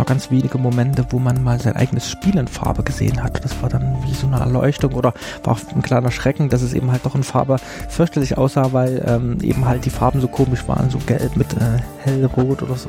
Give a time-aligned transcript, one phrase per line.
[0.00, 3.44] noch ganz wenige Momente, wo man mal sein eigenes Spiel in Farbe gesehen hat.
[3.44, 5.12] Das war dann wie so eine Erleuchtung oder
[5.44, 7.56] war auch ein kleiner Schrecken, dass es eben halt doch in Farbe
[7.88, 11.82] fürchterlich aussah, weil ähm, eben halt die Farben so komisch waren, so gelb mit äh,
[12.02, 12.88] hellrot oder so.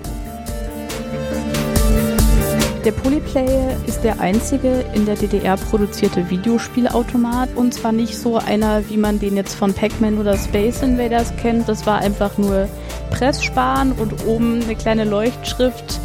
[2.86, 8.89] Der Polyplay ist der einzige in der DDR produzierte Videospielautomat und zwar nicht so einer,
[8.89, 11.70] wie man den jetzt von Pac-Man oder Space Invaders kennt.
[11.70, 12.68] Das war einfach nur
[13.12, 16.00] Presssparen und oben eine kleine Leuchtschrift,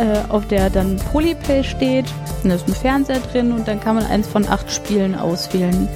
[0.00, 2.06] äh, auf der dann Polyplay steht.
[2.42, 5.88] Und da ist ein Fernseher drin und dann kann man eins von acht Spielen auswählen.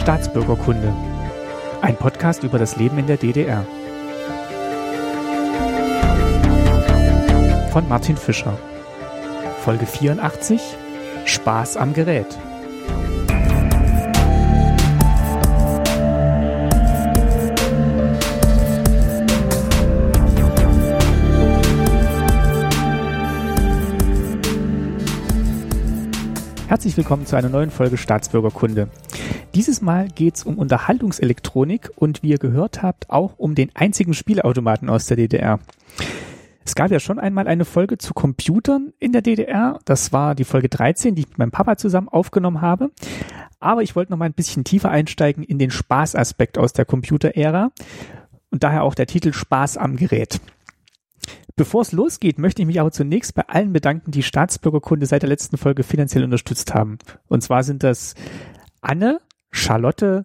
[0.00, 0.94] Staatsbürgerkunde.
[1.82, 3.66] Ein Podcast über das Leben in der DDR.
[7.70, 8.58] Von Martin Fischer.
[9.60, 10.62] Folge 84.
[11.26, 12.38] Spaß am Gerät.
[26.68, 28.90] Herzlich willkommen zu einer neuen Folge Staatsbürgerkunde.
[29.54, 34.12] Dieses Mal geht es um Unterhaltungselektronik und wie ihr gehört habt, auch um den einzigen
[34.12, 35.60] Spielautomaten aus der DDR.
[36.66, 39.78] Es gab ja schon einmal eine Folge zu Computern in der DDR.
[39.86, 42.90] Das war die Folge 13, die ich mit meinem Papa zusammen aufgenommen habe.
[43.60, 47.70] Aber ich wollte noch mal ein bisschen tiefer einsteigen in den Spaßaspekt aus der Computerära
[48.50, 50.38] und daher auch der Titel Spaß am Gerät.
[51.58, 55.28] Bevor es losgeht, möchte ich mich aber zunächst bei allen bedanken, die Staatsbürgerkunde seit der
[55.28, 56.98] letzten Folge finanziell unterstützt haben.
[57.26, 58.14] Und zwar sind das
[58.80, 59.20] Anne,
[59.50, 60.24] Charlotte,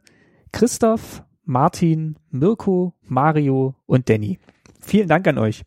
[0.52, 4.38] Christoph, Martin, Mirko, Mario und Danny.
[4.80, 5.64] Vielen Dank an euch.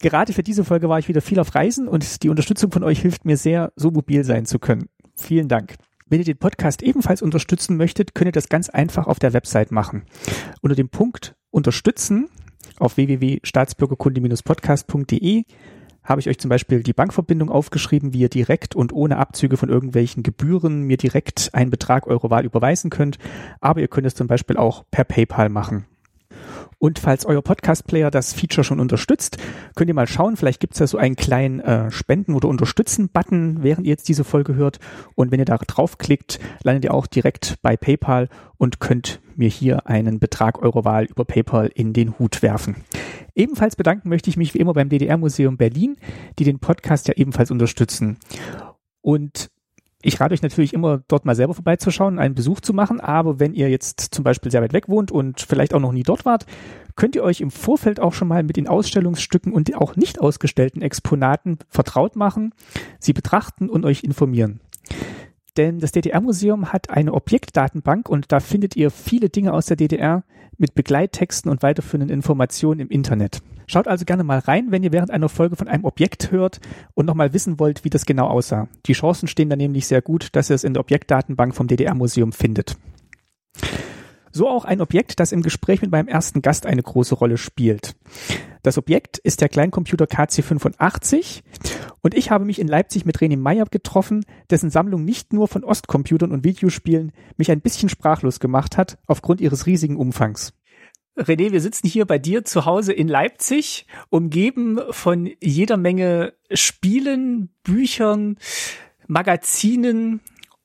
[0.00, 3.00] Gerade für diese Folge war ich wieder viel auf Reisen und die Unterstützung von euch
[3.00, 4.90] hilft mir sehr, so mobil sein zu können.
[5.16, 5.76] Vielen Dank.
[6.06, 9.72] Wenn ihr den Podcast ebenfalls unterstützen möchtet, könnt ihr das ganz einfach auf der Website
[9.72, 10.04] machen.
[10.60, 12.28] Unter dem Punkt Unterstützen
[12.78, 15.44] auf www.staatsbürgerkunde-podcast.de
[16.04, 19.68] habe ich euch zum Beispiel die Bankverbindung aufgeschrieben, wie ihr direkt und ohne Abzüge von
[19.68, 23.18] irgendwelchen Gebühren mir direkt einen Betrag eurer Wahl überweisen könnt.
[23.60, 25.86] Aber ihr könnt es zum Beispiel auch per PayPal machen.
[26.82, 29.36] Und falls euer Podcast-Player das Feature schon unterstützt,
[29.76, 33.62] könnt ihr mal schauen, vielleicht gibt es da so einen kleinen äh, Spenden- oder Unterstützen-Button,
[33.62, 34.80] während ihr jetzt diese Folge hört.
[35.14, 38.28] Und wenn ihr da draufklickt, landet ihr auch direkt bei PayPal
[38.58, 42.74] und könnt mir hier einen Betrag eurer Wahl über PayPal in den Hut werfen.
[43.36, 45.96] Ebenfalls bedanken möchte ich mich wie immer beim DDR-Museum Berlin,
[46.40, 48.18] die den Podcast ja ebenfalls unterstützen.
[49.02, 49.51] Und
[50.02, 53.00] ich rate euch natürlich immer, dort mal selber vorbeizuschauen, einen Besuch zu machen.
[53.00, 56.02] Aber wenn ihr jetzt zum Beispiel sehr weit weg wohnt und vielleicht auch noch nie
[56.02, 56.46] dort wart,
[56.96, 60.82] könnt ihr euch im Vorfeld auch schon mal mit den Ausstellungsstücken und auch nicht ausgestellten
[60.82, 62.52] Exponaten vertraut machen,
[62.98, 64.60] sie betrachten und euch informieren.
[65.56, 70.24] Denn das DDR-Museum hat eine Objektdatenbank und da findet ihr viele Dinge aus der DDR
[70.56, 73.42] mit Begleittexten und weiterführenden Informationen im Internet.
[73.66, 76.60] Schaut also gerne mal rein, wenn ihr während einer Folge von einem Objekt hört
[76.94, 78.68] und nochmal wissen wollt, wie das genau aussah.
[78.86, 82.32] Die Chancen stehen da nämlich sehr gut, dass ihr es in der Objektdatenbank vom DDR-Museum
[82.32, 82.76] findet.
[84.34, 87.94] So auch ein Objekt, das im Gespräch mit meinem ersten Gast eine große Rolle spielt.
[88.62, 91.42] Das Objekt ist der Kleincomputer KC85
[92.00, 95.64] und ich habe mich in Leipzig mit René Meyer getroffen, dessen Sammlung nicht nur von
[95.64, 100.54] Ostcomputern und Videospielen mich ein bisschen sprachlos gemacht hat, aufgrund ihres riesigen Umfangs.
[101.16, 107.50] René, wir sitzen hier bei dir zu Hause in Leipzig, umgeben von jeder Menge Spielen,
[107.62, 108.38] Büchern,
[109.08, 110.20] Magazinen,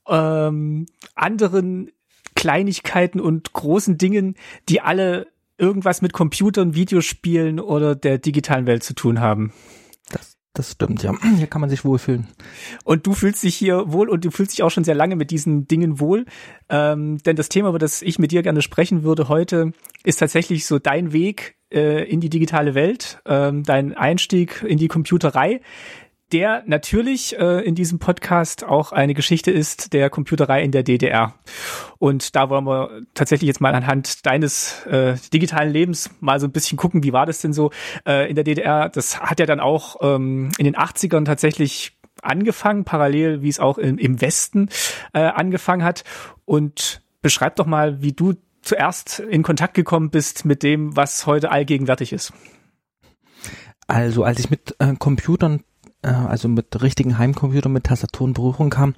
[0.08, 1.92] ähm, anderen
[2.34, 4.36] Kleinigkeiten und großen Dingen,
[4.68, 5.26] die alle
[5.58, 9.52] irgendwas mit Computern, Videospielen oder der digitalen Welt zu tun haben.
[10.58, 11.14] Das, stimmt, ja.
[11.36, 12.26] Hier kann man sich wohlfühlen.
[12.82, 15.30] Und du fühlst dich hier wohl und du fühlst dich auch schon sehr lange mit
[15.30, 16.24] diesen Dingen wohl.
[16.68, 20.66] Ähm, denn das Thema, über das ich mit dir gerne sprechen würde heute, ist tatsächlich
[20.66, 25.60] so dein Weg äh, in die digitale Welt, ähm, dein Einstieg in die Computerei
[26.32, 31.34] der natürlich äh, in diesem Podcast auch eine Geschichte ist der Computerei in der DDR.
[31.98, 36.52] Und da wollen wir tatsächlich jetzt mal anhand deines äh, digitalen Lebens mal so ein
[36.52, 37.70] bisschen gucken, wie war das denn so
[38.06, 38.88] äh, in der DDR?
[38.88, 43.78] Das hat ja dann auch ähm, in den 80ern tatsächlich angefangen, parallel wie es auch
[43.78, 44.68] im, im Westen
[45.14, 46.04] äh, angefangen hat.
[46.44, 51.50] Und beschreib doch mal, wie du zuerst in Kontakt gekommen bist mit dem, was heute
[51.50, 52.32] allgegenwärtig ist.
[53.86, 55.64] Also als ich mit äh, Computern
[56.02, 58.94] äh, also mit richtigen Heimcomputer mit Tastatur in Berührung kam,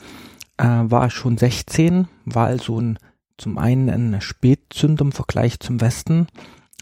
[0.57, 2.99] äh, war schon 16, war also ein,
[3.39, 6.27] zum einen ein Spätzünder im Vergleich zum Westen,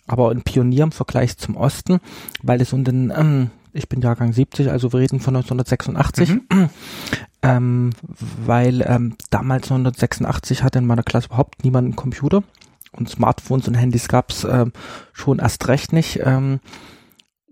[0.07, 2.01] aber ein Pionier im Vergleich zum Osten,
[2.43, 6.71] weil es um den, ähm, ich bin Jahrgang 70, also wir reden von 1986, mhm.
[7.43, 7.91] ähm,
[8.45, 12.43] weil ähm, damals 1986 hatte in meiner Klasse überhaupt niemand einen Computer
[12.93, 14.73] und Smartphones und Handys gab's ähm,
[15.13, 16.21] schon erst recht nicht.
[16.25, 16.61] Ähm,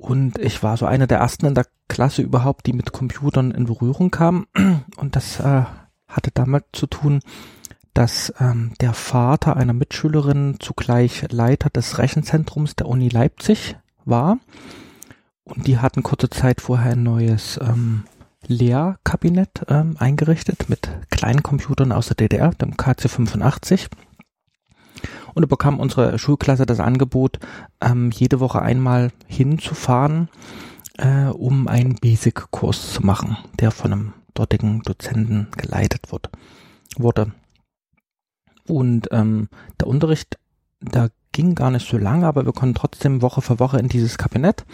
[0.07, 3.65] und ich war so einer der ersten in der Klasse überhaupt, die mit Computern in
[3.65, 4.47] Berührung kam.
[4.97, 5.63] Und das äh,
[6.07, 7.21] hatte damit zu tun,
[7.93, 14.39] dass ähm, der Vater einer Mitschülerin zugleich Leiter des Rechenzentrums der Uni Leipzig war.
[15.43, 18.05] Und die hatten kurze Zeit vorher ein neues ähm,
[18.47, 23.89] Lehrkabinett ähm, eingerichtet mit kleinen Computern aus der DDR, dem KC85.
[25.37, 27.39] Und da bekam unsere Schulklasse das Angebot,
[27.83, 30.31] ähm, jede Woche einmal hinzufahren,
[30.97, 36.31] äh, um einen Basic-Kurs zu machen, der von einem dortigen Dozenten geleitet wird,
[36.97, 37.33] wurde.
[38.67, 40.39] Und ähm, der Unterricht,
[40.81, 44.17] da ging gar nicht so lange, aber wir konnten trotzdem Woche für Woche in dieses
[44.17, 44.65] Kabinett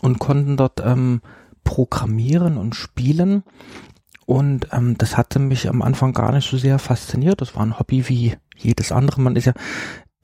[0.00, 1.22] und konnten dort ähm,
[1.64, 3.42] programmieren und spielen.
[4.26, 7.40] Und ähm, das hatte mich am Anfang gar nicht so sehr fasziniert.
[7.40, 9.20] Das war ein Hobby wie jedes andere.
[9.20, 9.54] Man ist ja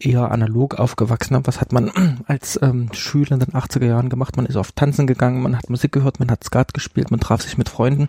[0.00, 1.38] eher analog aufgewachsen.
[1.44, 1.90] Was hat man
[2.26, 4.36] als ähm, Schüler in den 80er Jahren gemacht?
[4.36, 7.42] Man ist auf Tanzen gegangen, man hat Musik gehört, man hat Skat gespielt, man traf
[7.42, 8.08] sich mit Freunden.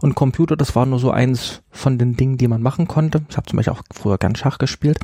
[0.00, 3.22] Und Computer, das war nur so eins von den Dingen, die man machen konnte.
[3.28, 4.98] Ich habe zum Beispiel auch früher gern Schach gespielt.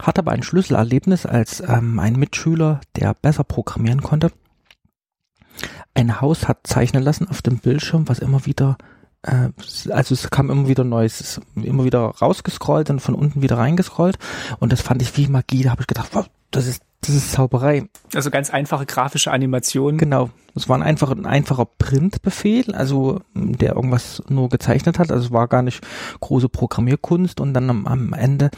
[0.00, 4.30] Hatte aber ein Schlüsselerlebnis als ähm, ein Mitschüler, der besser programmieren konnte.
[5.94, 8.76] Ein Haus hat zeichnen lassen auf dem Bildschirm, was immer wieder
[9.26, 14.18] also es kam immer wieder Neues, immer wieder rausgescrollt und von unten wieder reingescrollt
[14.60, 17.32] und das fand ich wie Magie, da habe ich gedacht, wow, das ist das ist
[17.32, 17.88] Zauberei.
[18.14, 19.98] Also ganz einfache grafische Animationen.
[19.98, 20.30] Genau.
[20.54, 25.12] Es war ein einfacher, ein einfacher Printbefehl, also der irgendwas nur gezeichnet hat.
[25.12, 25.86] Also es war gar nicht
[26.20, 28.50] große Programmierkunst und dann am, am Ende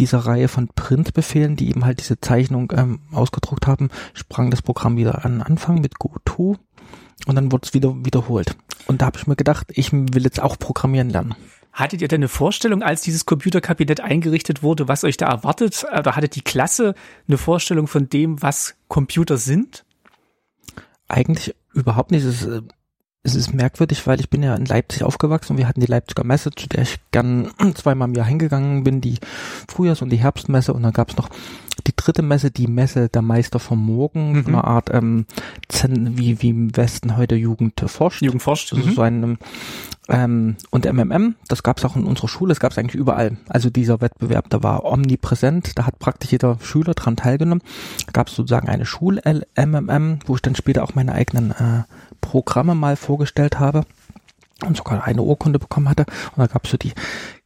[0.00, 4.96] dieser Reihe von Printbefehlen, die eben halt diese Zeichnung ähm, ausgedruckt haben, sprang das Programm
[4.96, 6.56] wieder an Anfang mit GoTo
[7.26, 8.56] und dann wurde es wieder wiederholt.
[8.86, 11.34] Und da habe ich mir gedacht, ich will jetzt auch programmieren lernen.
[11.72, 15.84] Hattet ihr denn eine Vorstellung, als dieses Computerkabinett eingerichtet wurde, was euch da erwartet?
[15.92, 16.94] Oder hatte die Klasse
[17.26, 19.84] eine Vorstellung von dem, was Computer sind?
[21.08, 22.24] Eigentlich überhaupt nicht.
[22.24, 22.62] Es ist, äh,
[23.24, 26.24] es ist merkwürdig, weil ich bin ja in Leipzig aufgewachsen und wir hatten die Leipziger
[26.24, 29.18] Messe, zu der ich gern zweimal im Jahr hingegangen bin, die
[29.66, 31.30] Frühjahrs- und die Herbstmesse und dann gab es noch
[31.86, 34.46] die dritte Messe, die Messe der Meister vom Morgen, mhm.
[34.46, 35.24] eine Art ähm,
[35.82, 38.22] wie, wie im Westen heute Jugend forscht.
[38.22, 38.72] Jugend forscht.
[38.72, 38.88] Das mhm.
[38.88, 39.38] ist so ein
[40.08, 43.38] ähm, und MMM, das gab es auch in unserer Schule, das gab es eigentlich überall.
[43.48, 47.62] Also dieser Wettbewerb, da war omnipräsent, da hat praktisch jeder Schüler dran teilgenommen.
[48.06, 51.84] Da gab es sozusagen eine Schul-MMM, wo ich dann später auch meine eigenen äh,
[52.24, 53.84] Programme mal vorgestellt habe
[54.64, 56.06] und sogar eine Urkunde bekommen hatte.
[56.34, 56.92] Und da gab es so die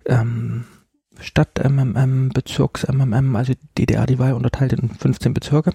[0.06, 0.64] ähm,
[1.20, 5.72] Stadt MMM, Bezirks MMM, also DDR, die war ja unterteilt in 15 Bezirke.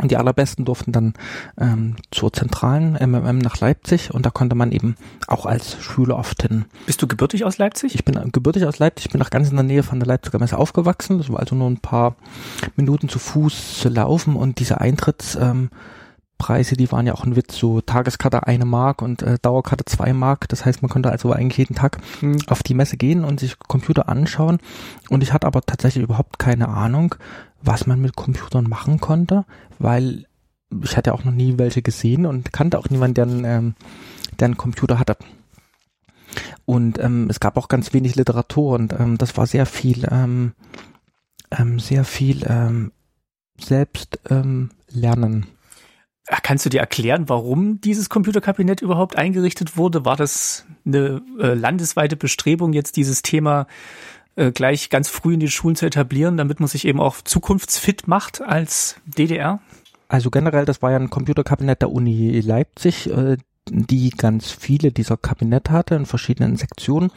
[0.00, 1.12] Und die allerbesten durften dann
[1.60, 4.96] ähm, zur zentralen MMM nach Leipzig und da konnte man eben
[5.26, 6.64] auch als Schüler oft hin.
[6.86, 7.94] Bist du gebürtig aus Leipzig?
[7.94, 10.38] Ich bin gebürtig aus Leipzig, ich bin auch ganz in der Nähe von der Leipziger
[10.38, 11.18] Messe aufgewachsen.
[11.18, 12.16] Das war also nur ein paar
[12.74, 15.68] Minuten zu Fuß zu laufen und diese Eintritts ähm,
[16.42, 20.12] Preise, die waren ja auch ein Witz, so Tageskarte eine Mark und äh, Dauerkarte zwei
[20.12, 20.48] Mark.
[20.48, 22.38] Das heißt, man konnte also eigentlich jeden Tag mhm.
[22.48, 24.58] auf die Messe gehen und sich Computer anschauen.
[25.08, 27.14] Und ich hatte aber tatsächlich überhaupt keine Ahnung,
[27.62, 29.44] was man mit Computern machen konnte,
[29.78, 30.26] weil
[30.82, 33.74] ich hatte auch noch nie welche gesehen und kannte auch niemanden, der einen, ähm,
[34.40, 35.16] der einen Computer hatte.
[36.64, 40.54] Und ähm, es gab auch ganz wenig Literatur und ähm, das war sehr viel, ähm,
[41.52, 42.90] ähm, sehr viel ähm,
[43.60, 45.46] selbst ähm, lernen.
[46.26, 50.04] Kannst du dir erklären, warum dieses Computerkabinett überhaupt eingerichtet wurde?
[50.04, 53.66] War das eine äh, landesweite Bestrebung, jetzt dieses Thema
[54.36, 58.06] äh, gleich ganz früh in die Schulen zu etablieren, damit man sich eben auch zukunftsfit
[58.06, 59.60] macht als DDR?
[60.08, 63.10] Also generell, das war ja ein Computerkabinett der Uni Leipzig.
[63.10, 63.38] Äh,
[63.70, 67.10] die ganz viele dieser Kabinette hatte in verschiedenen Sektionen.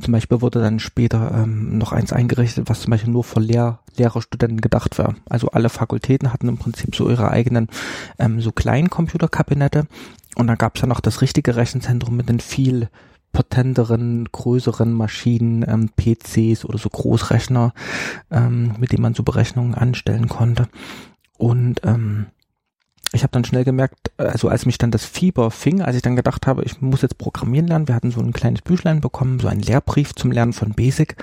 [0.00, 3.80] Zum Beispiel wurde dann später ähm, noch eins eingerichtet, was zum Beispiel nur für Lehr
[3.96, 5.16] Lehrerstudenten gedacht war.
[5.28, 7.68] Also alle Fakultäten hatten im Prinzip so ihre eigenen
[8.18, 9.86] ähm, so kleinen Computerkabinette.
[10.34, 12.88] Und dann gab es ja noch das richtige Rechenzentrum mit den viel
[13.32, 17.74] potenteren, größeren Maschinen, ähm, PCs oder so Großrechner,
[18.30, 20.68] ähm, mit denen man so Berechnungen anstellen konnte.
[21.38, 22.26] Und ähm,
[23.12, 26.16] ich habe dann schnell gemerkt, also als mich dann das Fieber fing, als ich dann
[26.16, 29.48] gedacht habe, ich muss jetzt programmieren lernen, wir hatten so ein kleines Büchlein bekommen, so
[29.48, 31.16] einen Lehrbrief zum Lernen von Basic.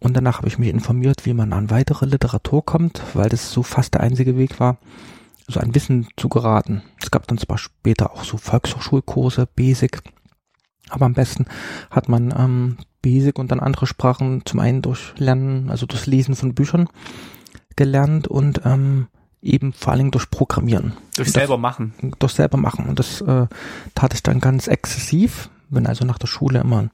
[0.00, 3.62] Und danach habe ich mich informiert, wie man an weitere Literatur kommt, weil das so
[3.62, 4.78] fast der einzige Weg war,
[5.46, 6.82] so ein Wissen zu geraten.
[7.00, 10.02] Es gab dann zwar später auch so Volkshochschulkurse, Basic,
[10.88, 11.46] aber am besten
[11.90, 16.34] hat man ähm, Basic und dann andere Sprachen zum einen durch Lernen, also das Lesen
[16.34, 16.88] von Büchern
[17.76, 19.08] gelernt und ähm,
[19.44, 20.94] eben vor Dingen durch Programmieren.
[21.16, 21.94] Durch selber machen.
[22.18, 22.86] Durch selber machen.
[22.88, 23.46] Und das äh,
[23.94, 26.88] tat ich dann ganz exzessiv, Bin also nach der Schule immer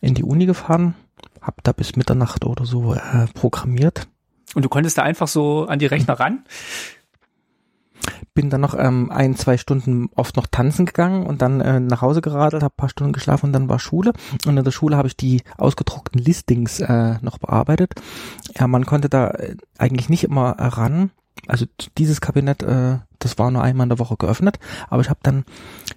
[0.00, 0.94] in die Uni gefahren,
[1.40, 4.08] hab da bis Mitternacht oder so äh, programmiert.
[4.54, 6.44] Und du konntest da einfach so an die Rechner ran?
[8.32, 12.00] Bin dann noch ähm, ein, zwei Stunden oft noch tanzen gegangen und dann äh, nach
[12.00, 14.12] Hause geradelt, habe paar Stunden geschlafen und dann war Schule.
[14.46, 17.92] Und in der Schule habe ich die ausgedruckten Listings äh, noch bearbeitet.
[18.58, 21.10] Ja, man konnte da äh, eigentlich nicht immer ran.
[21.46, 21.66] Also
[21.98, 24.58] dieses Kabinett, äh, das war nur einmal in der Woche geöffnet,
[24.88, 25.44] aber ich habe dann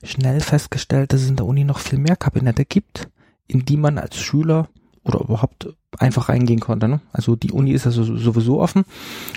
[0.03, 3.09] schnell festgestellt, dass es in der Uni noch viel mehr Kabinette gibt,
[3.47, 4.69] in die man als Schüler
[5.03, 5.67] oder überhaupt
[5.99, 6.87] einfach reingehen konnte.
[6.87, 7.01] Ne?
[7.11, 8.85] Also die Uni ist also sowieso offen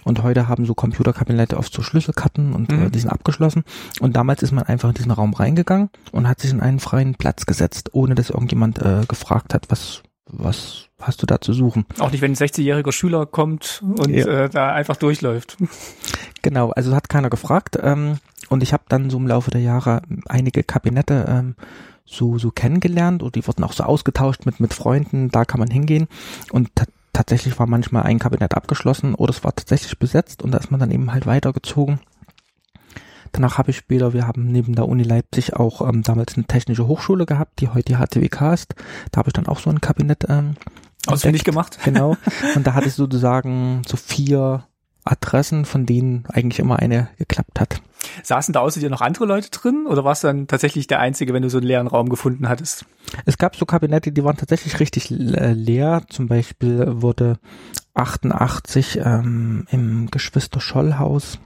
[0.05, 2.87] und heute haben so Computerkabinette oft so Schlüsselkarten und äh, mhm.
[2.87, 3.65] äh, die sind abgeschlossen.
[4.01, 7.15] Und damals ist man einfach in diesen Raum reingegangen und hat sich in einen freien
[7.17, 11.85] Platz gesetzt, ohne dass irgendjemand äh, gefragt hat, was was hast du da zu suchen?
[11.99, 14.27] Auch nicht, wenn ein 60-jähriger Schüler kommt und ja.
[14.27, 15.57] äh, da einfach durchläuft.
[16.43, 17.79] Genau, also hat keiner gefragt.
[17.83, 21.57] Ähm, und ich habe dann so im Laufe der Jahre einige Kabinette ähm,
[22.05, 25.71] so, so kennengelernt und die wurden auch so ausgetauscht mit, mit Freunden, da kann man
[25.71, 26.07] hingehen
[26.53, 26.71] und
[27.13, 30.79] tatsächlich war manchmal ein Kabinett abgeschlossen oder es war tatsächlich besetzt und da ist man
[30.79, 31.99] dann eben halt weitergezogen.
[33.33, 36.87] Danach habe ich später, wir haben neben der Uni Leipzig auch ähm, damals eine technische
[36.87, 38.75] Hochschule gehabt, die heute die HTWK ist.
[39.11, 40.55] Da habe ich dann auch so ein Kabinett ähm,
[41.09, 41.79] ausfindig gemacht.
[41.85, 42.17] Genau.
[42.55, 44.65] Und da hatte ich sozusagen so vier
[45.07, 47.81] Adressen, von denen eigentlich immer eine geklappt hat.
[48.23, 51.33] Saßen da außer dir noch andere Leute drin oder warst du dann tatsächlich der Einzige,
[51.33, 52.85] wenn du so einen leeren Raum gefunden hattest?
[53.25, 56.03] Es gab so Kabinette, die waren tatsächlich richtig äh, leer.
[56.09, 57.39] Zum Beispiel wurde
[57.95, 61.39] 88 ähm, im Geschwister-Scholl-Haus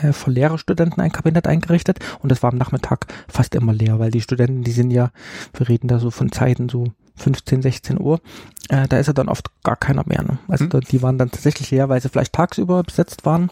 [0.00, 4.10] äh, für Lehrerstudenten ein Kabinett eingerichtet und das war am Nachmittag fast immer leer, weil
[4.10, 5.10] die Studenten, die sind ja,
[5.54, 8.20] wir reden da so von Zeiten so 15, 16 Uhr,
[8.68, 10.22] äh, da ist ja dann oft gar keiner mehr.
[10.22, 10.38] Ne?
[10.48, 10.80] Also mhm.
[10.80, 13.50] die waren dann tatsächlich leer, weil sie vielleicht tagsüber besetzt waren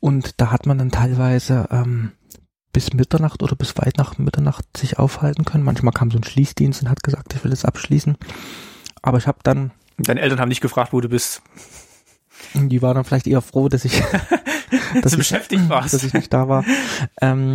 [0.00, 2.12] und da hat man dann teilweise ähm,
[2.72, 5.64] bis Mitternacht oder bis weit nach Mitternacht sich aufhalten können.
[5.64, 8.16] Manchmal kam so ein Schließdienst und hat gesagt, ich will es abschließen.
[9.02, 9.72] Aber ich habe dann.
[9.98, 11.42] Deine Eltern haben nicht gefragt, wo du bist.
[12.54, 14.02] Die waren dann vielleicht eher froh, dass ich,
[15.02, 15.92] dass, ich, beschäftigt warst.
[15.92, 16.64] dass ich nicht da war.
[17.20, 17.54] Ähm,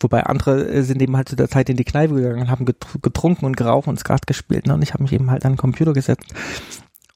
[0.00, 2.64] wobei andere äh, sind eben halt zu der Zeit in die Kneipe gegangen und haben
[2.64, 4.66] getrunken und geraucht und Skat gespielt.
[4.66, 4.74] Ne?
[4.74, 6.34] Und ich habe mich eben halt an den Computer gesetzt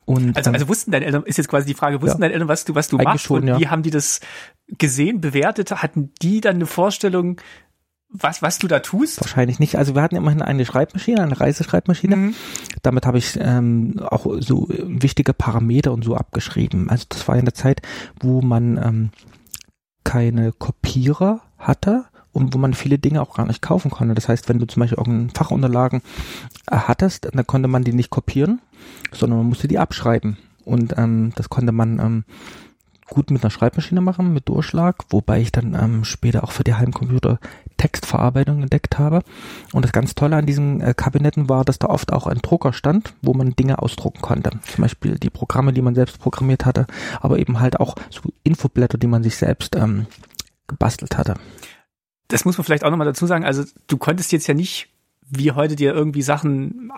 [0.09, 2.49] und, also, also wussten deine Eltern, ist jetzt quasi die Frage, wussten ja, deine Eltern,
[2.49, 3.61] was du, was du machst schon, und ja.
[3.61, 4.21] wie haben die das
[4.67, 5.71] gesehen, bewertet?
[5.71, 7.39] Hatten die dann eine Vorstellung,
[8.09, 9.21] was, was du da tust?
[9.21, 9.77] Wahrscheinlich nicht.
[9.77, 12.17] Also wir hatten immerhin eine Schreibmaschine, eine Reiseschreibmaschine.
[12.17, 12.35] Mhm.
[12.83, 16.89] Damit habe ich ähm, auch so wichtige Parameter und so abgeschrieben.
[16.89, 17.83] Also das war in der Zeit,
[18.19, 19.11] wo man ähm,
[20.05, 22.07] keine Kopierer hatte
[22.39, 24.15] und wo man viele Dinge auch gar nicht kaufen konnte.
[24.15, 26.03] Das heißt, wenn du zum Beispiel irgendeine Fachunterlagen
[26.71, 28.61] äh, hattest, dann konnte man die nicht kopieren,
[29.13, 30.39] sondern man musste die abschreiben.
[30.65, 32.25] Und ähm, das konnte man ähm,
[33.09, 36.75] gut mit einer Schreibmaschine machen, mit Durchschlag, wobei ich dann ähm, später auch für die
[36.75, 37.41] Heimcomputer
[37.79, 39.23] Textverarbeitung entdeckt habe.
[39.73, 42.73] Und das ganz Tolle an diesen äh, Kabinetten war, dass da oft auch ein Drucker
[42.73, 44.51] stand, wo man Dinge ausdrucken konnte.
[44.67, 46.87] Zum Beispiel die Programme, die man selbst programmiert hatte,
[47.21, 50.07] aber eben halt auch so Infoblätter, die man sich selbst ähm,
[50.67, 51.35] gebastelt hatte.
[52.29, 53.45] Das muss man vielleicht auch nochmal dazu sagen.
[53.45, 54.89] Also du konntest jetzt ja nicht
[55.31, 56.91] wie heute dir irgendwie Sachen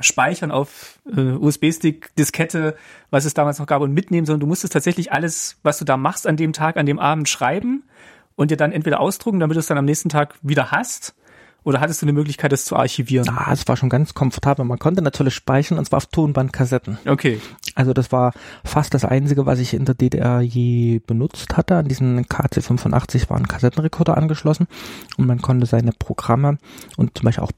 [0.00, 2.76] speichern auf äh, USB-Stick, Diskette,
[3.10, 5.96] was es damals noch gab und mitnehmen, sondern du musstest tatsächlich alles, was du da
[5.96, 7.84] machst an dem Tag, an dem Abend schreiben
[8.34, 11.14] und dir dann entweder ausdrucken, damit du es dann am nächsten Tag wieder hast.
[11.66, 13.28] Oder hattest du eine Möglichkeit, das zu archivieren?
[13.28, 14.64] Ah, es war schon ganz komfortabel.
[14.64, 16.98] Man konnte natürlich speichern und zwar auf Tonbandkassetten.
[17.04, 17.40] Okay.
[17.74, 18.32] Also das war
[18.62, 21.74] fast das Einzige, was ich in der DDR je benutzt hatte.
[21.74, 24.68] An diesen KC85 war ein Kassettenrekorder angeschlossen
[25.16, 26.58] und man konnte seine Programme
[26.96, 27.52] und zum Beispiel auch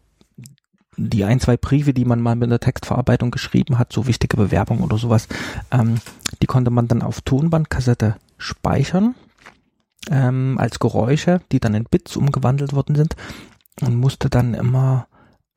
[0.96, 4.84] die ein, zwei Briefe, die man mal mit der Textverarbeitung geschrieben hat, so wichtige Bewerbungen
[4.84, 5.28] oder sowas,
[5.70, 5.96] ähm,
[6.40, 9.14] die konnte man dann auf Tonbandkassette speichern
[10.10, 13.16] ähm, als Geräusche, die dann in Bits umgewandelt worden sind
[13.80, 15.08] und musste dann immer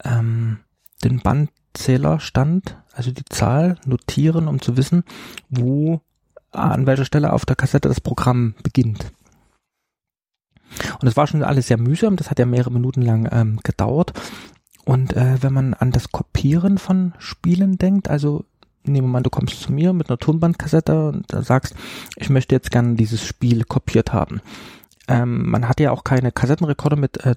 [0.03, 0.59] ähm,
[1.03, 5.03] den Bandzählerstand, also die Zahl notieren, um zu wissen,
[5.49, 6.01] wo
[6.51, 9.11] an welcher Stelle auf der Kassette das Programm beginnt.
[10.99, 14.13] Und es war schon alles sehr mühsam, das hat ja mehrere Minuten lang ähm, gedauert.
[14.85, 18.45] Und äh, wenn man an das Kopieren von Spielen denkt, also
[18.83, 21.75] nehmen wir mal, du kommst zu mir mit einer Tonbandkassette und sagst,
[22.15, 24.41] ich möchte jetzt gerne dieses Spiel kopiert haben.
[25.07, 27.35] Ähm, man hat ja auch keine Kassettenrekorder mit äh,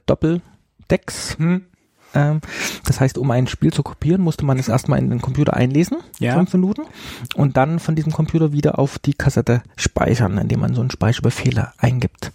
[0.88, 1.38] Doppeldecks.
[1.38, 1.66] Hm.
[2.14, 2.40] Ähm,
[2.84, 5.98] das heißt, um ein Spiel zu kopieren, musste man es erstmal in den Computer einlesen,
[6.20, 6.34] ja.
[6.34, 6.82] fünf Minuten,
[7.34, 11.66] und dann von diesem Computer wieder auf die Kassette speichern, indem man so einen Speicherbefehl
[11.78, 12.32] eingibt.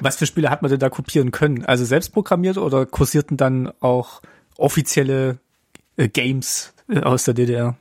[0.00, 1.64] Was für Spiele hat man denn da kopieren können?
[1.66, 4.22] Also selbst programmiert oder kursierten dann auch
[4.56, 5.38] offizielle
[5.96, 7.76] äh, Games äh, aus der DDR?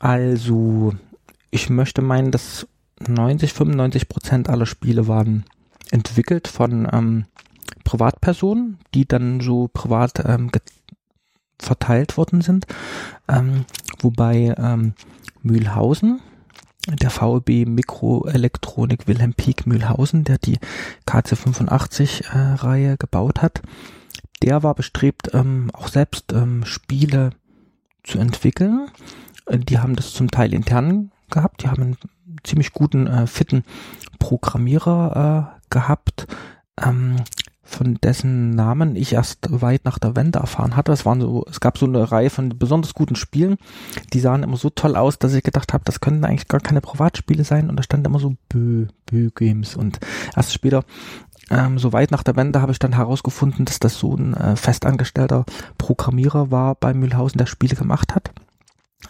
[0.00, 0.94] Also,
[1.52, 2.66] ich möchte meinen, dass
[3.06, 5.44] 90, 95 Prozent aller Spiele waren
[5.90, 7.24] entwickelt von ähm,
[7.84, 10.50] Privatpersonen, die dann so privat ähm,
[11.58, 12.66] verteilt worden sind.
[13.28, 13.64] Ähm,
[14.00, 14.94] wobei ähm,
[15.42, 16.20] Mühlhausen,
[16.86, 20.58] der VEB Mikroelektronik Wilhelm Pieck Mühlhausen, der die
[21.06, 23.62] KC85-Reihe äh, gebaut hat,
[24.42, 27.30] der war bestrebt, ähm, auch selbst ähm, Spiele
[28.02, 28.90] zu entwickeln.
[29.46, 31.96] Äh, die haben das zum Teil intern gehabt, die haben einen
[32.42, 33.64] ziemlich guten, äh, fitten
[34.18, 36.26] Programmierer äh, gehabt,
[36.82, 37.16] ähm,
[37.64, 40.92] von dessen Namen ich erst weit nach der Wende erfahren hatte.
[40.92, 43.56] Es waren so, es gab so eine Reihe von besonders guten Spielen,
[44.12, 46.80] die sahen immer so toll aus, dass ich gedacht habe, das könnten eigentlich gar keine
[46.80, 49.98] Privatspiele sein und da stand immer so Bö, Bö Games und
[50.36, 50.84] erst später
[51.50, 54.56] ähm, so weit nach der Wende habe ich dann herausgefunden, dass das so ein äh,
[54.56, 55.44] festangestellter
[55.78, 58.30] Programmierer war bei Mühlhausen, der Spiele gemacht hat.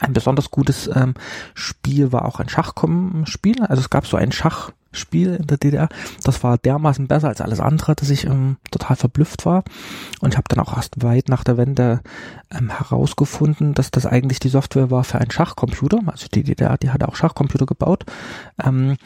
[0.00, 1.14] Ein besonders gutes ähm,
[1.54, 3.62] Spiel war auch ein Schachspiel.
[3.62, 4.32] Also es gab so ein
[4.94, 5.88] Schachspiel in der DDR.
[6.22, 9.64] Das war dermaßen besser als alles andere, dass ich ähm, total verblüfft war.
[10.20, 12.00] Und ich habe dann auch erst weit nach der Wende
[12.50, 16.00] ähm, herausgefunden, dass das eigentlich die Software war für einen Schachcomputer.
[16.06, 18.04] Also die DDR, die hatte auch Schachcomputer gebaut.
[18.64, 18.96] Ähm,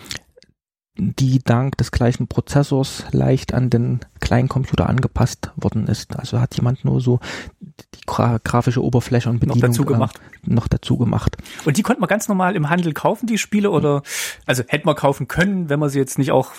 [0.99, 6.19] die dank des gleichen Prozessors leicht an den kleinen Computer angepasst worden ist.
[6.19, 7.21] Also hat jemand nur so
[7.61, 10.21] die gra grafische Oberfläche und Bedienung noch dazu gemacht.
[10.45, 11.37] Äh, noch dazu gemacht.
[11.65, 14.03] Und die konnte man ganz normal im Handel kaufen, die Spiele, oder
[14.45, 16.53] also hätte man kaufen können, wenn man sie jetzt nicht auch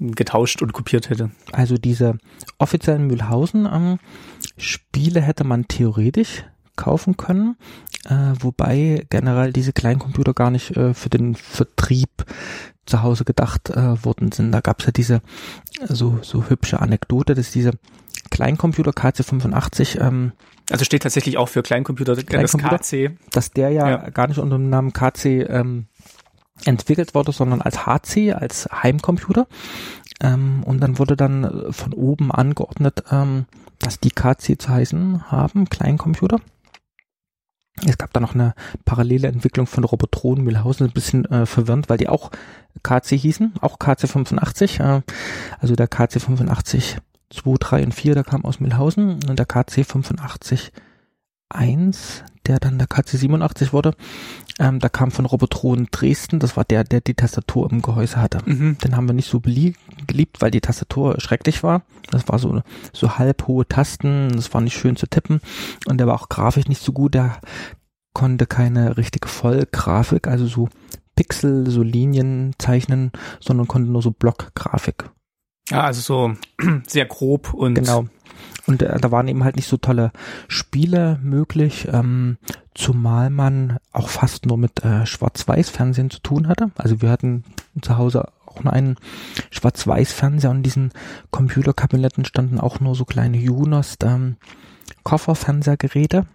[0.00, 1.30] getauscht und kopiert hätte.
[1.52, 2.18] Also diese
[2.58, 3.98] offiziellen Mühlhausen ähm,
[4.56, 6.44] Spiele hätte man theoretisch
[6.74, 7.56] kaufen können,
[8.06, 12.24] äh, wobei generell diese Kleincomputer gar nicht äh, für den Vertrieb
[12.86, 14.52] zu Hause gedacht äh, worden sind.
[14.52, 15.20] Da gab es ja diese
[15.86, 17.72] so, so hübsche Anekdote, dass diese
[18.30, 20.32] Kleincomputer KC85 ähm,
[20.70, 23.16] also steht tatsächlich auch für Kleincomputer, Kleincomputer das KC.
[23.30, 25.86] Dass der ja, ja, gar nicht unter dem Namen KC ähm,
[26.64, 29.46] entwickelt wurde, sondern als HC, als Heimcomputer.
[30.20, 33.46] Ähm, und dann wurde dann von oben angeordnet, ähm,
[33.78, 36.40] dass die KC zu heißen haben, Kleincomputer.
[37.86, 38.54] Es gab da noch eine
[38.84, 42.30] parallele Entwicklung von Robotron Mühlhausen, ein bisschen äh, verwirrend, weil die auch
[42.82, 44.80] KC hießen, auch KC85.
[44.82, 45.02] Äh,
[45.60, 46.98] also der KC85
[47.30, 50.70] 2, 3 und 4, der kam aus Mühlhausen und der KC85
[51.50, 53.94] 1, der dann der KC87 wurde,
[54.58, 58.40] ähm, da kam von Robotron Dresden, das war der, der die Tastatur im Gehäuse hatte.
[58.44, 58.78] Mhm.
[58.78, 61.82] Den haben wir nicht so geliebt, weil die Tastatur schrecklich war.
[62.10, 65.40] Das war so, so halb hohe Tasten, das war nicht schön zu tippen
[65.86, 67.38] und der war auch grafisch nicht so gut, der
[68.18, 70.68] konnte keine richtige Vollgrafik, also so
[71.14, 75.08] Pixel, so Linien zeichnen, sondern konnte nur so Blockgrafik.
[75.70, 76.34] Ja, also so
[76.88, 78.06] sehr grob und genau.
[78.66, 80.10] Und äh, da waren eben halt nicht so tolle
[80.48, 82.38] Spiele möglich, ähm,
[82.74, 86.72] zumal man auch fast nur mit äh, Schwarz-Weiß-Fernsehen zu tun hatte.
[86.74, 87.44] Also wir hatten
[87.82, 88.96] zu Hause auch nur einen
[89.50, 90.92] Schwarz-Weiß-Fernseher und in diesen
[91.30, 94.38] Computerkabinetten standen auch nur so kleine Junost ähm,
[95.04, 96.26] Kofferfernsehgeräte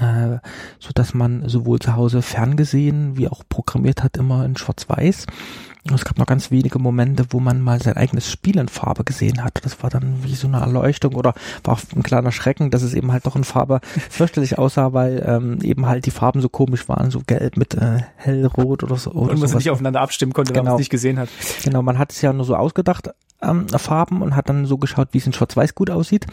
[0.00, 0.38] äh,
[0.78, 5.26] so dass man sowohl zu Hause ferngesehen wie auch programmiert hat immer in Schwarz-Weiß.
[5.92, 9.42] Es gab noch ganz wenige Momente, wo man mal sein eigenes Spiel in Farbe gesehen
[9.42, 9.58] hat.
[9.64, 12.94] Das war dann wie so eine Erleuchtung oder war auch ein kleiner Schrecken, dass es
[12.94, 16.88] eben halt doch in Farbe fürchterlich aussah, weil ähm, eben halt die Farben so komisch
[16.88, 19.10] waren, so gelb mit äh, hellrot oder so.
[19.10, 20.62] Oder und man nicht aufeinander abstimmen konnte, genau.
[20.62, 21.28] wenn man es nicht gesehen hat.
[21.64, 23.10] Genau, man hat es ja nur so ausgedacht,
[23.42, 26.26] ähm, Farben und hat dann so geschaut, wie es in Schwarz-Weiß gut aussieht,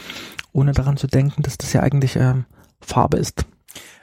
[0.53, 2.45] ohne daran zu denken, dass das ja eigentlich ähm,
[2.89, 3.45] Farbe ist.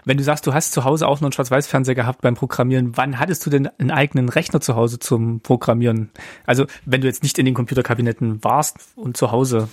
[0.06, 3.18] Wenn du sagst, du hast zu Hause auch noch einen Schwarz-Weiß-Fernseher gehabt beim Programmieren, wann
[3.18, 6.10] hattest du denn einen eigenen Rechner zu Hause zum Programmieren?
[6.46, 9.68] Also wenn du jetzt nicht in den Computerkabinetten warst und zu Hause.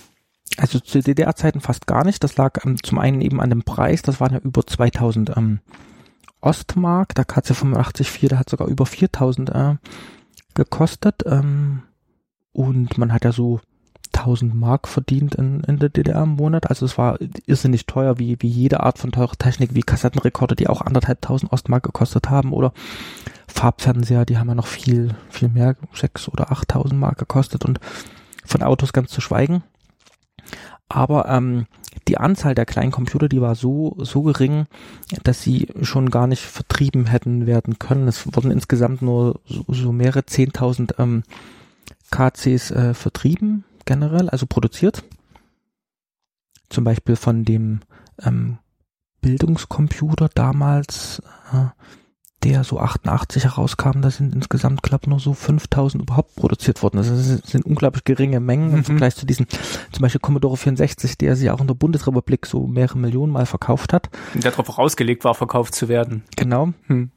[0.56, 2.24] Also zu DDR-Zeiten fast gar nicht.
[2.24, 4.02] Das lag ähm, zum einen eben an dem Preis.
[4.02, 5.60] Das waren ja über 2000 ähm,
[6.40, 7.14] Ostmark.
[7.14, 9.74] Der KC854, der hat sogar über 4000 äh,
[10.54, 11.22] gekostet.
[11.26, 11.82] Ähm,
[12.52, 13.60] und man hat ja so
[14.14, 16.70] 1000 Mark verdient in, in der DDR im Monat.
[16.70, 20.68] Also es war irrsinnig teuer, wie, wie jede Art von teurer Technik, wie Kassettenrekorder, die
[20.68, 22.72] auch anderthalb tausend Ostmark gekostet haben oder
[23.46, 27.80] Farbfernseher, die haben ja noch viel, viel mehr, sechs oder achttausend Mark gekostet und
[28.44, 29.62] von Autos ganz zu schweigen.
[30.88, 31.66] Aber ähm,
[32.08, 34.66] die Anzahl der kleinen Computer, die war so, so gering,
[35.22, 38.08] dass sie schon gar nicht vertrieben hätten werden können.
[38.08, 41.22] Es wurden insgesamt nur so, so mehrere zehntausend ähm,
[42.10, 45.04] KCs äh, vertrieben generell, also produziert.
[46.70, 47.80] Zum Beispiel von dem
[48.22, 48.58] ähm,
[49.20, 51.66] Bildungscomputer damals, äh,
[52.44, 56.98] der so 88 herauskam, da sind insgesamt, glaube nur so 5000 überhaupt produziert worden.
[56.98, 58.76] Das sind, sind unglaublich geringe Mengen mhm.
[58.76, 59.46] im Vergleich zu diesen,
[59.92, 63.92] zum Beispiel Commodore 64, der sie auch in der Bundesrepublik so mehrere Millionen Mal verkauft
[63.92, 64.10] hat.
[64.34, 66.22] Der darauf ausgelegt war, verkauft zu werden.
[66.36, 66.74] Genau.
[66.86, 67.10] Hm.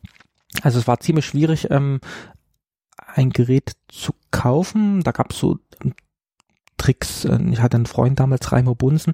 [0.62, 2.00] Also es war ziemlich schwierig, ähm,
[3.14, 5.02] ein Gerät zu kaufen.
[5.04, 5.60] Da gab es so
[6.78, 7.26] Tricks.
[7.26, 9.14] Äh, ich hatte einen Freund damals, Raimo Bunsen,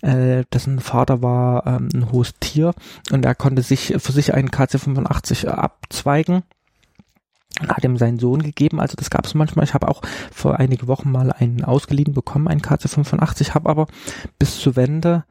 [0.00, 2.74] äh, dessen Vater war ähm, ein hohes Tier
[3.10, 6.42] und er konnte sich für sich einen KC85 abzweigen
[7.60, 8.80] und hat ihm seinen Sohn gegeben.
[8.80, 9.64] Also das gab es manchmal.
[9.64, 13.86] Ich habe auch vor einige Wochen mal einen ausgeliehen bekommen, einen KC85, habe aber
[14.38, 15.24] bis zur Wende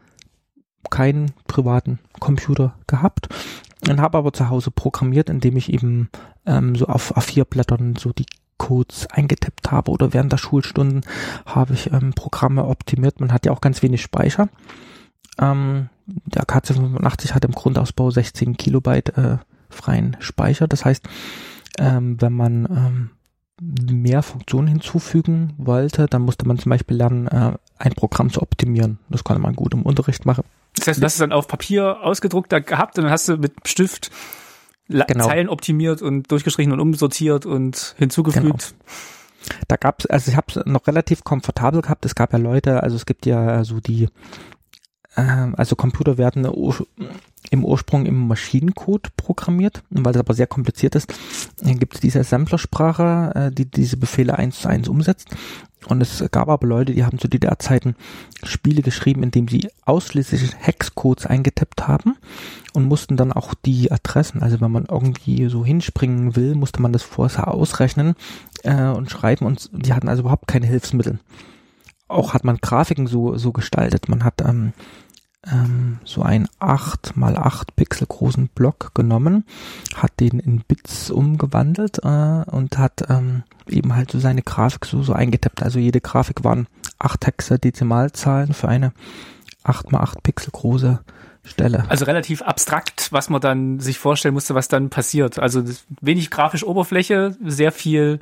[0.89, 3.30] keinen privaten Computer gehabt
[3.88, 6.10] und habe aber zu Hause programmiert, indem ich eben
[6.46, 8.26] ähm, so auf A4-Blättern so die
[8.62, 11.02] Codes eingetippt habe oder während der Schulstunden
[11.47, 13.19] habe ich ähm, Programme optimiert.
[13.19, 14.50] Man hat ja auch ganz wenig Speicher.
[15.39, 19.38] Ähm, der KC85 hat im Grundausbau 16 Kilobyte äh,
[19.71, 20.67] freien Speicher.
[20.67, 21.10] Das heißt,
[21.80, 23.10] ähm, wenn man ähm,
[24.00, 29.00] mehr Funktionen hinzufügen wollte, dann musste man zum Beispiel lernen, äh, ein Programm zu optimieren.
[29.10, 30.43] Das konnte man gut im Unterricht machen.
[30.76, 33.38] Das heißt, du hast es dann auf Papier ausgedruckt da gehabt und dann hast du
[33.38, 34.12] mit Stift
[34.91, 35.27] genau.
[35.27, 38.43] Zeilen optimiert und durchgestrichen und umsortiert und hinzugefügt.
[38.43, 38.91] Genau.
[39.67, 42.06] Da gab's, also ich habe es noch relativ komfortabel gehabt.
[42.06, 44.08] Es gab ja Leute, also es gibt ja so die,
[45.15, 46.45] äh, also Computer werden
[47.49, 51.13] im Ursprung im Maschinencode programmiert, weil das aber sehr kompliziert ist,
[51.62, 55.30] gibt es diese Assemblersprache, äh, die diese Befehle eins zu eins umsetzt.
[55.88, 57.96] Und es gab aber Leute, die haben zu DDR-Zeiten
[58.44, 62.17] Spiele geschrieben, indem sie ausschließlich Hexcodes eingetippt haben
[62.74, 66.94] und mussten dann auch die Adressen, also wenn man irgendwie so hinspringen will, musste man
[66.94, 68.15] das vorher ausrechnen
[68.63, 71.20] äh, und schreiben und die hatten also überhaupt keine Hilfsmittel.
[72.08, 74.10] Auch hat man Grafiken so, so gestaltet.
[74.10, 74.74] Man hat ähm,
[75.49, 79.45] ähm, so einen 8 mal 8 Pixel großen Block genommen,
[79.95, 85.01] hat den in Bits umgewandelt äh, und hat ähm, eben halt so seine Grafik so,
[85.01, 85.63] so eingetippt.
[85.63, 86.67] Also jede Grafik waren
[86.99, 88.93] 8 Hexadezimalzahlen für eine
[89.63, 90.99] 8 mal 8 Pixel große
[91.43, 91.86] Stelle.
[91.89, 95.39] Also relativ abstrakt, was man dann sich vorstellen musste, was dann passiert.
[95.39, 95.63] Also
[95.99, 98.19] wenig grafisch Oberfläche, sehr viel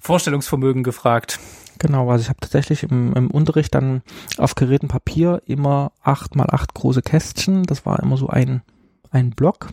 [0.00, 1.38] Vorstellungsvermögen gefragt.
[1.78, 4.02] Genau, also ich habe tatsächlich im, im Unterricht dann
[4.38, 7.64] auf geräten Papier immer acht mal acht große Kästchen.
[7.64, 8.62] Das war immer so ein,
[9.10, 9.68] ein Block.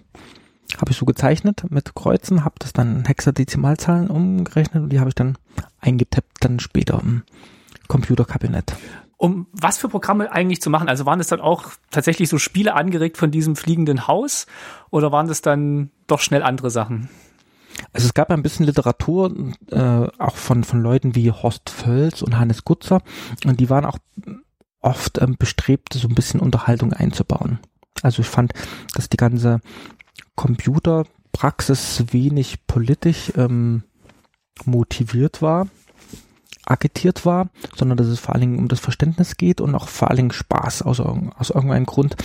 [0.77, 5.09] Habe ich so gezeichnet mit Kreuzen, habe das dann in Hexadezimalzahlen umgerechnet und die habe
[5.09, 5.37] ich dann
[5.79, 7.23] eingetippt dann später im
[7.87, 8.73] Computerkabinett.
[9.17, 10.89] Um was für Programme eigentlich zu machen?
[10.89, 14.47] Also waren es dann auch tatsächlich so Spiele angeregt von diesem fliegenden Haus
[14.89, 17.09] oder waren das dann doch schnell andere Sachen?
[17.93, 19.33] Also es gab ein bisschen Literatur,
[19.71, 23.01] äh, auch von, von Leuten wie Horst Völz und Hannes Gutzer,
[23.45, 23.97] und die waren auch
[24.81, 27.59] oft ähm, bestrebt, so ein bisschen Unterhaltung einzubauen.
[28.01, 28.53] Also ich fand,
[28.95, 29.61] dass die ganze
[30.35, 33.83] Computerpraxis wenig politisch ähm,
[34.65, 35.67] motiviert war
[36.65, 40.09] agitiert war, sondern dass es vor allen Dingen um das Verständnis geht und auch vor
[40.09, 40.83] allen Dingen Spaß.
[40.83, 42.15] Aus, aus irgendeinem Grund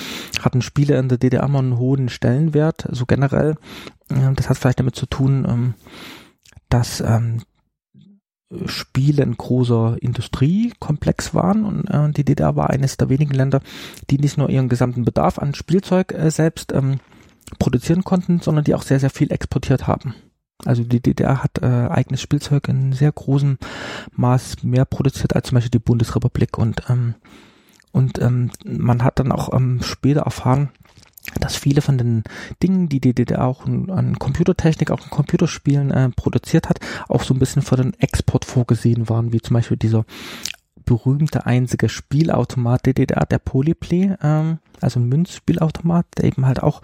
[0.40, 3.57] hatten Spiele in der DDR immer einen hohen Stellenwert, so generell.
[4.09, 5.75] Das hat vielleicht damit zu tun, ähm,
[6.68, 7.42] dass ähm,
[8.66, 13.61] Spiele ein großer Industriekomplex waren und äh, die DDR war eines der wenigen Länder,
[14.09, 17.01] die nicht nur ihren gesamten Bedarf an Spielzeug äh, selbst ähm,
[17.59, 20.14] produzieren konnten, sondern die auch sehr, sehr viel exportiert haben.
[20.64, 23.59] Also die DDR hat äh, eigenes Spielzeug in sehr großem
[24.12, 26.59] Maß mehr produziert als zum Beispiel die Bundesrepublik.
[26.59, 27.14] Und ähm,
[27.97, 30.69] und ähm, man hat dann auch ähm, später erfahren,
[31.40, 32.25] dass viele von den
[32.62, 37.33] Dingen, die die DDR auch an Computertechnik, auch in Computerspielen äh, produziert hat, auch so
[37.33, 40.05] ein bisschen für den Export vorgesehen waren, wie zum Beispiel dieser
[40.87, 46.81] berühmte einzige Spielautomat der DDR, der Polyplay, ähm, also ein Münzspielautomat, der eben halt auch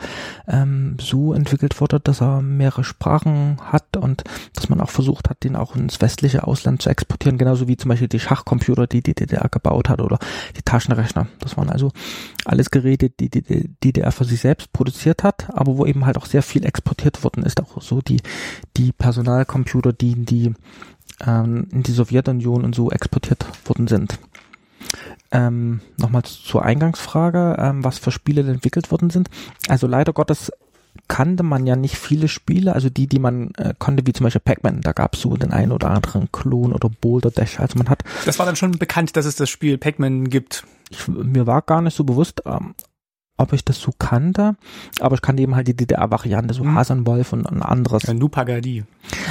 [0.49, 5.45] ähm, so entwickelt wurde, dass er mehrere Sprachen hat und dass man auch versucht hat,
[5.45, 9.15] den auch ins westliche Ausland zu exportieren, genauso wie zum Beispiel die Schachcomputer, die die
[9.15, 10.19] DDR gebaut hat oder
[10.57, 11.29] die Taschenrechner.
[11.39, 11.93] Das waren also
[12.45, 16.27] alles Geräte, die die DDR für sich selbst produziert hat, aber wo eben halt auch
[16.27, 18.21] sehr viel exportiert worden ist, auch so die
[18.77, 20.55] die Personalcomputer, die die
[21.25, 24.19] ähm, in die Sowjetunion und so exportiert worden sind.
[25.31, 29.31] Ähm, Nochmal zur Eingangsfrage, ähm, was für Spiele entwickelt worden sind.
[29.69, 30.53] Also leider Gottes
[31.09, 34.43] kannte man ja nicht viele Spiele, also die, die man äh, konnte, wie zum Beispiel
[34.45, 37.89] Pac-Man, da gab es so den einen oder anderen Klon oder Boulder Dash, also man
[37.89, 38.03] hat...
[38.27, 40.65] Das war dann schon bekannt, dass es das Spiel Pac-Man gibt.
[40.91, 42.75] Ich, mir war gar nicht so bewusst, ähm,
[43.37, 44.57] ob ich das so kannte,
[45.01, 46.75] aber ich kannte eben halt die DDR-Variante, so mhm.
[46.75, 48.05] Hasenwolf und ein anderes.
[48.05, 48.85] Ja, Nupagadi.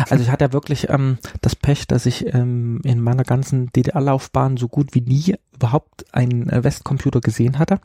[0.09, 4.57] Also ich hatte ja wirklich ähm, das Pech, dass ich ähm, in meiner ganzen DDR-Laufbahn
[4.57, 7.79] so gut wie nie überhaupt einen äh, Westcomputer gesehen hatte.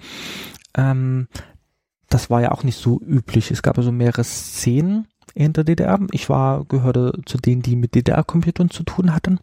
[0.74, 1.28] Ähm,
[2.08, 3.50] das war ja auch nicht so üblich.
[3.50, 5.98] Es gab also mehrere Szenen in der DDR.
[6.12, 9.38] Ich war, gehörte zu denen, die mit DDR-Computern zu tun hatten.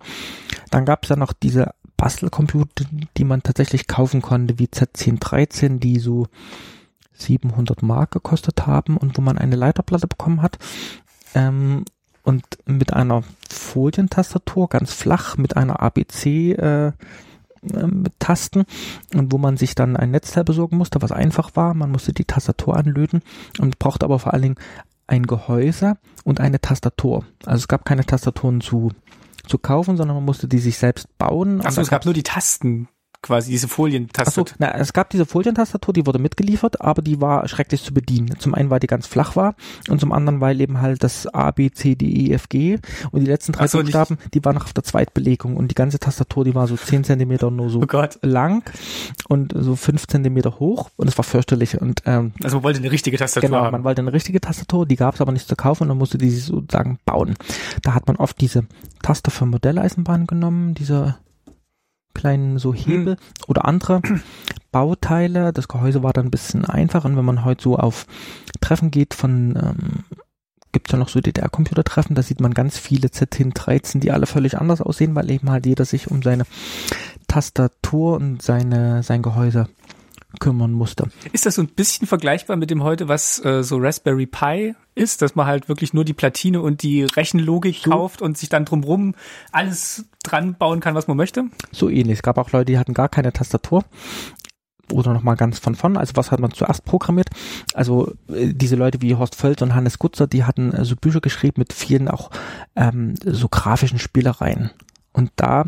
[0.72, 1.72] Dann gab es ja noch diese
[2.04, 2.84] Bastelcomputer,
[3.16, 6.28] die man tatsächlich kaufen konnte, wie Z1013, die so
[7.14, 10.58] 700 Mark gekostet haben und wo man eine Leiterplatte bekommen hat.
[11.34, 11.86] Ähm,
[12.24, 16.92] und mit einer Folientastatur, ganz flach, mit einer ABC äh,
[17.62, 18.66] mit Tasten
[19.14, 21.74] und wo man sich dann ein Netzteil besorgen musste, was einfach war.
[21.74, 23.22] Man musste die Tastatur anlöten
[23.62, 24.60] und brauchte aber vor allen Dingen
[25.08, 27.24] ein Gehäuse und eine Tastatur.
[27.46, 28.92] Also es gab keine Tastaturen zu
[29.48, 31.62] zu kaufen, sondern man musste die sich selbst bauen.
[31.62, 32.88] Achso, es gab nur die Tasten
[33.24, 34.48] quasi diese Folientastatur.
[34.48, 38.38] So, na, es gab diese Folientastatur, die wurde mitgeliefert, aber die war schrecklich zu bedienen.
[38.38, 39.56] Zum einen, weil die ganz flach war
[39.90, 42.78] und zum anderen, weil eben halt das A, B, C, D, E, F, G
[43.12, 45.98] und die letzten drei so, Buchstaben, die waren noch auf der Zweitbelegung und die ganze
[45.98, 48.64] Tastatur, die war so zehn Zentimeter nur so oh lang
[49.28, 51.82] und so fünf Zentimeter hoch und es war fürchterlich.
[51.82, 53.72] Und, ähm, also man wollte eine richtige Tastatur genau, haben.
[53.72, 56.18] man wollte eine richtige Tastatur, die gab es aber nicht zu kaufen und dann musste
[56.18, 57.36] die sozusagen bauen.
[57.82, 58.66] Da hat man oft diese
[59.02, 61.18] Taster für Modelleisenbahn genommen, diese
[62.14, 63.20] kleinen so Hebel hm.
[63.48, 64.02] oder andere
[64.72, 65.54] Bauteile.
[65.54, 68.06] Das Gehäuse war dann ein bisschen einfach und wenn man heute so auf
[68.62, 70.04] Treffen geht von ähm,
[70.74, 74.58] gibt es ja noch so DDR-Computertreffen, da sieht man ganz viele Z13, die alle völlig
[74.58, 76.46] anders aussehen, weil eben halt jeder sich um seine
[77.28, 79.70] Tastatur und seine sein Gehäuse
[80.40, 81.10] kümmern musste.
[81.32, 85.22] Ist das so ein bisschen vergleichbar mit dem heute, was äh, so Raspberry Pi ist,
[85.22, 87.92] dass man halt wirklich nur die Platine und die Rechenlogik so.
[87.92, 89.16] kauft und sich dann drumrum
[89.52, 91.46] alles dran bauen kann, was man möchte?
[91.72, 92.20] So ähnlich.
[92.20, 93.84] Es gab auch Leute, die hatten gar keine Tastatur
[94.92, 95.98] oder nochmal ganz von vorn.
[95.98, 97.30] Also was hat man zuerst programmiert?
[97.74, 101.22] Also äh, diese Leute wie Horst Völz und Hannes Gutzer, die hatten äh, so Bücher
[101.22, 102.30] geschrieben mit vielen auch
[102.76, 104.72] ähm, so grafischen Spielereien.
[105.14, 105.66] Und da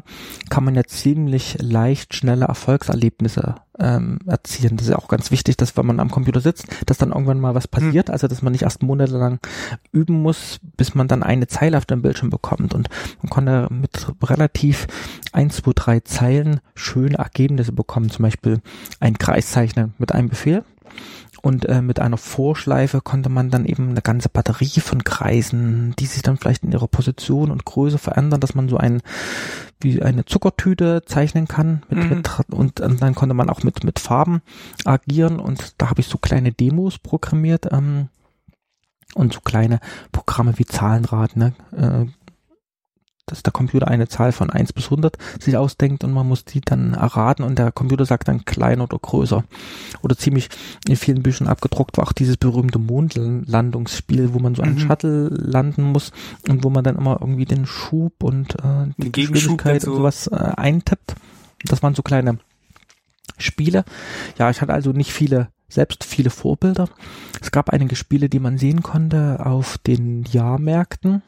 [0.49, 4.77] kann man ja ziemlich leicht schnelle Erfolgserlebnisse ähm, erzielen.
[4.77, 7.39] Das ist ja auch ganz wichtig, dass wenn man am Computer sitzt, dass dann irgendwann
[7.39, 8.07] mal was passiert.
[8.07, 8.13] Mhm.
[8.13, 9.39] Also dass man nicht erst monatelang
[9.91, 12.73] üben muss, bis man dann eine Zeile auf dem Bildschirm bekommt.
[12.73, 12.89] Und
[13.21, 14.87] man konnte mit relativ
[15.31, 18.09] ein, zwei, drei Zeilen schöne Ergebnisse bekommen.
[18.09, 18.61] Zum Beispiel
[18.99, 20.63] ein Kreis zeichnen mit einem Befehl
[21.45, 26.07] und äh, mit einer Vorschleife konnte man dann eben eine ganze Batterie von Kreisen, die
[26.07, 29.03] sich dann vielleicht in ihrer Position und Größe verändern, dass man so ein
[29.79, 32.09] wie eine Zuckertüte zeichnen kann mit, mhm.
[32.09, 34.41] mit und, und, dann konnte man auch mit mit Farben
[34.85, 38.09] agieren und da habe ich so kleine Demos programmiert ähm,
[39.13, 39.81] und so kleine
[40.11, 42.05] Programme wie Zahlenrad, ne, äh,
[43.25, 46.61] dass der Computer eine Zahl von 1 bis 100 sich ausdenkt und man muss die
[46.61, 49.43] dann erraten und der Computer sagt dann kleiner oder größer.
[50.01, 50.49] Oder ziemlich
[50.87, 54.79] in vielen Büchern abgedruckt war auch dieses berühmte Mondlandungsspiel, wo man so einen mhm.
[54.79, 56.11] Shuttle landen muss
[56.47, 59.91] und wo man dann immer irgendwie den Schub und äh, die Geschwindigkeit so.
[59.91, 61.15] und sowas äh, eintippt.
[61.63, 62.37] Das waren so kleine
[63.37, 63.85] Spiele.
[64.37, 66.87] Ja, ich hatte also nicht viele selbst viele Vorbilder.
[67.41, 71.23] Es gab einige Spiele, die man sehen konnte auf den Jahrmärkten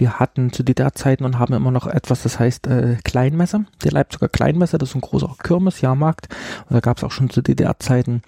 [0.00, 4.28] wir hatten zu DDR-Zeiten und haben immer noch etwas, das heißt äh, Kleinmesser, der Leipziger
[4.28, 6.28] Kleinmesser, das ist ein großer Kirmes-Jahrmarkt.
[6.68, 8.22] Und da gab es auch schon zu DDR-Zeiten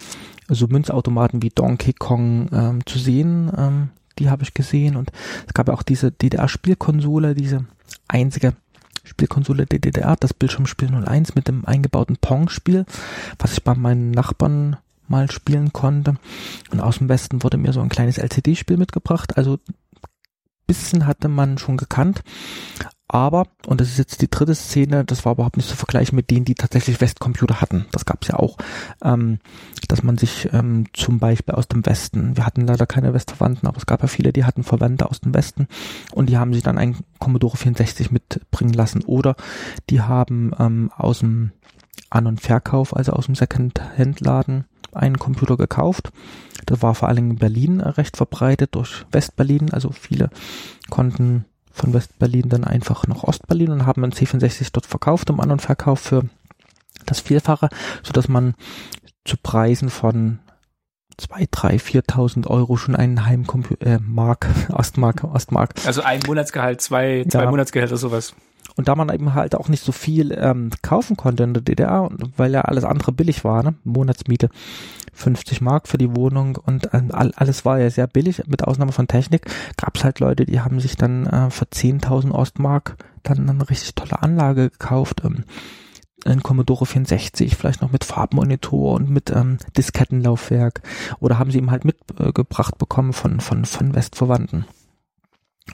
[0.48, 3.50] so Münzautomaten wie Donkey Kong ähm, zu sehen.
[3.56, 4.96] Ähm, die habe ich gesehen.
[4.96, 5.10] Und
[5.46, 7.64] es gab ja auch diese DDR-Spielkonsole, diese
[8.06, 8.52] einzige
[9.04, 12.84] Spielkonsole der DDR, das Bildschirmspiel 01 mit dem eingebauten Pong-Spiel,
[13.38, 14.76] was ich bei meinen Nachbarn
[15.08, 16.16] mal spielen konnte.
[16.70, 19.38] Und aus dem Westen wurde mir so ein kleines LCD-Spiel mitgebracht.
[19.38, 19.58] Also
[20.72, 22.22] bisschen hatte man schon gekannt.
[23.08, 26.30] Aber, und das ist jetzt die dritte Szene, das war überhaupt nicht zu vergleichen mit
[26.30, 27.84] denen, die tatsächlich Westcomputer hatten.
[27.92, 28.56] Das gab es ja auch,
[29.04, 29.38] ähm,
[29.88, 33.76] dass man sich ähm, zum Beispiel aus dem Westen, wir hatten leider keine Westverwandten, aber
[33.76, 35.68] es gab ja viele, die hatten Verwandte aus dem Westen
[36.12, 39.02] und die haben sich dann einen Commodore 64 mitbringen lassen.
[39.04, 39.36] Oder
[39.90, 41.52] die haben ähm, aus dem
[42.08, 46.12] An- und Verkauf, also aus dem Second-Hand-Laden, einen Computer gekauft.
[46.66, 49.72] Das war vor allem in Berlin recht verbreitet durch Westberlin.
[49.72, 50.30] Also viele
[50.90, 55.50] konnten von Westberlin dann einfach nach Ostberlin und haben einen C64 dort verkauft im An-
[55.50, 56.28] und Verkauf für
[57.06, 57.68] das Vielfache,
[58.02, 58.54] so dass man
[59.24, 60.38] zu Preisen von
[61.16, 65.74] zwei, drei, viertausend Euro schon einen Heimcomputer, äh, Mark, Ostmark, Ostmark.
[65.86, 67.50] Also ein Monatsgehalt, zwei, zwei ja.
[67.50, 68.34] Monatsgehälter, sowas.
[68.76, 72.08] Und da man eben halt auch nicht so viel ähm, kaufen konnte in der DDR,
[72.36, 73.74] weil ja alles andere billig war, ne?
[73.84, 74.48] Monatsmiete
[75.12, 79.08] 50 Mark für die Wohnung und äh, alles war ja sehr billig, mit Ausnahme von
[79.08, 79.42] Technik,
[79.76, 83.94] gab es halt Leute, die haben sich dann äh, für 10.000 Ostmark dann eine richtig
[83.94, 85.22] tolle Anlage gekauft.
[85.24, 85.44] Ähm,
[86.24, 90.82] ein Commodore 64, vielleicht noch mit Farbmonitor und mit ähm, Diskettenlaufwerk
[91.20, 94.66] oder haben sie ihm halt mitgebracht bekommen von, von, von Westverwandten.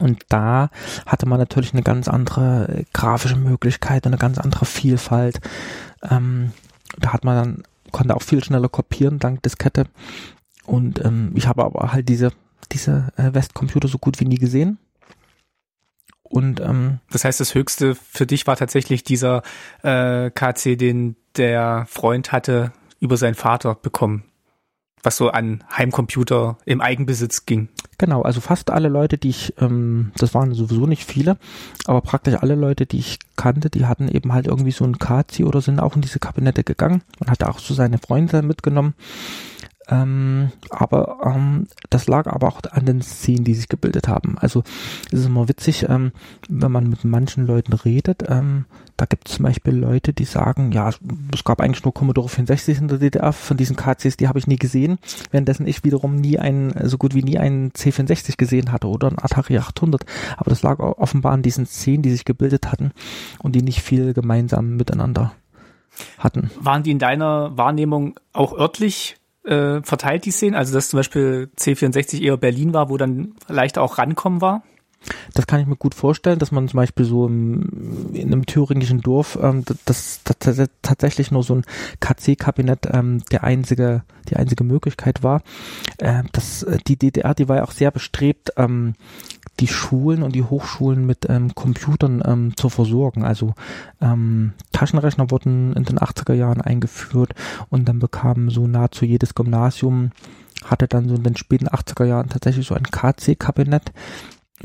[0.00, 0.70] Und da
[1.06, 5.40] hatte man natürlich eine ganz andere äh, grafische Möglichkeit, eine ganz andere Vielfalt.
[6.08, 6.52] Ähm,
[6.98, 9.86] da hat man dann, konnte auch viel schneller kopieren dank Diskette.
[10.66, 12.32] Und ähm, ich habe aber halt diese,
[12.70, 14.78] diese äh, Westcomputer so gut wie nie gesehen.
[16.28, 19.42] Und ähm, das heißt, das Höchste für dich war tatsächlich dieser
[19.82, 24.24] äh, KC, den der Freund hatte über seinen Vater bekommen.
[25.04, 27.68] was so an Heimcomputer im Eigenbesitz ging.
[27.98, 31.38] Genau, also fast alle Leute, die ich, ähm, das waren sowieso nicht viele,
[31.86, 35.44] aber praktisch alle Leute, die ich kannte, die hatten eben halt irgendwie so ein Kazi
[35.44, 38.94] oder sind auch in diese Kabinette gegangen und hatte auch so seine Freunde mitgenommen.
[39.90, 44.36] Ähm, aber ähm, das lag aber auch an den Szenen, die sich gebildet haben.
[44.38, 44.62] Also
[45.06, 46.12] es ist immer witzig, ähm,
[46.48, 48.24] wenn man mit manchen Leuten redet.
[48.28, 48.66] Ähm,
[48.98, 50.90] da gibt es zum Beispiel Leute, die sagen, ja,
[51.32, 54.48] es gab eigentlich nur Commodore 64 in der DDR, von diesen KCs, die habe ich
[54.48, 54.98] nie gesehen,
[55.30, 59.18] währenddessen ich wiederum nie einen, so gut wie nie einen C64 gesehen hatte oder einen
[59.20, 60.04] Atari 800.
[60.36, 62.90] Aber das lag offenbar an diesen Szenen, die sich gebildet hatten
[63.38, 65.32] und die nicht viel gemeinsam miteinander
[66.18, 66.50] hatten.
[66.60, 69.17] Waren die in deiner Wahrnehmung auch örtlich
[69.48, 70.54] äh, verteilt, die Szenen?
[70.54, 74.62] Also dass zum Beispiel C64 eher Berlin war, wo dann leichter auch rankommen war?
[75.32, 79.00] Das kann ich mir gut vorstellen, dass man zum Beispiel so im, in einem thüringischen
[79.00, 81.64] Dorf, ähm, das, das, tatsächlich nur so ein
[82.00, 85.42] KC-Kabinett ähm, der einzige, die einzige Möglichkeit war.
[85.98, 88.94] Äh, das, die DDR, die war ja auch sehr bestrebt, ähm,
[89.60, 93.24] die Schulen und die Hochschulen mit ähm, Computern ähm, zu versorgen.
[93.24, 93.54] Also
[94.00, 97.34] ähm, Taschenrechner wurden in den 80er Jahren eingeführt
[97.68, 100.10] und dann bekam so nahezu jedes Gymnasium
[100.64, 103.92] hatte dann so in den späten 80er Jahren tatsächlich so ein KC-Kabinett.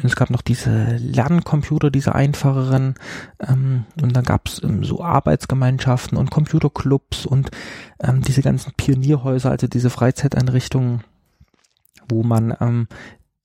[0.01, 2.95] Es gab noch diese Lerncomputer, diese einfacheren,
[3.39, 7.51] ähm, und dann gab es ähm, so Arbeitsgemeinschaften und Computerclubs und
[7.99, 11.03] ähm, diese ganzen Pionierhäuser, also diese Freizeiteinrichtungen,
[12.10, 12.88] wo man ähm,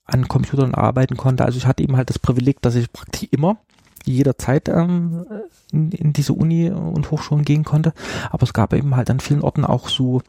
[0.09, 1.45] an Computern arbeiten konnte.
[1.45, 3.59] Also ich hatte eben halt das Privileg, dass ich praktisch immer
[4.05, 5.27] jederzeit ähm,
[5.71, 7.93] in, in diese Uni und Hochschulen gehen konnte.
[8.31, 10.23] Aber es gab eben halt an vielen Orten auch so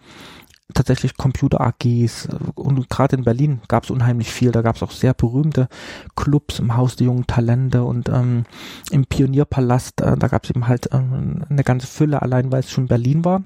[0.73, 4.51] tatsächlich Computer-AGs und gerade in Berlin gab es unheimlich viel.
[4.51, 5.67] Da gab es auch sehr berühmte
[6.15, 8.43] Clubs im Haus der jungen Talente und ähm,
[8.91, 12.71] im Pionierpalast, äh, da gab es eben halt ähm, eine ganze Fülle, allein weil es
[12.71, 13.43] schon Berlin war.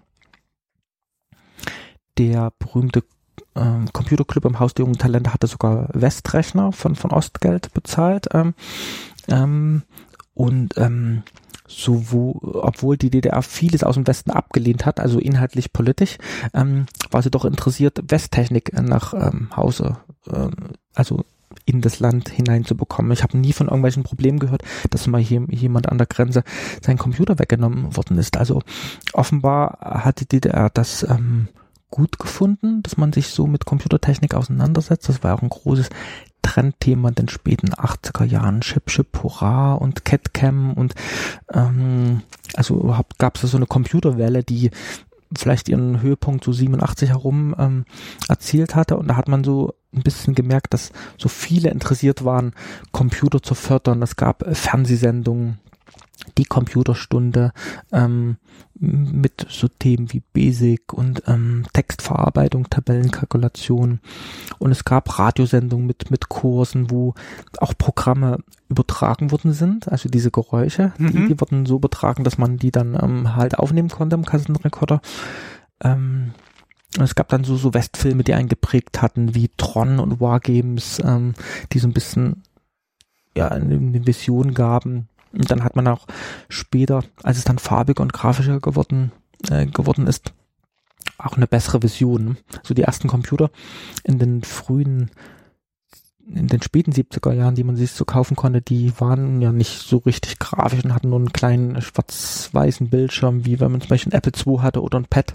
[2.17, 3.04] Der berühmte
[3.56, 8.28] ähm, Computerclub im Haus der jungen Talente hatte sogar Westrechner von, von Ostgeld bezahlt.
[8.34, 8.54] Ähm,
[9.28, 9.84] ähm,
[10.34, 11.24] und ähm,
[11.68, 16.18] so wo, obwohl die DDR vieles aus dem Westen abgelehnt hat, also inhaltlich politisch,
[16.54, 19.98] ähm, war sie doch interessiert, Westtechnik nach ähm, Hause,
[20.32, 20.52] ähm,
[20.94, 21.26] also
[21.66, 23.12] in das Land hineinzubekommen.
[23.12, 26.44] Ich habe nie von irgendwelchen Problemen gehört, dass mal hier jemand an der Grenze
[26.82, 28.38] sein Computer weggenommen worden ist.
[28.38, 28.62] Also
[29.13, 31.48] offenbar hat die DDR das ähm,
[31.94, 35.10] gut gefunden, dass man sich so mit Computertechnik auseinandersetzt.
[35.10, 35.90] Das war auch ein großes
[36.42, 38.62] Trendthema in den späten 80er Jahren.
[38.62, 40.96] Chip, Chip, Hurra und CatCam und
[41.54, 42.24] ähm,
[42.56, 44.72] also überhaupt gab es so eine Computerwelle, die
[45.38, 47.86] vielleicht ihren Höhepunkt so 87 herum ähm,
[48.28, 52.54] erzielt hatte und da hat man so ein bisschen gemerkt, dass so viele interessiert waren,
[52.92, 54.02] Computer zu fördern.
[54.02, 55.60] Es gab äh, Fernsehsendungen,
[56.38, 57.52] die Computerstunde
[57.91, 58.38] ähm,
[58.76, 63.99] mit so Themen wie Basic und ähm, Textverarbeitung, Tabellenkalkulation
[64.60, 67.13] und es gab Radiosendungen mit mit Kursen, wo
[67.60, 71.12] auch Programme übertragen worden sind, also diese Geräusche, mhm.
[71.12, 75.02] die, die wurden so übertragen, dass man die dann ähm, halt aufnehmen konnte im Kassettenrekorder.
[75.82, 76.32] Ähm,
[76.99, 81.34] es gab dann so, so Westfilme, die einen geprägt hatten, wie Tron und Wargames, ähm,
[81.71, 82.43] die so ein bisschen
[83.36, 86.06] ja, eine, eine Vision gaben und dann hat man auch
[86.48, 89.12] später, als es dann farbiger und grafischer geworden,
[89.50, 90.34] äh, geworden ist,
[91.17, 92.38] auch eine bessere Vision.
[92.63, 93.50] So die ersten Computer
[94.04, 95.12] in den frühen,
[96.28, 99.80] in den späten 70er Jahren, die man sich so kaufen konnte, die waren ja nicht
[99.80, 104.13] so richtig grafisch und hatten nur einen kleinen schwarz-weißen Bildschirm, wie wenn man zum Beispiel
[104.13, 105.34] ein Apple II hatte oder ein Pad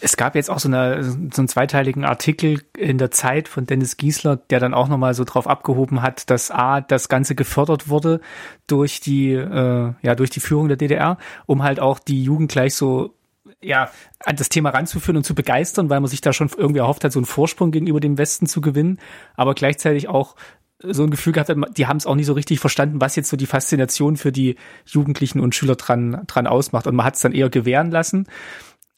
[0.00, 3.96] es gab jetzt auch so, eine, so einen zweiteiligen Artikel in der Zeit von Dennis
[3.96, 8.20] Giesler, der dann auch nochmal so drauf abgehoben hat, dass A, das Ganze gefördert wurde
[8.66, 12.74] durch die, äh, ja, durch die Führung der DDR, um halt auch die Jugend gleich
[12.74, 13.14] so
[13.60, 17.04] ja, an das Thema ranzuführen und zu begeistern, weil man sich da schon irgendwie erhofft
[17.04, 18.98] hat, so einen Vorsprung gegenüber dem Westen zu gewinnen,
[19.36, 20.36] aber gleichzeitig auch
[20.80, 23.30] so ein Gefühl gehabt hat, die haben es auch nie so richtig verstanden, was jetzt
[23.30, 26.86] so die Faszination für die Jugendlichen und Schüler dran, dran ausmacht.
[26.86, 28.26] Und man hat es dann eher gewähren lassen.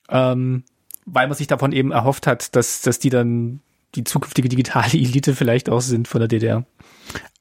[0.09, 0.65] Ähm,
[1.07, 3.61] weil man sich davon eben erhofft hat, dass, dass die dann
[3.95, 6.67] die zukünftige digitale Elite vielleicht auch sind von der DDR.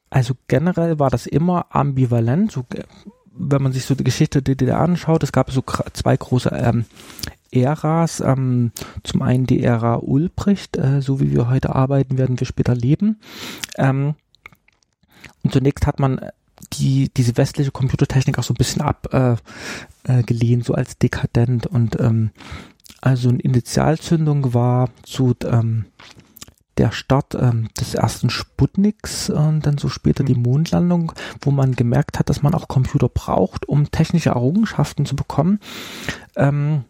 [0.09, 2.51] Also generell war das immer ambivalent.
[2.51, 2.65] So,
[3.33, 5.63] wenn man sich so die Geschichte der DDR anschaut, es gab so
[5.93, 6.85] zwei große ähm,
[7.51, 8.21] Äras.
[8.21, 8.71] Ähm,
[9.03, 13.19] zum einen die Ära Ulbricht, äh, so wie wir heute arbeiten, werden wir später leben.
[13.77, 14.15] Ähm,
[15.43, 16.21] und zunächst hat man
[16.73, 19.41] die, diese westliche Computertechnik auch so ein bisschen abgelehnt,
[20.07, 22.31] äh, äh, so als dekadent und ähm,
[23.01, 25.85] also eine Initialzündung war zu ähm,
[26.77, 30.41] der Start ähm, des ersten Sputniks und dann so später die mhm.
[30.41, 35.59] Mondlandung, wo man gemerkt hat, dass man auch Computer braucht, um technische Errungenschaften zu bekommen.
[36.35, 36.83] Ähm,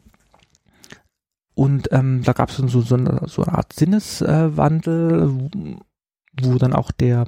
[1.53, 5.49] Und ähm, da gab es so, so, eine, so eine Art Sinneswandel, wo,
[6.41, 7.25] wo dann auch der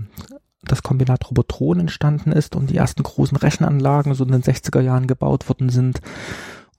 [0.64, 5.08] das Kombinat Robotron entstanden ist und die ersten großen Rechenanlagen so in den 60er Jahren
[5.08, 6.02] gebaut worden sind.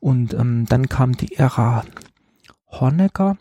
[0.01, 1.84] Und ähm, dann kam die Ära
[2.70, 3.36] Honecker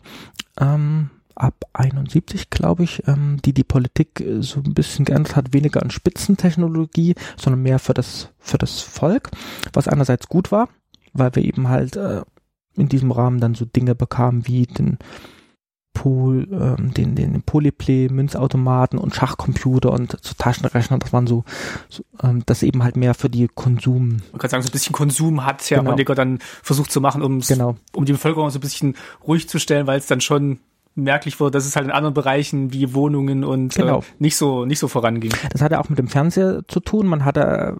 [0.58, 5.52] ähm, ab 71, glaube ich, ähm, die die Politik äh, so ein bisschen geändert hat,
[5.52, 9.30] weniger an Spitzentechnologie, sondern mehr für das für das Volk,
[9.72, 10.68] was einerseits gut war,
[11.12, 12.22] weil wir eben halt äh,
[12.76, 14.98] in diesem Rahmen dann so Dinge bekamen wie den
[15.98, 21.42] Pol, ähm, den, den Polyplay, Münzautomaten und Schachcomputer und so Taschenrechner, das waren so,
[21.88, 24.18] so ähm, das eben halt mehr für die Konsum.
[24.30, 25.90] Man kann sagen, so ein bisschen Konsum hat ja genau.
[25.90, 27.74] Honecker dann versucht zu machen, um genau.
[27.92, 28.94] um die Bevölkerung so ein bisschen
[29.26, 30.60] ruhig zu stellen, weil es dann schon
[30.94, 33.98] merklich wurde, dass es halt in anderen Bereichen wie Wohnungen und genau.
[33.98, 35.32] äh, nicht so nicht so voranging.
[35.50, 37.08] Das hatte auch mit dem Fernseher zu tun.
[37.08, 37.76] Man hatte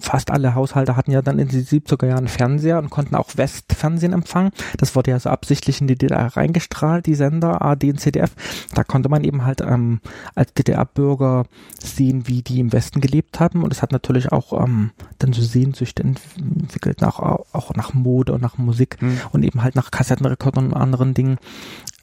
[0.00, 4.12] fast alle Haushalte hatten ja dann in den 70er Jahren Fernseher und konnten auch Westfernsehen
[4.12, 4.50] empfangen.
[4.76, 8.32] Das wurde ja so absichtlich in die DDR reingestrahlt, die Sender AD und CDF.
[8.74, 10.00] Da konnte man eben halt ähm,
[10.34, 11.44] als DDR-Bürger
[11.80, 13.62] sehen, wie die im Westen gelebt haben.
[13.62, 14.90] Und es hat natürlich auch ähm,
[15.20, 19.20] dann so Sehnsüchte entwickelt, nach, auch nach Mode und nach Musik mhm.
[19.30, 21.38] und eben halt nach Kassettenrekordern und anderen Dingen.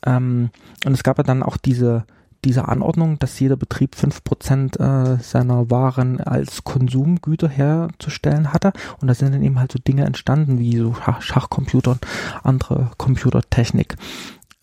[0.05, 0.49] Ähm,
[0.85, 2.05] und es gab ja dann auch diese
[2.45, 8.73] diese Anordnung, dass jeder Betrieb fünf Prozent äh, seiner Waren als Konsumgüter herzustellen hatte.
[8.99, 12.07] Und da sind dann eben halt so Dinge entstanden, wie so Schach Schachcomputer und
[12.43, 13.95] andere Computertechnik.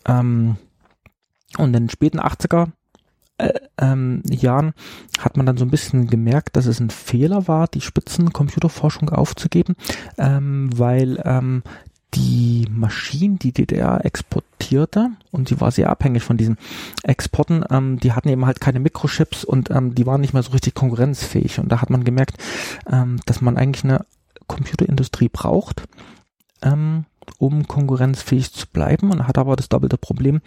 [0.05, 0.57] Ähm,
[1.57, 2.69] und in den späten 80er
[3.37, 4.73] äh, ähm, Jahren
[5.19, 9.75] hat man dann so ein bisschen gemerkt, dass es ein Fehler war, die Spitzencomputerforschung aufzugeben,
[10.17, 11.63] ähm, weil ähm,
[12.13, 16.57] die Maschinen, die DDR exportierte, und sie war sehr abhängig von diesen
[17.03, 20.51] Exporten, ähm, die hatten eben halt keine Mikrochips und ähm, die waren nicht mehr so
[20.51, 21.59] richtig konkurrenzfähig.
[21.59, 22.37] Und da hat man gemerkt,
[22.91, 24.05] ähm, dass man eigentlich eine
[24.47, 25.83] Computerindustrie braucht,
[26.61, 27.05] ähm,
[27.37, 29.11] um konkurrenzfähig zu bleiben.
[29.11, 30.41] Und hat aber das doppelte Problem,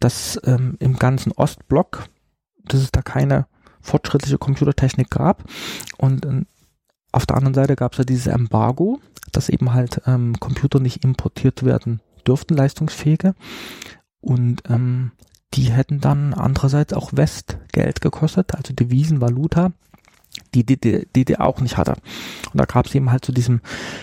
[0.00, 2.08] dass ähm, im ganzen Ostblock,
[2.64, 3.46] dass es da keine
[3.80, 5.44] fortschrittliche Computertechnik gab.
[5.96, 6.44] Und äh,
[7.12, 9.00] auf der anderen Seite gab es ja dieses Embargo,
[9.32, 13.34] dass eben halt ähm, Computer nicht importiert werden dürften, leistungsfähige.
[14.20, 15.12] Und ähm,
[15.54, 19.72] die hätten dann andererseits auch Westgeld gekostet, also Devisen, Valuta,
[20.54, 21.92] die die, die, die, auch nicht hatte.
[22.52, 23.60] Und da gab es eben halt zu diesem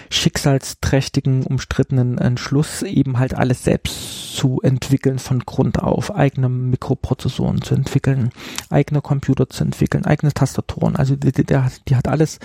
[0.09, 7.75] schicksalsträchtigen, umstrittenen Entschluss, eben halt alles selbst zu entwickeln von Grund auf, eigene Mikroprozessoren zu
[7.75, 8.31] entwickeln,
[8.69, 10.95] eigene Computer zu entwickeln, eigene Tastaturen.
[10.95, 12.39] Also die, die, die hat alles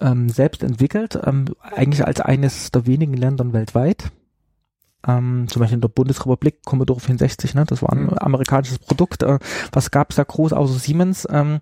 [0.00, 4.10] ähm, selbst entwickelt, ähm, eigentlich als eines der wenigen Ländern weltweit.
[5.06, 8.18] Ähm, zum Beispiel in der Bundesrepublik Commodore 64, ne, das war ein mhm.
[8.18, 9.22] amerikanisches Produkt.
[9.22, 9.38] Äh,
[9.72, 11.26] was gab's da groß außer Siemens?
[11.30, 11.60] Ähm,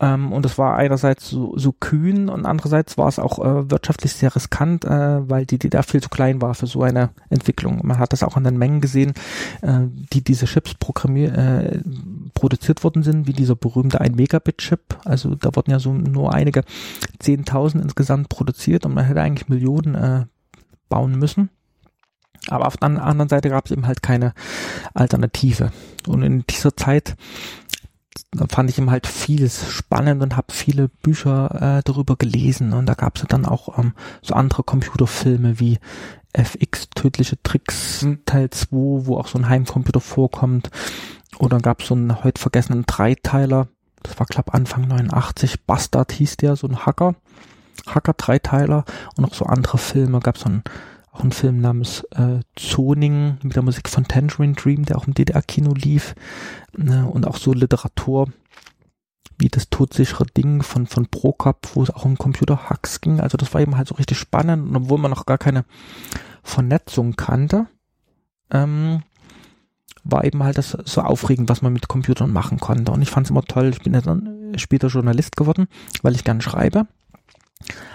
[0.00, 4.12] ähm, und das war einerseits so, so kühn und andererseits war es auch äh, wirtschaftlich
[4.12, 7.80] sehr riskant, äh, weil die DDR viel zu klein war für so eine Entwicklung.
[7.84, 9.12] Man hat das auch an den Mengen gesehen,
[9.60, 9.80] äh,
[10.12, 11.80] die diese Chips programmiert, äh,
[12.34, 14.98] produziert worden sind, wie dieser berühmte 1 Megabit Chip.
[15.04, 16.62] Also da wurden ja so nur einige
[17.20, 20.24] 10.000 insgesamt produziert und man hätte eigentlich Millionen äh,
[20.88, 21.50] bauen müssen.
[22.48, 24.34] Aber auf der anderen Seite gab es eben halt keine
[24.94, 25.72] Alternative.
[26.06, 27.16] Und in dieser Zeit
[28.48, 32.72] fand ich eben halt vieles spannend und habe viele Bücher äh, darüber gelesen.
[32.72, 35.78] Und da gab es dann auch ähm, so andere Computerfilme wie
[36.32, 38.24] FX Tödliche Tricks mhm.
[38.24, 38.68] Teil 2,
[39.06, 40.70] wo auch so ein Heimcomputer vorkommt.
[41.38, 43.68] Oder gab es so einen heute vergessenen Dreiteiler,
[44.02, 47.14] das war glaube Anfang 89, Bastard hieß der, so ein Hacker,
[47.86, 48.84] Hacker-Dreiteiler
[49.16, 50.62] und auch so andere Filme, gab es so ein
[51.12, 55.14] auch ein Film namens äh, Zoning mit der Musik von Tangerine Dream, der auch im
[55.14, 56.14] DDR-Kino lief.
[56.76, 58.28] Ne, und auch so Literatur
[59.38, 63.20] wie das todsichere Ding von, von Prokop, wo es auch um Computer-Hacks ging.
[63.20, 64.68] Also das war eben halt so richtig spannend.
[64.68, 65.64] Und obwohl man noch gar keine
[66.42, 67.66] Vernetzung kannte,
[68.50, 69.02] ähm,
[70.04, 72.92] war eben halt das so aufregend, was man mit Computern machen konnte.
[72.92, 73.70] Und ich fand es immer toll.
[73.70, 75.66] Ich bin ja dann später Journalist geworden,
[76.02, 76.86] weil ich gern schreibe.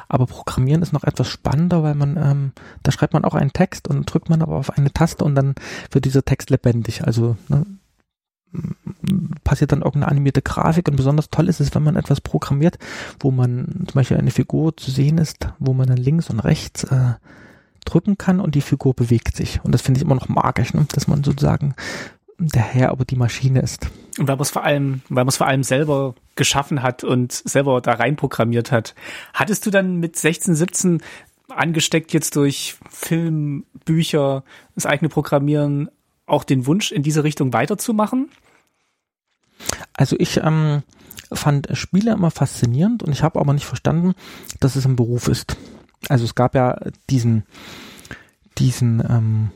[0.07, 2.51] Aber Programmieren ist noch etwas spannender, weil man, ähm,
[2.83, 5.55] da schreibt man auch einen Text und drückt man aber auf eine Taste und dann
[5.91, 7.05] wird dieser Text lebendig.
[7.05, 7.65] Also ne,
[9.43, 12.77] passiert dann irgendeine animierte Grafik und besonders toll ist es, wenn man etwas programmiert,
[13.19, 16.83] wo man zum Beispiel eine Figur zu sehen ist, wo man dann links und rechts
[16.85, 17.13] äh,
[17.85, 19.59] drücken kann und die Figur bewegt sich.
[19.63, 20.85] Und das finde ich immer noch magisch, ne?
[20.93, 21.75] dass man sozusagen
[22.39, 23.89] der Herr über die Maschine ist.
[24.19, 27.31] Und weil man es vor allem, weil man es vor allem selber geschaffen hat und
[27.31, 28.95] selber da rein programmiert hat.
[29.33, 31.01] Hattest du dann mit 16, 17
[31.49, 34.43] angesteckt jetzt durch Film, Bücher,
[34.75, 35.89] das eigene Programmieren
[36.25, 38.29] auch den Wunsch in diese Richtung weiterzumachen?
[39.93, 40.83] Also ich ähm,
[41.31, 44.13] fand Spiele immer faszinierend und ich habe aber nicht verstanden,
[44.59, 45.57] dass es ein Beruf ist.
[46.09, 46.79] Also es gab ja
[47.09, 47.43] diesen
[48.57, 49.51] diesen ähm,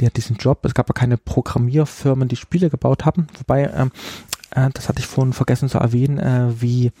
[0.00, 0.64] ja, diesen Job.
[0.64, 3.26] Es gab ja keine Programmierfirmen, die Spiele gebaut haben.
[3.38, 3.90] Wobei, ähm,
[4.54, 6.92] äh, das hatte ich vorhin vergessen zu erwähnen, äh, wie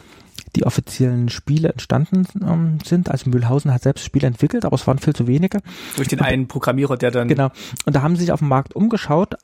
[0.56, 3.10] die offiziellen Spiele entstanden ähm, sind.
[3.10, 5.60] Also Mühlhausen hat selbst Spiele entwickelt, aber es waren viel zu wenige.
[5.96, 7.28] Durch den einen Programmierer, der dann.
[7.28, 7.50] Genau.
[7.86, 9.36] Und da haben sie sich auf dem Markt umgeschaut,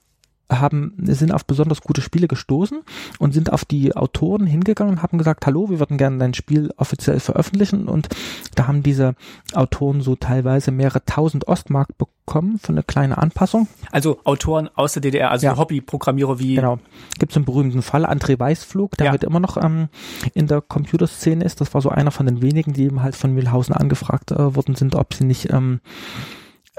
[0.51, 2.81] haben, sind auf besonders gute Spiele gestoßen
[3.19, 6.71] und sind auf die Autoren hingegangen und haben gesagt, hallo, wir würden gerne dein Spiel
[6.77, 8.09] offiziell veröffentlichen und
[8.55, 9.15] da haben diese
[9.55, 13.69] Autoren so teilweise mehrere tausend Ostmark bekommen für eine kleine Anpassung.
[13.93, 15.57] Also Autoren aus der DDR, also Ja.
[15.57, 16.79] Hobbyprogrammierer wie Genau.
[17.19, 19.13] Gibt es einen berühmten Fall, André Weißflug, der Ja.
[19.13, 19.89] heute immer noch ähm,
[20.35, 21.61] in der Computerszene ist.
[21.61, 24.75] Das war so einer von den wenigen, die eben halt von Mühlhausen angefragt äh, worden
[24.77, 25.81] sind, ob sie nicht ähm,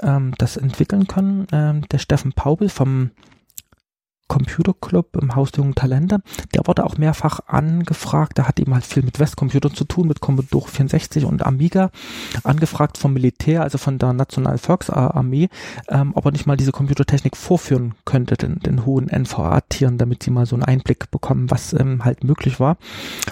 [0.02, 1.46] ähm, das entwickeln können.
[1.52, 3.10] Ähm, der Steffen Paubel vom
[4.30, 6.22] Computerclub im Haus der jungen Talente,
[6.54, 10.20] der wurde auch mehrfach angefragt, der hat eben halt viel mit Westcomputern zu tun, mit
[10.20, 11.90] Commodore 64 und Amiga,
[12.44, 15.48] angefragt vom Militär, also von der Nationalen Volksarmee,
[15.88, 20.30] ähm, ob er nicht mal diese Computertechnik vorführen könnte, den, den hohen NVA-Tieren, damit sie
[20.30, 22.76] mal so einen Einblick bekommen, was ähm, halt möglich war,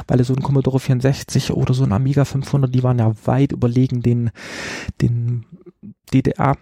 [0.08, 4.02] weil so ein Commodore 64 oder so ein Amiga 500, die waren ja weit überlegen
[4.02, 4.32] den,
[5.00, 5.46] den
[6.12, 6.56] DDR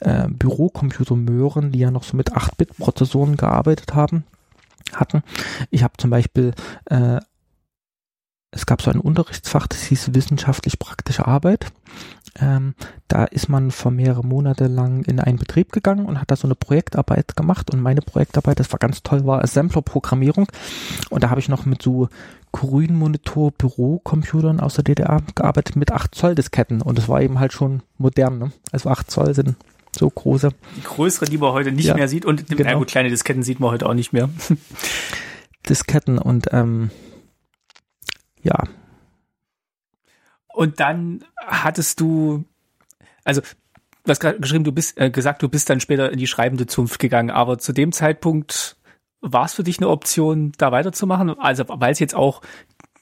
[0.00, 4.24] äh, Bürocomputermöhren, die ja noch so mit 8-Bit-Prozessoren gearbeitet haben,
[4.94, 5.22] hatten.
[5.70, 6.52] Ich habe zum Beispiel,
[6.86, 7.20] äh,
[8.50, 11.66] es gab so ein Unterrichtsfach, das hieß wissenschaftlich praktische Arbeit.
[12.40, 12.74] Ähm,
[13.08, 16.46] da ist man für mehrere Monate lang in einen Betrieb gegangen und hat da so
[16.46, 17.70] eine Projektarbeit gemacht.
[17.70, 20.46] Und meine Projektarbeit, das war ganz toll, war Assembler-Programmierung.
[21.10, 22.08] Und da habe ich noch mit so
[22.52, 26.82] Grünmonitor-Bürocomputern aus der DDR gearbeitet mit 8 Zoll Disketten.
[26.82, 28.38] Und das war eben halt schon modern.
[28.38, 28.52] Ne?
[28.72, 29.56] Also 8 Zoll sind
[29.96, 32.24] so große die größere, die man heute nicht Ja, mehr sieht.
[32.24, 32.62] Und genau.
[32.64, 34.28] na gut, kleine Disketten sieht man heute auch nicht mehr.
[35.68, 36.18] Disketten.
[36.18, 36.90] Und ähm,
[38.42, 38.64] ja,
[40.58, 42.44] Und dann hattest du,
[43.24, 46.26] also du hast gerade geschrieben, du bist äh, gesagt, du bist dann später in die
[46.26, 48.76] schreibende Zunft gegangen, aber zu dem Zeitpunkt
[49.20, 51.38] war es für dich eine Option, da weiterzumachen?
[51.38, 52.40] Also weil es jetzt auch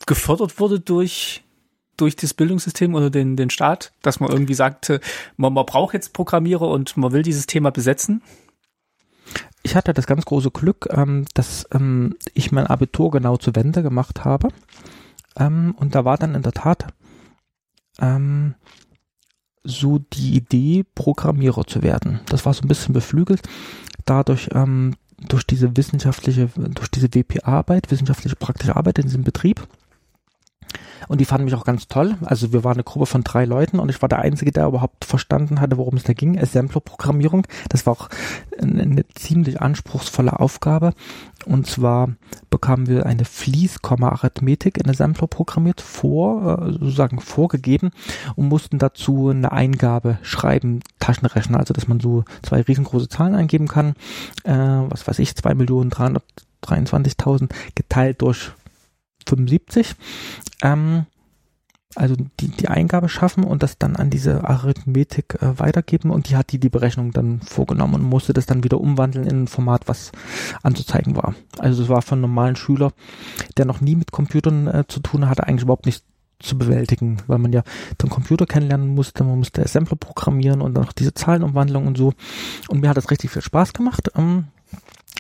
[0.07, 1.43] gefördert wurde durch
[1.97, 5.01] durch das Bildungssystem oder den, den Staat, dass man irgendwie sagte,
[5.39, 8.23] man, man braucht jetzt Programmierer und man will dieses Thema besetzen?
[9.67, 13.83] ich hatte das ganz große Glück, ähm, dass ähm, ich mein Abitur genau zu Wende
[13.83, 14.49] gemacht habe.
[15.37, 16.87] Ähm, und da war dann in der Tat
[18.01, 18.55] ähm,
[19.65, 22.21] so die Idee, Programmierer zu werden.
[22.27, 23.43] Das war so ein bisschen beflügelt.
[24.05, 29.67] Dadurch, ähm, durch diese wissenschaftliche, durch diese WPA-Arbeit, wissenschaftliche praktische Arbeit in diesem Betrieb.
[31.09, 32.17] Und die fanden mich auch ganz toll.
[32.25, 35.05] Also wir waren eine Gruppe von drei Leuten und ich war der Einzige, der überhaupt
[35.05, 36.39] verstanden hatte, worum es da ging.
[36.39, 37.47] Assembler-Programmierung.
[37.69, 38.09] Das war auch
[38.61, 40.93] eine, ziemlich anspruchsvolle Aufgabe.
[41.45, 42.11] Und zwar
[42.51, 47.91] bekamen wir eine Fließkomma-Arithmetik in Assembler programmiert vor, äh, sozusagen vorgegeben
[48.35, 53.69] und mussten dazu eine Eingabe schreiben, Taschenrechner, also dass man so zwei riesengroße Zahlen eingeben
[53.69, 53.95] kann,
[54.45, 58.53] äh, was weiß ich, 2.323.000 geteilt durch
[59.27, 59.95] 75.
[60.63, 61.07] Ähm,
[61.97, 66.37] also die, die Eingabe schaffen und das dann an diese Arithmetik äh, weitergeben und die
[66.37, 69.89] hat die die Berechnung dann vorgenommen und musste das dann wieder umwandeln in ein Format,
[69.89, 70.13] was
[70.63, 71.35] anzuzeigen war.
[71.59, 72.93] Also das war einen normalen Schüler,
[73.57, 76.05] der noch nie mit Computern äh, zu tun hatte, eigentlich überhaupt nicht
[76.39, 77.63] zu bewältigen, weil man ja
[78.03, 82.13] den Computer kennenlernen musste, man musste Assembler programmieren und dann noch diese Zahlenumwandlung und so.
[82.69, 84.11] Und mir hat das richtig viel Spaß gemacht.
[84.17, 84.49] Ähm,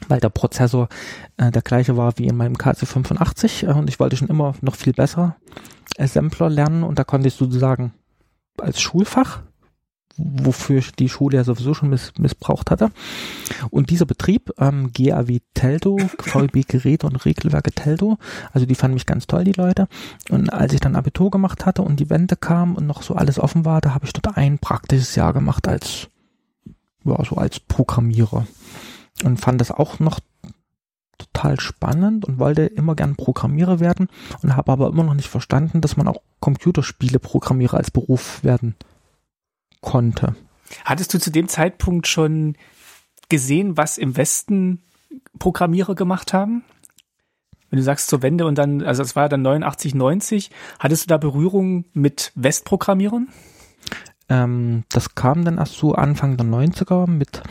[0.09, 0.89] weil der Prozessor
[1.37, 4.77] äh, der gleiche war wie in meinem KC85 äh, und ich wollte schon immer noch
[4.77, 5.37] viel besser
[5.99, 7.93] Assembler lernen und da konnte ich sozusagen
[8.59, 9.43] als Schulfach,
[10.17, 12.91] wofür ich die Schule ja sowieso schon miss missbraucht hatte.
[13.71, 18.19] Und dieser Betrieb, ähm, GAW Teldo, VB Geräte und Regelwerke Teldo,
[18.53, 19.89] also die fanden mich ganz toll, die Leute.
[20.31, 23.39] Und als ich dann Abitur gemacht hatte und die Wende kam und noch so alles
[23.39, 26.09] offen war, da habe ich dort ein praktisches Jahr gemacht als,
[27.05, 28.47] ja, so als Programmierer
[29.25, 30.21] und fand das auch noch
[31.19, 34.09] total spannend und wollte immer gern Programmierer werden
[34.43, 38.75] und habe aber immer noch nicht verstanden, dass man auch Computerspiele Programmierer als Beruf werden
[39.81, 40.35] konnte.
[40.85, 42.57] Hattest du zu dem Zeitpunkt schon
[43.29, 44.83] gesehen, was im Westen
[45.39, 46.65] Programmierer gemacht haben?
[47.71, 51.05] Wenn du sagst zur Wende und dann, also es war ja dann 89, 90, hattest
[51.05, 53.29] du da Berührung mit Westprogrammierern?
[54.29, 57.43] Ähm, das kam dann erst so Anfang der 90er mit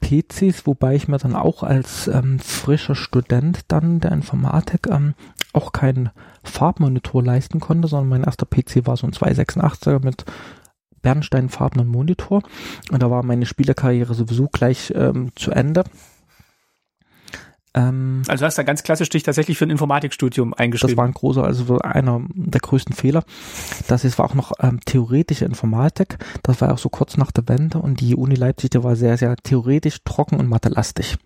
[0.00, 5.14] PCs, wobei ich mir dann auch als ähm, frischer Student dann der Informatik ähm,
[5.52, 6.10] auch keinen
[6.42, 10.24] Farbmonitor leisten konnte, sondern mein erster PC war so ein 286er mit
[11.02, 12.42] bernsteinfarbenen Monitor
[12.90, 15.84] und da war meine Spielerkarriere sowieso gleich ähm, zu Ende.
[17.74, 20.96] Ähm, Also hast du da ganz klassisch dich tatsächlich für ein Informatikstudium das eingeschrieben.
[20.96, 23.24] war ein großer, also so einer der größten Fehler.
[23.86, 26.18] Das ist, war auch noch ähm, theoretische Informatik.
[26.42, 29.16] Das war auch so kurz nach der Wende und die Uni Leipzig, die war sehr,
[29.16, 31.16] sehr theoretisch, trocken und mathelastig.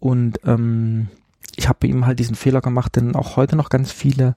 [0.00, 1.08] Und ähm,
[1.56, 4.36] ich habe ihm halt diesen Fehler gemacht, den auch heute noch ganz viele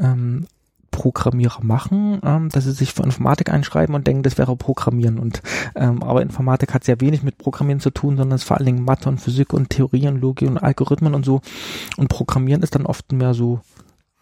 [0.00, 0.46] ähm,
[0.90, 5.18] Programmierer machen, ähm, dass sie sich für Informatik einschreiben und denken, das wäre Programmieren.
[5.18, 5.42] Und
[5.74, 8.66] ähm, aber Informatik hat sehr wenig mit Programmieren zu tun, sondern es ist vor allen
[8.66, 11.40] Dingen Mathe und Physik und Theorie und Logik und Algorithmen und so.
[11.96, 13.60] Und Programmieren ist dann oft mehr so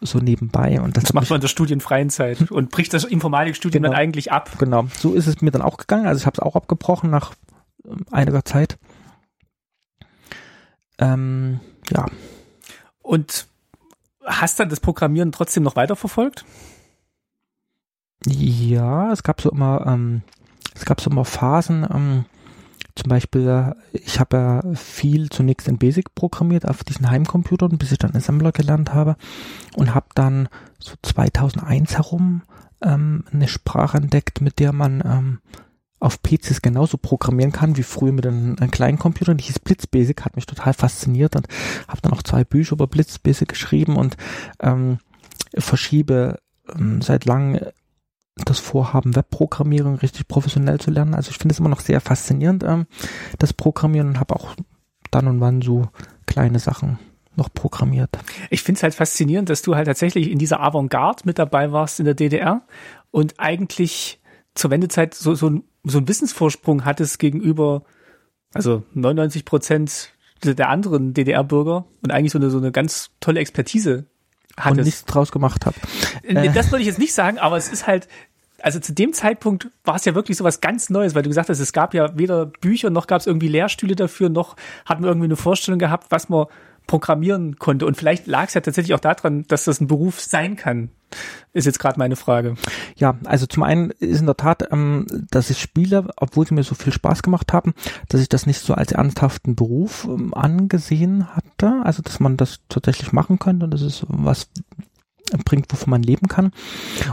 [0.01, 3.83] so nebenbei und das, Das macht man in der studienfreien Zeit und bricht das Informatikstudium
[3.83, 3.91] Genau.
[3.93, 4.49] dann eigentlich ab.
[4.57, 6.05] Genau, so ist es mir dann auch gegangen.
[6.07, 7.33] Also ich habe es auch abgebrochen nach
[7.85, 8.77] ähm, einiger Zeit.
[10.99, 11.59] Ähm,
[11.91, 12.05] ja,
[13.01, 13.47] Und
[14.29, 16.45] hast dann das Programmieren trotzdem noch weiterverfolgt?
[18.25, 20.21] ja, es gab so immer, ähm,
[20.75, 21.87] es gab so immer Phasen.
[21.89, 22.25] Ähm,
[22.95, 27.91] zum Beispiel, äh, ich habe ja viel zunächst in Basic programmiert auf diesen Heimcomputern, bis
[27.91, 29.15] ich dann Assembler gelernt habe
[29.75, 30.49] und habe dann
[30.79, 32.43] so 2001 herum
[32.81, 35.39] ähm, eine Sprache entdeckt, mit der man ähm,
[35.99, 39.35] auf PCs genauso programmieren kann wie früher mit einem, einem kleinen Computer.
[39.35, 41.47] Die hieß Blitzbasic, hat mich total fasziniert und
[41.87, 44.15] habe dann auch zwei Bücher über Blitzbasic geschrieben und
[44.61, 44.99] ähm,
[45.57, 46.39] verschiebe
[46.73, 47.59] ähm, seit langem
[48.45, 51.13] das Vorhaben, Webprogrammierung richtig professionell zu lernen.
[51.13, 52.85] Also ich finde es immer noch sehr faszinierend, ähm,
[53.37, 54.55] das Programmieren und habe auch
[55.11, 55.89] dann und wann so
[56.25, 56.99] kleine Sachen
[57.35, 58.17] noch programmiert.
[58.49, 61.99] Ich finde es halt faszinierend, dass du halt tatsächlich in dieser Avantgarde mit dabei warst
[61.99, 62.61] in der DDR
[63.11, 64.21] und eigentlich
[64.55, 67.83] zur Wendezeit so, so, ein, so einen Wissensvorsprung hattest gegenüber,
[68.53, 70.09] also 99 Prozent
[70.43, 74.05] der anderen DDR-Bürger und eigentlich so eine, so eine ganz tolle Expertise
[74.55, 74.85] Und hattest.
[74.85, 75.75] nichts draus gemacht habe.
[76.27, 78.07] Nee, Das würde ich jetzt nicht sagen, aber es ist halt,
[78.61, 81.49] also zu dem Zeitpunkt war es ja wirklich so was ganz Neues, weil du gesagt
[81.49, 84.55] hast, es gab ja weder Bücher, noch gab es irgendwie Lehrstühle dafür, noch
[84.85, 86.45] hat man irgendwie eine Vorstellung gehabt, was man
[86.89, 87.85] programmieren konnte.
[87.85, 90.89] Und vielleicht lag es ja tatsächlich auch daran, dass das ein Beruf sein kann.
[91.53, 92.55] Ist jetzt gerade meine Frage.
[92.95, 96.63] Ja, also zum einen ist in der Tat, ähm, dass ich Spiele, obwohl sie mir
[96.63, 97.75] so viel Spaß gemacht haben,
[98.07, 101.79] dass ich das nicht so als ernsthaften Beruf ähm, angesehen hatte.
[101.83, 104.49] Also dass man das tatsächlich machen könnte und das ist was
[105.45, 106.51] bringt, wovon man leben kann.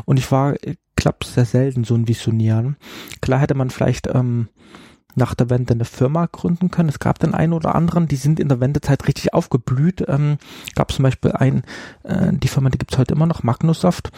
[0.07, 2.74] Und ich war, ich glaube, sehr selten so ein Visionär.
[3.20, 4.49] Klar hätte man vielleicht ähm,
[5.17, 6.91] nach der Wende eine Firma gründen können.
[6.91, 10.05] Es gab den einen oder anderen, die sind in der Wendezeit richtig aufgeblüht.
[10.07, 10.37] Ähm,
[10.75, 11.62] gab zum Beispiel ein,
[12.05, 14.11] äh, die Firma, die gibt's heute immer noch, Magnusoft,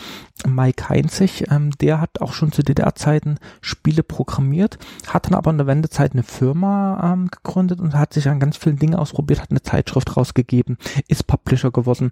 [0.47, 5.59] Mike Heinzig, ähm, der hat auch schon zu DDR-Zeiten Spiele programmiert, hat dann aber in
[5.59, 9.51] der Wendezeit eine Firma ähm, gegründet und hat sich an ganz vielen Dingen ausprobiert, hat
[9.51, 12.11] eine Zeitschrift rausgegeben, ist Publisher geworden,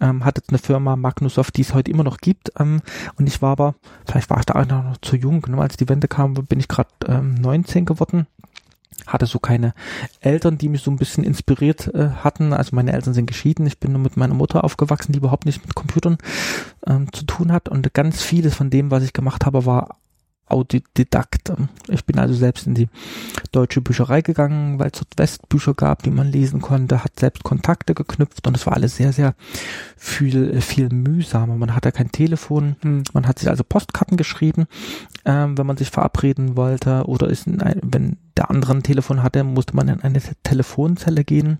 [0.00, 2.52] ähm, hat jetzt eine Firma Magnusoft, die es heute immer noch gibt.
[2.58, 2.80] Ähm,
[3.16, 3.74] und ich war aber,
[4.06, 6.68] vielleicht war ich da auch noch zu jung, ne, als die Wende kam, bin ich
[6.68, 8.21] gerade ähm, 19 geworden
[9.06, 9.74] hatte so keine
[10.20, 12.52] Eltern, die mich so ein bisschen inspiriert äh, hatten.
[12.52, 13.66] Also meine Eltern sind geschieden.
[13.66, 16.18] Ich bin nur mit meiner Mutter aufgewachsen, die überhaupt nicht mit Computern
[16.86, 17.68] ähm, zu tun hat.
[17.68, 19.96] Und ganz vieles von dem, was ich gemacht habe, war
[20.52, 21.52] Autodidakt.
[21.88, 22.88] Ich bin also selbst in die
[23.50, 27.94] deutsche Bücherei gegangen, weil es dort Westbücher gab, die man lesen konnte, hat selbst Kontakte
[27.94, 29.34] geknüpft und es war alles sehr, sehr
[29.96, 31.56] viel, viel mühsamer.
[31.56, 33.02] Man hatte kein Telefon, Hm.
[33.12, 34.66] man hat sich also Postkarten geschrieben,
[35.24, 39.22] ähm, wenn man sich verabreden wollte oder ist in ein, wenn der andere ein Telefon
[39.22, 41.58] hatte, musste man in eine Te- Telefonzelle gehen.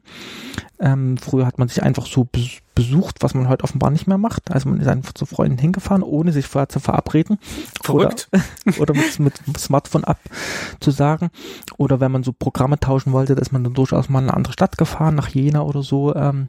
[0.82, 4.18] Ähm, früher hat man sich einfach so bes- besucht, was man heute offenbar nicht mehr
[4.18, 4.50] macht.
[4.50, 7.38] Also man ist einfach zu Freunden hingefahren, ohne sich vorher zu verabreden.
[7.82, 8.28] Verrückt.
[8.32, 11.30] Oder, oder mit, mit dem Smartphone abzusagen.
[11.76, 14.36] Oder wenn man so Programme tauschen wollte, da ist man dann durchaus mal in eine
[14.36, 16.48] andere Stadt gefahren, nach Jena oder so, ähm,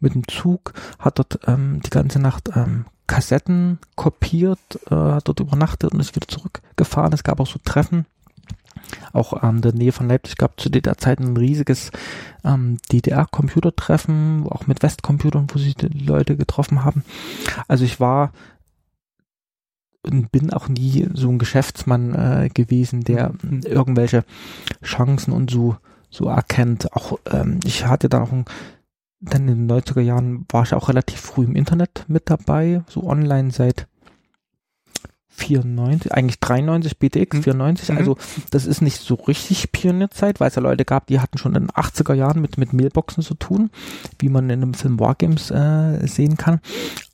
[0.00, 4.58] mit dem Zug, hat dort ähm, die ganze Nacht ähm, Kassetten kopiert,
[4.90, 7.12] äh, hat dort übernachtet und ist wieder zurückgefahren.
[7.12, 8.06] Es gab auch so Treffen.
[9.12, 11.90] Auch ähm, in der Nähe von Leipzig gab zu der Zeit ein riesiges
[12.44, 17.04] ähm, DDR-Computertreffen, auch mit Westcomputern, wo sich die Leute getroffen haben.
[17.68, 18.32] Also ich war
[20.06, 23.62] und bin auch nie so ein Geschäftsmann äh, gewesen, der Mhm.
[23.62, 24.24] irgendwelche
[24.82, 25.76] Chancen und so
[26.10, 26.92] so erkennt.
[26.94, 28.44] Auch ähm, ich hatte da auch ein,
[29.20, 33.04] dann in den 90er Jahren war ich auch relativ früh im Internet mit dabei, so
[33.04, 33.88] online seit
[35.36, 37.42] 94, eigentlich 93, BTX Mhm.
[37.42, 37.98] 94, Mhm.
[37.98, 38.16] also
[38.50, 41.64] das ist nicht so richtig Pionierzeit, weil es ja Leute gab, die hatten schon in
[41.64, 43.70] den 80er Jahren mit, mit Mailboxen zu tun,
[44.18, 46.60] wie man in einem Film Wargames äh, sehen kann,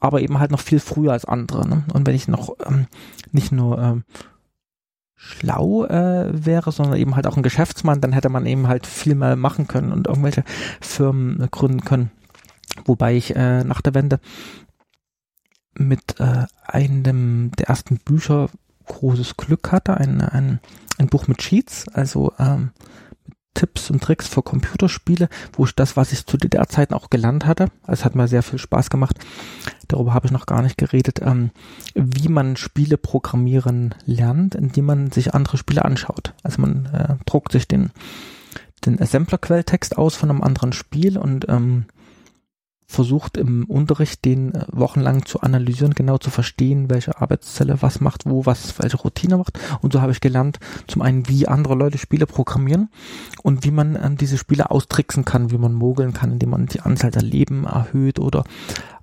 [0.01, 1.67] aber eben halt noch viel früher als andere.
[1.67, 1.85] Ne?
[1.93, 2.87] Und wenn ich noch ähm,
[3.33, 4.05] nicht nur ähm,
[5.17, 9.15] schlau äh, wäre, sondern eben halt auch ein Geschäftsmann, dann hätte man eben halt viel
[9.15, 10.45] mehr machen können und irgendwelche
[10.81, 12.11] Firmen gründen können.
[12.85, 14.21] Wobei ich äh, nach der Wende
[15.75, 18.51] mit äh, einem der ersten Bücher
[18.87, 20.61] großes Glück hatte, ein, ein,
[20.99, 22.71] ein Buch mit Cheats, also ähm,
[23.55, 27.69] Tipps und Tricks für Computerspiele, wo ich das, was ich zu DDR-Zeiten auch gelernt hatte,
[27.83, 29.17] also es hat mir sehr viel Spaß gemacht,
[29.89, 31.51] darüber habe ich noch gar nicht geredet, ähm,
[31.95, 36.35] wie man Spiele programmieren lernt, indem man sich andere Spiele anschaut.
[36.43, 37.91] Also man äh, druckt sich den,
[38.85, 41.87] den Assembler-Quelltext aus von einem anderen Spiel und ähm,
[42.91, 48.27] versucht im Unterricht den äh, wochenlang zu analysieren, genau zu verstehen, welche Arbeitszelle was macht,
[48.27, 49.59] wo was, welche Routine macht.
[49.81, 52.91] Und so habe ich gelernt, zum einen, wie andere Leute Spiele programmieren
[53.43, 56.81] und wie man ähm, diese Spiele austricksen kann, wie man mogeln kann, indem man die
[56.81, 58.45] Anzahl der Leben erhöht oder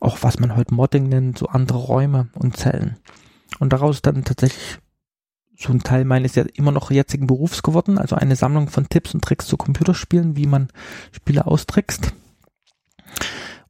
[0.01, 2.97] auch was man heute Modding nennt, so andere Räume und Zellen.
[3.59, 4.79] Und daraus dann tatsächlich
[5.57, 9.13] so ein Teil meines ja immer noch jetzigen Berufs geworden, also eine Sammlung von Tipps
[9.13, 10.67] und Tricks zu Computerspielen, wie man
[11.13, 12.13] Spiele austrickst.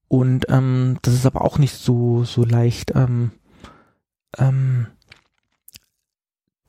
[0.07, 3.31] Und ähm, das ist aber auch nicht so, so leicht ähm,
[4.37, 4.87] ähm,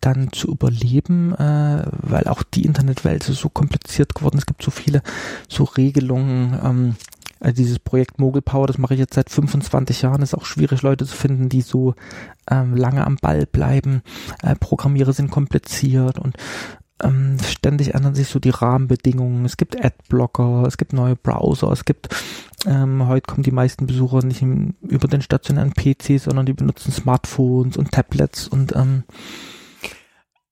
[0.00, 4.38] dann zu überleben, äh, weil auch die Internetwelt ist so kompliziert geworden.
[4.38, 5.02] Es gibt so viele
[5.48, 6.58] so Regelungen.
[6.62, 6.96] Ähm,
[7.40, 10.22] also dieses Projekt Mogul Power, das mache ich jetzt seit 25 Jahren.
[10.22, 11.94] ist auch schwierig, Leute zu finden, die so
[12.50, 14.02] ähm, lange am Ball bleiben.
[14.42, 16.36] Äh, Programmierer sind kompliziert und
[17.02, 19.44] ähm, ständig ändern sich so die Rahmenbedingungen.
[19.44, 22.08] Es gibt Adblocker, es gibt neue Browser, es gibt
[22.66, 26.92] ähm, heute kommen die meisten Besucher nicht im, über den stationären PC, sondern die benutzen
[26.92, 29.04] Smartphones und Tablets und ähm,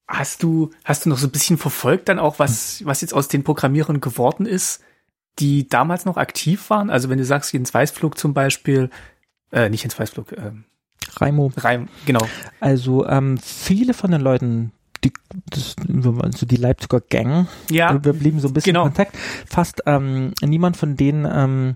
[0.09, 3.27] Hast du, hast du noch so ein bisschen verfolgt dann auch, was, was jetzt aus
[3.27, 4.81] den Programmierern geworden ist,
[5.41, 6.91] die damals noch aktiv waren?
[6.91, 8.91] Also wenn du sagst, Jens Weißflug zum Beispiel,
[9.51, 10.65] äh, nicht Jens Weißflug, ähm,
[11.17, 11.51] Raimo.
[11.57, 12.27] Reim, genau.
[12.61, 14.73] Also ähm, viele von den Leuten,
[15.07, 15.13] die,
[15.51, 15.77] das,
[16.21, 18.87] also die Leipziger Gang, Ja, wir blieben so ein bisschen genau.
[18.87, 19.17] in Kontakt.
[19.47, 21.75] Fast ähm, niemand von denen ähm,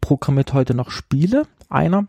[0.00, 1.46] programmiert heute noch Spiele.
[1.68, 2.06] Einer,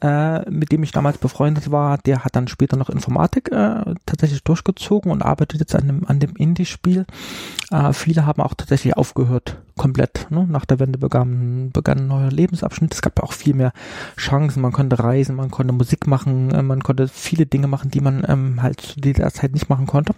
[0.00, 4.42] äh, mit dem ich damals befreundet war, der hat dann später noch Informatik äh, tatsächlich
[4.44, 7.06] durchgezogen und arbeitet jetzt an dem, an dem Indie-Spiel.
[7.70, 10.26] Äh, viele haben auch tatsächlich aufgehört, komplett.
[10.30, 10.46] Ne?
[10.48, 12.94] Nach der Wende begann, begann ein neuer Lebensabschnitt.
[12.94, 13.72] Es gab auch viel mehr
[14.16, 14.62] Chancen.
[14.62, 18.24] Man konnte reisen, man konnte Musik machen, äh, man konnte viele Dinge machen, die man
[18.28, 20.14] ähm, halt zu dieser Zeit nicht machen konnte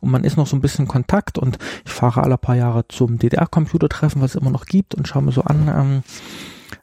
[0.00, 2.86] und man ist noch so ein bisschen in Kontakt und ich fahre alle paar Jahre
[2.88, 6.02] zum DDR-Computertreffen, was es immer noch gibt und schaue mir so an, ähm,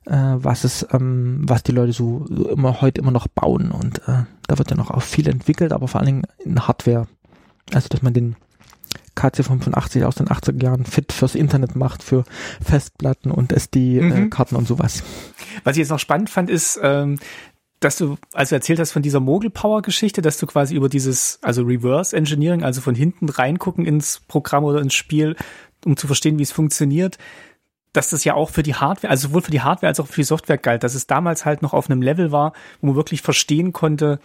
[0.06, 4.00] äh, was es, ähm, was die Leute so, so immer heute immer noch bauen und
[4.08, 7.08] äh, da wird ja noch auch viel entwickelt, aber vor allen Dingen in Hardware,
[7.74, 8.36] also dass man den
[9.16, 12.24] KC85 aus den 80er Jahren fit fürs Internet macht, für
[12.62, 13.58] Festplatten und Mhm.
[13.58, 15.04] SD-Karten und sowas.
[15.64, 17.20] Was ich jetzt noch spannend fand, ist, ähm,
[17.80, 21.64] dass du, als du erzählt hast von dieser Mogul-Power-Geschichte, dass du quasi über dieses, also
[21.64, 25.36] Reverse Engineering, also von hinten reingucken ins Programm oder ins Spiel,
[25.86, 27.18] um zu verstehen, wie es funktioniert,
[27.94, 30.22] dass das ja auch für die Hardware, also sowohl für die Hardware als auch für
[30.22, 33.22] die Software galt, dass es damals halt noch auf einem Level war, wo man wirklich
[33.22, 34.20] verstehen konnte,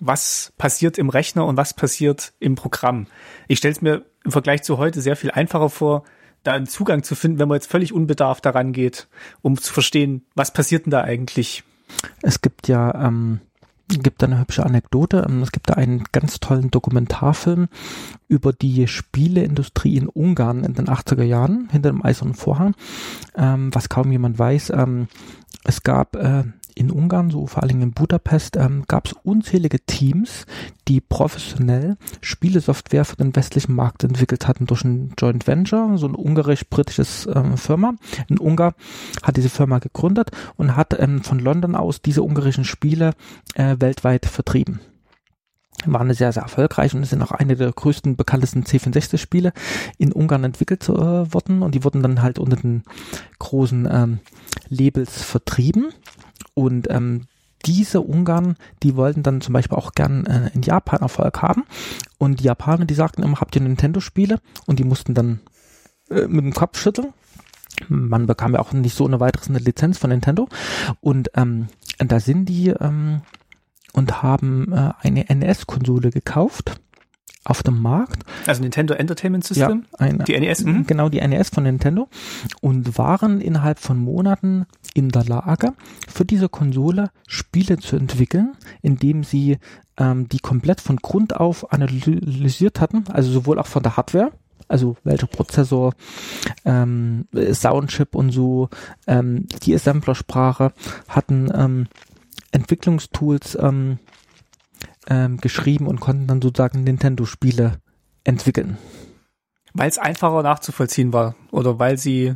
[0.00, 3.06] was passiert im Rechner und was passiert im Programm.
[3.46, 6.04] Ich stelle es mir im Vergleich zu heute sehr viel einfacher vor,
[6.42, 9.08] da einen Zugang zu finden, wenn man jetzt völlig unbedarft daran geht,
[9.42, 11.64] um zu verstehen, was passiert denn da eigentlich.
[12.22, 13.40] Es gibt ja, ähm,
[13.98, 15.26] gibt da eine hübsche Anekdote.
[15.28, 17.68] Ähm, Es gibt da einen ganz tollen Dokumentarfilm
[18.28, 22.74] über die Spieleindustrie in Ungarn in den 80er Jahren hinter dem eisernen Vorhang,
[23.36, 24.70] ähm, was kaum jemand weiß.
[24.70, 25.08] Ähm,
[25.64, 29.80] es gab äh, in Ungarn, so vor allen Dingen in Budapest, ähm, gab es unzählige
[29.80, 30.46] Teams,
[30.88, 36.14] die professionell Spielesoftware für den westlichen Markt entwickelt hatten durch ein Joint Venture, so ein
[36.14, 37.94] ungarisch-britisches ähm, Firma.
[38.28, 38.74] Ein Ungar
[39.22, 43.12] hat diese Firma gegründet und hat ähm, von London aus diese ungarischen Spiele
[43.54, 44.80] äh, weltweit vertrieben.
[45.86, 49.52] Waren sehr, sehr erfolgreich und sind auch eine der größten, bekanntesten C64-Spiele
[49.96, 52.82] in Ungarn entwickelt äh, worden und die wurden dann halt unter den
[53.38, 54.18] großen ähm,
[54.68, 55.88] Labels vertrieben
[56.54, 57.26] und ähm,
[57.66, 61.64] diese Ungarn, die wollten dann zum Beispiel auch gern äh, in Japan Erfolg haben.
[62.18, 64.40] Und die Japaner, die sagten immer, habt ihr Nintendo-Spiele?
[64.66, 65.40] Und die mussten dann
[66.10, 67.12] äh, mit dem Kopf schütteln.
[67.88, 70.48] Man bekam ja auch nicht so eine weiteres eine Lizenz von Nintendo.
[71.00, 71.68] Und ähm,
[71.98, 73.22] da sind die ähm,
[73.92, 76.80] und haben äh, eine NES-Konsole gekauft
[77.50, 78.22] auf dem Markt.
[78.46, 79.84] Also Nintendo Entertainment System?
[79.98, 80.64] eine, Die NES?
[80.64, 80.86] Mhm.
[80.86, 82.08] Genau, die NES von Nintendo.
[82.60, 85.72] Und waren innerhalb von Monaten in der Lage,
[86.08, 89.58] für diese Konsole Spiele zu entwickeln, indem sie
[89.96, 94.30] ähm, die komplett von Grund auf analysiert hatten, also sowohl auch von der Hardware,
[94.68, 95.94] also welcher Prozessor,
[96.64, 98.68] ähm, Soundchip und so,
[99.08, 100.72] ähm, die Assemblersprache
[101.08, 101.86] hatten ähm,
[102.52, 103.98] Entwicklungstools ähm,
[105.06, 107.80] ähm, geschrieben und konnten dann sozusagen Nintendo-Spiele
[108.24, 108.78] entwickeln,
[109.72, 111.36] Weil es einfacher nachzuvollziehen war.
[111.50, 112.34] Oder weil sie,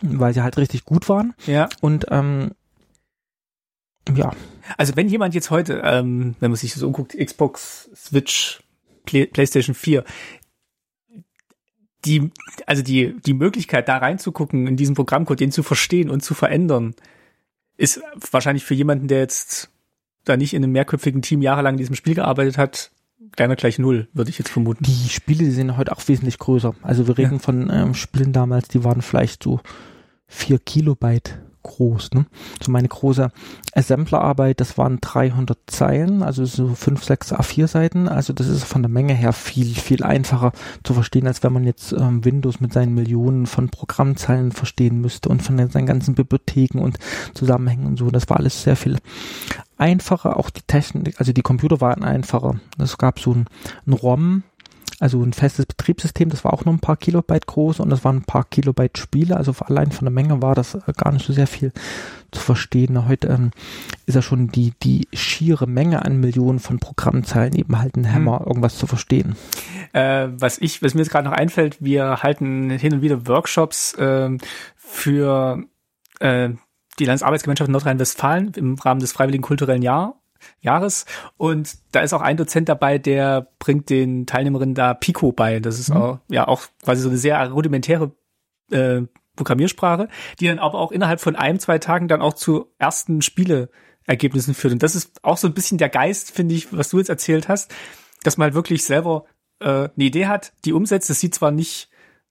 [0.00, 1.34] weil sie halt richtig gut waren.
[1.46, 1.68] ja.
[1.80, 2.52] Und ähm,
[4.14, 4.32] ja,
[4.76, 8.62] Also wenn jemand jetzt heute, ähm, wenn man sich das umguckt, Xbox, Switch,
[9.04, 10.04] Play, PlayStation 4,
[12.04, 12.30] die,
[12.66, 16.94] also die, die Möglichkeit, da reinzugucken, in diesen Programmcode, den zu verstehen und zu verändern,
[17.76, 18.00] ist
[18.30, 19.70] wahrscheinlich für jemanden, der jetzt
[20.28, 22.90] da nicht in einem mehrköpfigen Team jahrelang in diesem Spiel gearbeitet hat,
[23.32, 24.84] kleiner gleich null, würde ich jetzt vermuten.
[24.84, 26.74] Die Spiele die sind heute auch wesentlich größer.
[26.82, 27.38] Also wir reden ja.
[27.38, 29.60] von ähm, Spielen damals, die waren vielleicht so
[30.26, 32.10] vier Kilobyte groß.
[32.12, 32.26] Ne?
[32.62, 33.30] So meine große
[33.74, 38.08] Assemblerarbeit, das waren 300 Zeilen, also so 5, 6 A4-Seiten.
[38.08, 40.52] Also das ist von der Menge her viel, viel einfacher
[40.84, 45.28] zu verstehen, als wenn man jetzt ähm, Windows mit seinen Millionen von Programmzeilen verstehen müsste
[45.28, 46.98] und von seinen ganzen Bibliotheken und
[47.34, 48.10] Zusammenhängen und so.
[48.10, 48.98] Das war alles sehr viel
[49.76, 50.36] einfacher.
[50.36, 52.60] Auch die Technik, also die Computer waren einfacher.
[52.78, 53.46] Es gab so ein,
[53.86, 54.42] ein ROM,
[55.00, 58.16] also ein festes Betriebssystem, das war auch nur ein paar Kilobyte groß und das waren
[58.16, 61.32] ein paar Kilobyte Spiele, also allein von der Menge war das äh, gar nicht so
[61.32, 61.72] sehr viel
[62.32, 63.08] zu verstehen.
[63.08, 63.50] Heute ähm,
[64.06, 68.40] ist ja schon die, die schiere Menge an Millionen von Programmzeilen eben halt ein Hammer,
[68.40, 68.46] hm.
[68.46, 69.36] irgendwas zu verstehen.
[69.92, 73.94] Äh, was ich, was mir jetzt gerade noch einfällt, wir halten hin und wieder Workshops
[73.94, 74.36] äh,
[74.76, 75.62] für
[76.18, 76.50] äh,
[76.98, 80.16] die Landesarbeitsgemeinschaft Nordrhein-Westfalen im Rahmen des Freiwilligen Kulturellen Jahr
[80.60, 81.06] Jahres.
[81.36, 85.60] Und da ist auch ein Dozent dabei, der bringt den Teilnehmerinnen da Pico bei.
[85.60, 85.96] Das ist mhm.
[85.96, 88.12] auch, ja, auch quasi so eine sehr rudimentäre
[88.70, 89.02] äh,
[89.36, 90.08] Programmiersprache,
[90.40, 94.72] die dann aber auch innerhalb von einem, zwei Tagen dann auch zu ersten Spieleergebnissen führt.
[94.72, 97.48] Und das ist auch so ein bisschen der Geist, finde ich, was du jetzt erzählt
[97.48, 97.72] hast,
[98.24, 99.24] dass man halt wirklich selber
[99.60, 101.08] äh, eine Idee hat, die umsetzt.
[101.08, 101.88] Das sieht zwar nicht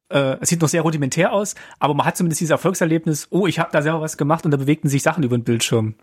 [0.09, 3.59] äh, es sieht noch sehr rudimentär aus, aber man hat zumindest dieses Erfolgserlebnis, oh, ich
[3.59, 5.95] habe da selber was gemacht und da bewegten sich Sachen über den Bildschirm.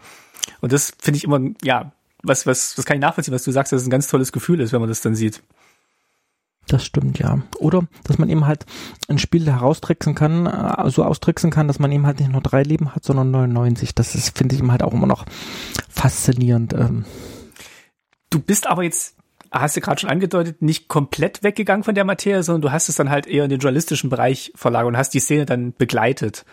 [0.60, 1.92] Und das finde ich immer, ja,
[2.22, 4.60] was, was, das kann ich nachvollziehen, was du sagst, dass es ein ganz tolles Gefühl
[4.60, 5.42] ist, wenn man das dann sieht.
[6.66, 7.40] Das stimmt, ja.
[7.58, 8.64] Oder, dass man eben halt
[9.08, 12.62] ein Spiel heraustricksen kann, äh, so austricksen kann, dass man eben halt nicht nur drei
[12.62, 13.94] Leben hat, sondern 99.
[13.94, 15.26] Das ist, finde ich eben halt auch immer noch
[15.90, 16.72] faszinierend.
[16.72, 17.04] Ähm.
[18.30, 19.16] Du bist aber jetzt,
[19.50, 22.96] hast du gerade schon angedeutet, nicht komplett weggegangen von der Materie, sondern du hast es
[22.96, 26.46] dann halt eher in den journalistischen Bereich verlagert und hast die Szene dann begleitet.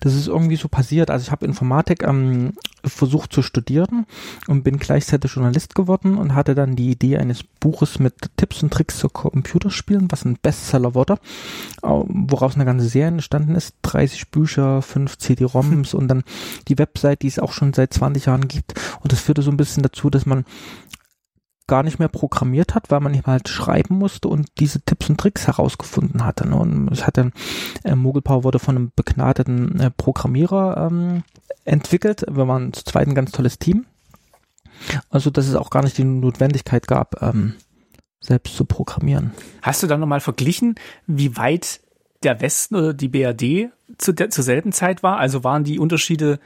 [0.00, 1.10] Das ist irgendwie so passiert.
[1.10, 2.52] Also ich habe Informatik ähm,
[2.84, 4.06] versucht zu studieren
[4.46, 8.72] und bin gleichzeitig Journalist geworden und hatte dann die Idee eines Buches mit Tipps und
[8.72, 11.18] Tricks zu Computerspielen, was ein Bestseller wurde,
[11.82, 13.74] woraus eine ganze Serie entstanden ist.
[13.82, 16.24] 30 Bücher, 5 CD-ROMs und dann
[16.68, 18.74] die Website, die es auch schon seit 20 Jahren gibt.
[19.02, 20.44] Und das führte so ein bisschen dazu, dass man
[21.70, 25.20] gar nicht mehr programmiert hat, weil man eben halt schreiben musste und diese Tipps und
[25.20, 26.48] Tricks herausgefunden hatte.
[26.48, 26.56] Ne?
[26.56, 27.30] Und es hatte,
[27.84, 31.22] äh, Mogelpower wurde von einem begnadeten äh, Programmierer ähm,
[31.64, 32.26] entwickelt.
[32.28, 33.86] Wir waren zu zweit ein ganz tolles Team.
[35.10, 37.54] Also, dass es auch gar nicht die Notwendigkeit gab, ähm,
[38.18, 39.32] selbst zu programmieren.
[39.62, 40.74] Hast du dann nochmal verglichen,
[41.06, 41.80] wie weit
[42.24, 45.18] der Westen oder die BRD zu der, zur selben Zeit war?
[45.18, 46.40] Also waren die Unterschiede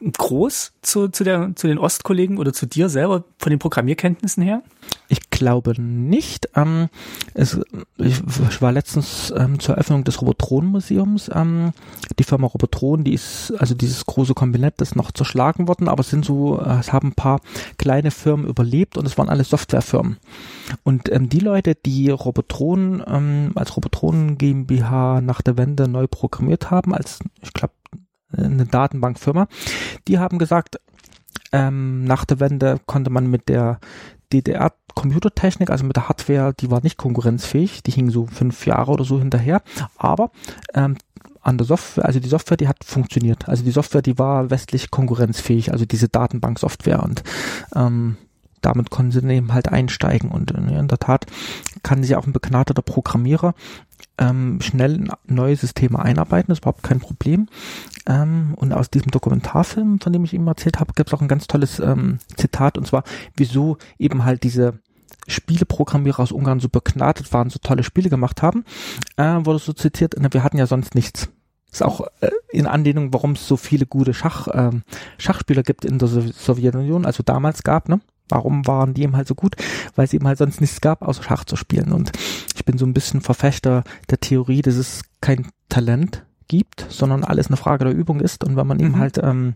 [0.00, 4.62] groß zu, zu, der, zu den Ostkollegen oder zu dir selber von den Programmierkenntnissen her?
[5.08, 6.48] Ich glaube nicht.
[6.56, 6.88] Ähm,
[7.32, 7.60] es,
[7.98, 11.30] ich, war letztens ähm, zur Eröffnung des Robotron-Museums.
[11.32, 11.72] Ähm,
[12.18, 16.10] die Firma Robotron, die ist, also dieses große Kombinett ist noch zerschlagen worden, aber es
[16.10, 17.40] sind so, äh, es haben ein paar
[17.78, 20.18] kleine Firmen überlebt und es waren alle Softwarefirmen.
[20.82, 26.70] Und ähm, die Leute, die Robotron ähm, als Robotron GmbH nach der Wende neu programmiert
[26.70, 27.73] haben, als ich glaube
[28.36, 29.48] eine Datenbankfirma,
[30.08, 30.80] die haben gesagt,
[31.52, 33.78] ähm, nach der Wende konnte man mit der
[34.32, 39.04] DDR-Computertechnik, also mit der Hardware, die war nicht konkurrenzfähig, die hing so fünf Jahre oder
[39.04, 39.62] so hinterher,
[39.96, 40.30] aber
[40.74, 40.96] ähm,
[41.44, 43.48] an der Software, also die Software, die hat funktioniert.
[43.48, 47.02] Also die Software, die war westlich konkurrenzfähig, also diese Datenbanksoftware.
[47.02, 47.22] Und
[47.76, 48.16] ähm,
[48.62, 50.30] damit konnten sie eben halt einsteigen.
[50.30, 51.26] Und äh, in der Tat
[51.82, 53.54] kann sich auch ein begnadeter Programmierer
[54.16, 57.48] ähm, schnell in neue Systeme einarbeiten, das ist überhaupt kein Problem.
[58.06, 61.28] Ähm, und aus diesem Dokumentarfilm, von dem ich eben erzählt habe, gibt es auch ein
[61.28, 63.04] ganz tolles ähm, Zitat, und zwar,
[63.36, 64.78] wieso eben halt diese
[65.26, 68.64] Spieleprogrammierer aus Ungarn so begnadet waren, so tolle Spiele gemacht haben,
[69.16, 71.30] äh, wurde so zitiert, wir hatten ja sonst nichts.
[71.72, 74.70] ist auch äh, in Anlehnung, warum es so viele gute Schach, äh,
[75.16, 78.00] Schachspieler gibt in der Sowjetunion, also damals gab, ne?
[78.28, 79.54] Warum waren die eben halt so gut?
[79.96, 81.92] Weil es eben halt sonst nichts gab, außer Schach zu spielen.
[81.92, 82.10] Und
[82.54, 87.48] ich bin so ein bisschen Verfechter der Theorie, dass es kein Talent gibt, sondern alles
[87.48, 88.44] eine Frage der Übung ist.
[88.44, 88.84] Und wenn man mhm.
[88.84, 89.54] eben halt, ähm,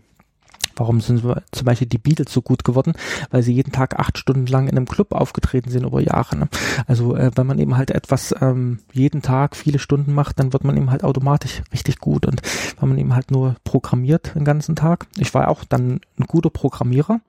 [0.75, 2.93] warum sind zum Beispiel die Beatles so gut geworden?
[3.31, 6.37] Weil sie jeden Tag acht Stunden lang in einem Club aufgetreten sind über Jahre.
[6.37, 6.49] Ne?
[6.87, 10.63] Also äh, wenn man eben halt etwas ähm, jeden Tag viele Stunden macht, dann wird
[10.63, 12.25] man eben halt automatisch richtig gut.
[12.25, 12.41] Und
[12.79, 16.49] wenn man eben halt nur programmiert den ganzen Tag, ich war auch dann ein guter
[16.49, 17.19] Programmierer,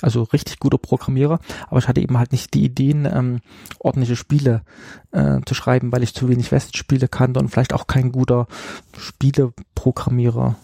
[0.00, 1.38] also richtig guter Programmierer,
[1.68, 3.40] aber ich hatte eben halt nicht die Ideen, ähm,
[3.78, 4.62] ordentliche Spiele
[5.12, 8.46] äh, zu schreiben, weil ich zu wenig Westspiele kannte und vielleicht auch kein guter
[8.96, 10.56] Spieleprogrammierer,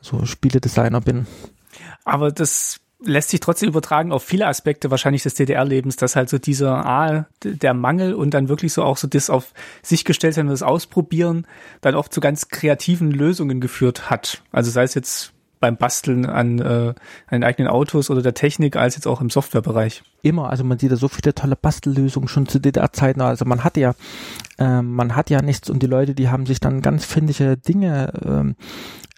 [0.00, 1.26] so Spieledesigner bin.
[2.04, 6.38] Aber das lässt sich trotzdem übertragen auf viele Aspekte wahrscheinlich des DDR-Lebens, dass halt so
[6.38, 10.46] dieser A, der Mangel und dann wirklich so auch so das auf sich gestellt sein
[10.46, 11.46] und das Ausprobieren
[11.80, 14.42] dann oft zu ganz kreativen Lösungen geführt hat.
[14.52, 15.33] Also sei es jetzt
[15.64, 16.92] beim Basteln an, äh,
[17.26, 20.02] an eigenen Autos oder der Technik als jetzt auch im Softwarebereich.
[20.20, 23.22] Immer, also man sieht da so viele tolle Bastellösungen schon zu DDR-Zeiten.
[23.22, 23.94] Also man hat ja,
[24.58, 28.12] äh, man hat ja nichts und die Leute, die haben sich dann ganz findige Dinge
[28.22, 28.56] ähm,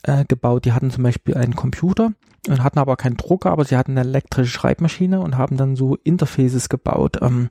[0.05, 0.67] äh, gebaut.
[0.67, 2.13] Die hatten zum Beispiel einen Computer
[2.49, 5.97] und hatten aber keinen Drucker, aber sie hatten eine elektrische Schreibmaschine und haben dann so
[6.05, 7.49] Interfaces gebaut, ähm,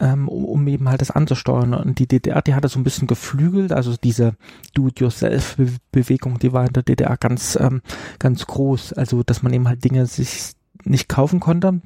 [0.00, 1.74] ähm, um eben halt das anzusteuern.
[1.74, 4.34] Und die DDR, die hatte so ein bisschen geflügelt, also diese
[4.74, 7.82] Do-it-yourself-Bewegung, die war in der DDR ganz, ähm,
[8.18, 8.94] ganz groß.
[8.94, 10.52] Also, dass man eben halt Dinge sich
[10.84, 11.80] nicht kaufen konnte,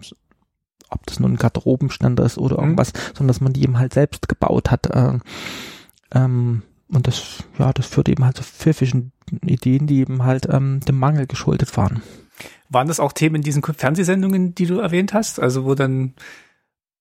[0.91, 2.63] ob das nun ein Garderobenstand ist oder mhm.
[2.63, 2.99] irgendwas, mhm.
[3.15, 4.87] sondern dass man die eben halt selbst gebaut hat.
[4.87, 5.19] Äh,
[6.15, 9.13] ähm, und das, ja, das führt eben halt zu pfiffischen
[9.43, 12.03] Ideen, die eben halt ähm, dem Mangel geschuldet waren.
[12.69, 15.41] Waren das auch Themen in diesen Fernsehsendungen, die du erwähnt hast?
[15.41, 16.15] Also wo dann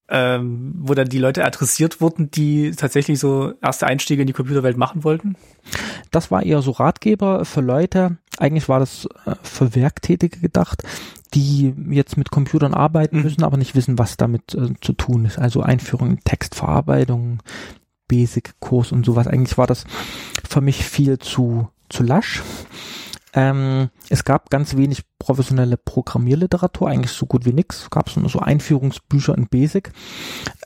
[0.09, 4.77] ähm, wo dann die Leute adressiert wurden, die tatsächlich so erste Einstiege in die Computerwelt
[4.77, 5.35] machen wollten?
[6.11, 8.17] Das war eher so Ratgeber für Leute.
[8.37, 10.83] Eigentlich war das äh, für Werktätige gedacht,
[11.33, 13.23] die jetzt mit Computern arbeiten mhm.
[13.23, 15.39] müssen, aber nicht wissen, was damit äh, zu tun ist.
[15.39, 17.41] Also Einführung in Textverarbeitung,
[18.07, 19.27] Basic-Kurs und sowas.
[19.27, 19.85] Eigentlich war das
[20.47, 22.43] für mich viel zu, zu lasch.
[23.33, 27.83] Ähm, es gab ganz wenig professionelle Programmierliteratur, eigentlich so gut wie nix.
[27.83, 29.91] Es gab nur so Einführungsbücher in Basic.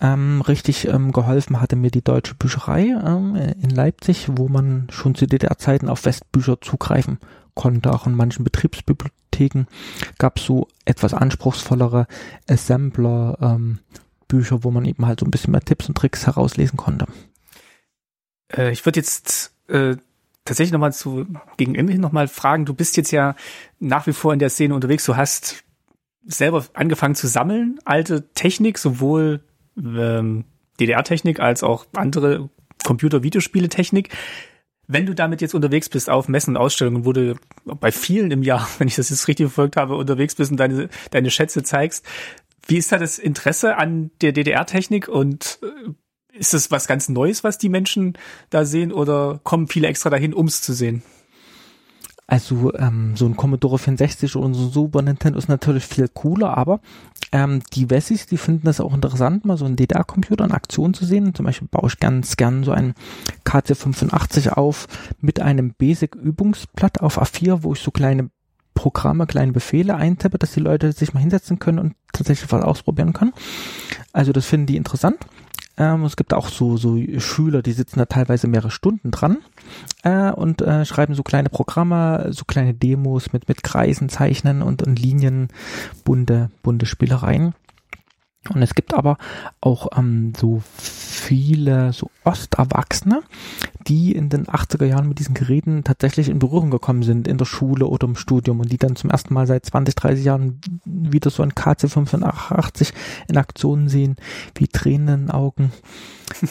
[0.02, 5.16] Ähm, richtig ähm, geholfen hatte mir die Deutsche Bücherei ähm, in Leipzig, wo man schon
[5.16, 7.20] zu DDR-Zeiten auf Westbücher zugreifen
[7.54, 7.94] konnte.
[7.94, 9.66] Auch in manchen Betriebsbibliotheken
[10.18, 12.08] gab es so etwas anspruchsvollere
[12.50, 13.80] Assembler, ähm,
[14.28, 17.08] Bücher, wo man eben halt so ein bisschen mehr Tipps und Tricks herauslesen konnte.
[18.52, 19.96] Äh, ich würde jetzt äh,
[20.48, 21.26] tatsächlich nochmal zu
[21.58, 23.36] gegen Ende hin nochmal fragen, du bist jetzt ja
[23.80, 25.64] nach wie vor in der Szene unterwegs, du hast
[26.26, 29.42] selber angefangen zu sammeln, alte Technik, sowohl
[29.78, 30.46] ähm,
[30.80, 32.50] DDR-Technik als auch andere
[32.84, 34.10] Computer-Videospiele-Technik.
[34.88, 37.36] Wenn du damit jetzt unterwegs bist auf Messen und Ausstellungen, wo du
[37.66, 40.90] bei vielen im Jahr, wenn ich das jetzt richtig verfolgt habe, unterwegs bist und deine,
[41.12, 42.06] deine Schätze zeigst,
[42.68, 45.92] wie ist da das Interesse an der DDR-Technik und äh,
[46.38, 48.18] ist es was ganz Neues, was die Menschen
[48.50, 51.04] da sehen oder kommen viele extra dahin, um es zu sehen?
[52.30, 56.58] Also ähm, so ein Commodore 64 oder so ein Super Nintendo ist natürlich viel cooler,
[56.58, 56.82] aber
[57.32, 61.06] ähm, die Wessis, die finden das auch interessant, mal so einen DDR-Computer in Aktion zu
[61.06, 61.34] sehen.
[61.34, 62.96] Zum Beispiel baue ich ganz gern so einen
[63.46, 64.88] KC85 auf
[65.22, 68.30] mit einem Basic-Übungsblatt auf A4, wo ich so kleine
[68.74, 73.14] Programme, kleine Befehle eintippe, dass die Leute sich mal hinsetzen können und tatsächlich was ausprobieren
[73.14, 73.34] können.
[74.12, 75.18] Also das finden die interessant.
[75.78, 79.38] Ähm, es gibt auch so, so Schüler, die sitzen da teilweise mehrere Stunden dran
[80.04, 84.82] äh, und äh, schreiben so kleine Programme, so kleine Demos mit, mit Kreisen, Zeichnen und,
[84.82, 85.50] und Linien,
[86.04, 87.54] bunte, bunte Spielereien.
[88.50, 89.18] Und es gibt aber
[89.62, 90.62] auch ähm, so
[91.18, 93.22] viele so Osterwachsene,
[93.88, 97.46] die in den 80er Jahren mit diesen Geräten tatsächlich in Berührung gekommen sind, in der
[97.46, 101.30] Schule oder im Studium und die dann zum ersten Mal seit 20, 30 Jahren wieder
[101.30, 102.94] so ein KC85
[103.28, 104.18] in Aktion sehen,
[104.56, 105.72] wie Tränen in den Augen.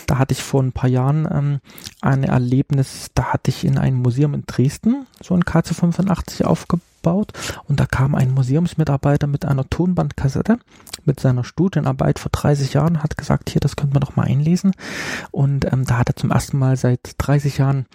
[0.06, 1.60] Da hatte ich vor ein paar Jahren ähm,
[2.00, 7.32] ein Erlebnis, da hatte ich in einem Museum in Dresden so ein KC85 aufgebaut aufgebaut.
[7.64, 10.58] Und da kam ein Museumsmitarbeiter mit einer Tonbandkassette
[11.04, 14.72] mit seiner Studienarbeit vor 30 Jahren, hat gesagt, hier, das könnte man doch mal einlesen.
[15.30, 17.86] Und ähm, da hat er zum ersten Mal seit 30 Jahren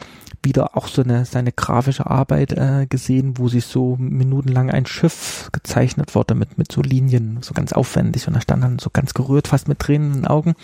[0.43, 5.49] wieder auch so eine seine grafische Arbeit äh, gesehen, wo sich so minutenlang ein Schiff
[5.51, 9.13] gezeichnet wurde mit mit so Linien, so ganz aufwendig und er stand dann so ganz
[9.13, 10.55] gerührt, fast mit Tränen in den Augen.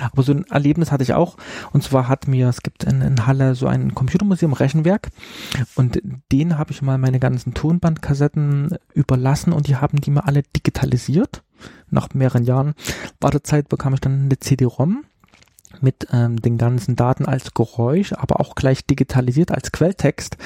[0.00, 1.36] Aber so ein Erlebnis hatte ich auch
[1.72, 5.10] und zwar hat mir es gibt in, in Halle so ein Computermuseum Rechenwerk
[5.76, 6.00] und
[6.32, 11.42] den habe ich mal meine ganzen Tonbandkassetten überlassen und die haben die mir alle digitalisiert.
[11.90, 12.74] Nach mehreren Jahren
[13.20, 15.04] Wartezeit bekam ich dann eine CD-ROM
[15.82, 20.36] mit ähm, den ganzen Daten als Geräusch, aber auch gleich digitalisiert als Quelltext.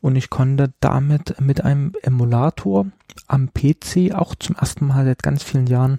[0.00, 2.86] Und ich konnte damit mit einem Emulator
[3.26, 5.98] am PC auch zum ersten Mal seit ganz vielen Jahren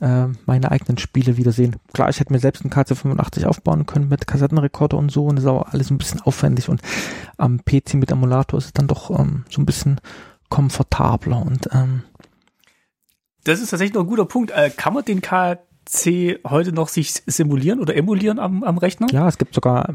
[0.00, 1.76] äh, meine eigenen Spiele wiedersehen.
[1.92, 5.44] Klar, ich hätte mir selbst einen KC85 aufbauen können mit Kassettenrekorder und so und das
[5.44, 6.82] ist aber alles ein bisschen aufwendig und
[7.36, 10.00] am PC mit Emulator ist es dann doch ähm, so ein bisschen
[10.48, 12.02] komfortabler und ähm,
[13.46, 14.50] das ist tatsächlich noch ein guter Punkt.
[14.50, 19.06] Äh, kann man den K C heute noch sich simulieren oder emulieren am, am Rechner?
[19.10, 19.94] Ja, es gibt sogar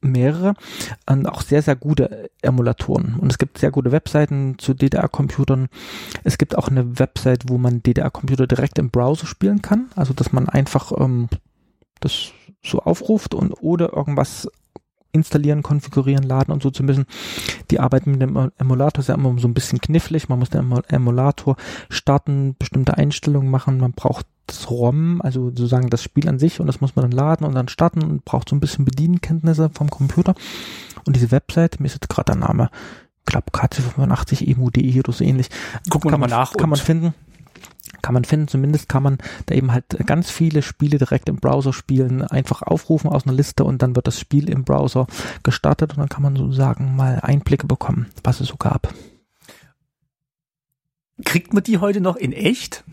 [0.00, 0.54] mehrere
[1.06, 3.16] und auch sehr, sehr gute Emulatoren.
[3.18, 5.68] Und es gibt sehr gute Webseiten zu DDR-Computern.
[6.22, 9.88] Es gibt auch eine Website, wo man DDR-Computer direkt im Browser spielen kann.
[9.96, 11.28] Also, dass man einfach ähm,
[12.00, 14.48] das so aufruft und oder irgendwas
[15.12, 17.06] installieren, konfigurieren, laden und so zu müssen.
[17.70, 20.28] Die Arbeit mit dem Emulator ist ja immer so ein bisschen knifflig.
[20.28, 21.56] Man muss den Emulator
[21.88, 23.78] starten, bestimmte Einstellungen machen.
[23.78, 27.12] Man braucht das ROM, also sozusagen das Spiel an sich und das muss man dann
[27.12, 30.34] laden und dann starten und braucht so ein bisschen Bedienkenntnisse vom Computer.
[31.04, 32.70] Und diese Website, mir ist jetzt gerade der Name,
[33.20, 35.48] ich glaube KC85 emu.de oder so ähnlich.
[35.90, 36.52] Gucken wir mal nach.
[36.52, 37.14] Kann man finden
[38.06, 41.72] kann man finden, zumindest kann man da eben halt ganz viele Spiele direkt im Browser
[41.72, 45.08] spielen, einfach aufrufen aus einer Liste und dann wird das Spiel im Browser
[45.42, 48.94] gestartet und dann kann man sozusagen mal Einblicke bekommen, was es so gab.
[51.24, 52.84] Kriegt man die heute noch in echt?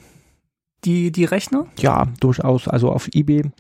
[0.86, 1.68] Die, die Rechner?
[1.80, 2.68] Ja, durchaus.
[2.68, 3.52] Also auf eBay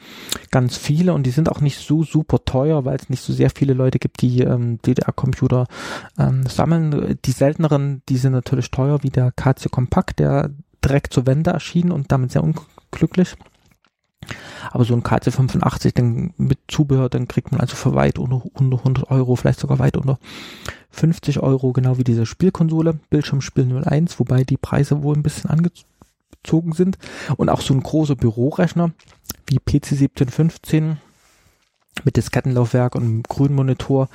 [0.51, 3.49] ganz viele und die sind auch nicht so super teuer, weil es nicht so sehr
[3.49, 5.67] viele Leute gibt, die ähm, DDR-Computer
[6.19, 7.17] ähm, sammeln.
[7.23, 10.51] Die selteneren, die sind natürlich teuer, wie der KC Kompakt, der
[10.83, 13.35] direkt zur Wende erschienen und damit sehr unglücklich.
[14.71, 18.77] Aber so ein KC85 den mit Zubehör, dann kriegt man also für weit unter, unter
[18.77, 20.19] 100 Euro, vielleicht sogar weit unter
[20.91, 25.92] 50 Euro, genau wie diese Spielkonsole, Bildschirmspiel 01, wobei die Preise wohl ein bisschen angezogen
[26.73, 26.97] sind.
[27.37, 28.91] Und auch so ein großer Bürorechner
[29.47, 30.97] wie PC 1715
[32.03, 34.09] mit Diskettenlaufwerk und einem grünen Monitor,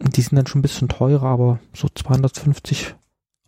[0.00, 2.94] die sind dann schon ein bisschen teurer, aber so 250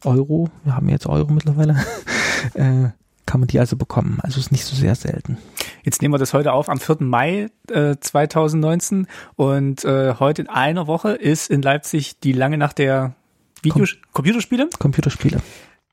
[0.04, 1.76] Euro, wir haben jetzt Euro mittlerweile,
[2.54, 2.90] äh,
[3.26, 4.18] kann man die also bekommen.
[4.22, 5.38] Also ist nicht so sehr selten.
[5.84, 6.96] Jetzt nehmen wir das heute auf am 4.
[7.00, 12.78] Mai äh, 2019 und äh, heute in einer Woche ist in Leipzig die lange Nacht
[12.78, 13.14] der
[13.62, 14.68] Videos Com Computerspiele.
[14.78, 15.40] Computerspiele.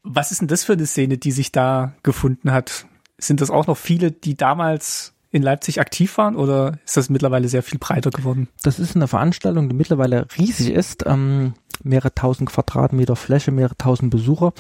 [0.10, 2.86] Was ist denn das für eine Szene, die sich da gefunden hat?
[3.18, 7.50] Sind das auch noch viele, die damals in Leipzig aktiv waren oder ist das mittlerweile
[7.50, 8.48] sehr viel breiter geworden?
[8.64, 11.06] Das ist eine Veranstaltung, die mittlerweile riesig ist.
[11.06, 11.54] Ähm,
[11.84, 14.54] mehrere tausend Quadratmeter Fläche, mehrere tausend Besucher.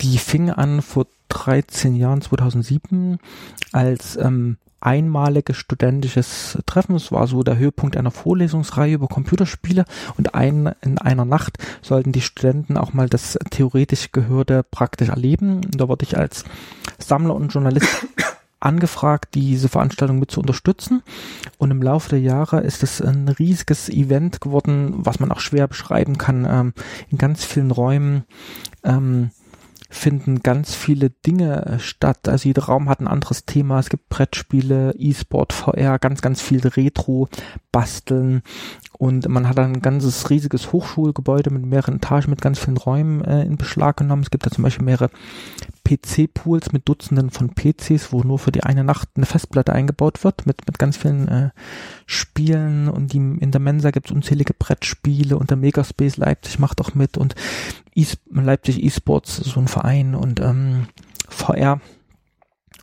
[0.00, 3.18] Die fing an vor 13 Jahren, 2007,
[3.72, 6.96] als ähm, einmaliges studentisches Treffen.
[6.96, 9.84] Es war so der Höhepunkt einer Vorlesungsreihe über Computerspiele
[10.16, 15.60] und ein, in einer Nacht sollten die Studenten auch mal das theoretisch Gehörte praktisch erleben.
[15.70, 16.44] Da wurde ich als
[16.98, 18.06] Sammler und Journalist
[18.60, 21.02] angefragt, diese Veranstaltung mit zu unterstützen.
[21.58, 25.66] Und im Laufe der Jahre ist es ein riesiges Event geworden, was man auch schwer
[25.68, 26.46] beschreiben kann.
[26.48, 26.72] Ähm,
[27.08, 28.24] in ganz vielen Räumen
[28.84, 29.30] ähm,
[29.92, 32.26] finden ganz viele Dinge statt.
[32.26, 33.78] Also jeder Raum hat ein anderes Thema.
[33.78, 37.28] Es gibt Brettspiele, E-Sport, VR, ganz, ganz viel Retro,
[37.72, 38.42] Basteln.
[39.02, 43.42] Und man hat ein ganzes riesiges Hochschulgebäude mit mehreren Etagen, mit ganz vielen Räumen äh,
[43.42, 44.22] in Beschlag genommen.
[44.22, 45.10] Es gibt da zum Beispiel mehrere
[45.82, 50.46] PC-Pools mit Dutzenden von PCs, wo nur für die eine Nacht eine Festplatte eingebaut wird,
[50.46, 51.50] mit, mit ganz vielen äh,
[52.06, 52.88] Spielen.
[52.88, 56.94] Und die, in der Mensa gibt es unzählige Brettspiele und der Megaspace Leipzig macht auch
[56.94, 57.18] mit.
[57.18, 57.34] Und
[57.96, 60.86] e Leipzig eSports, so ein Verein und ähm,
[61.28, 61.80] VR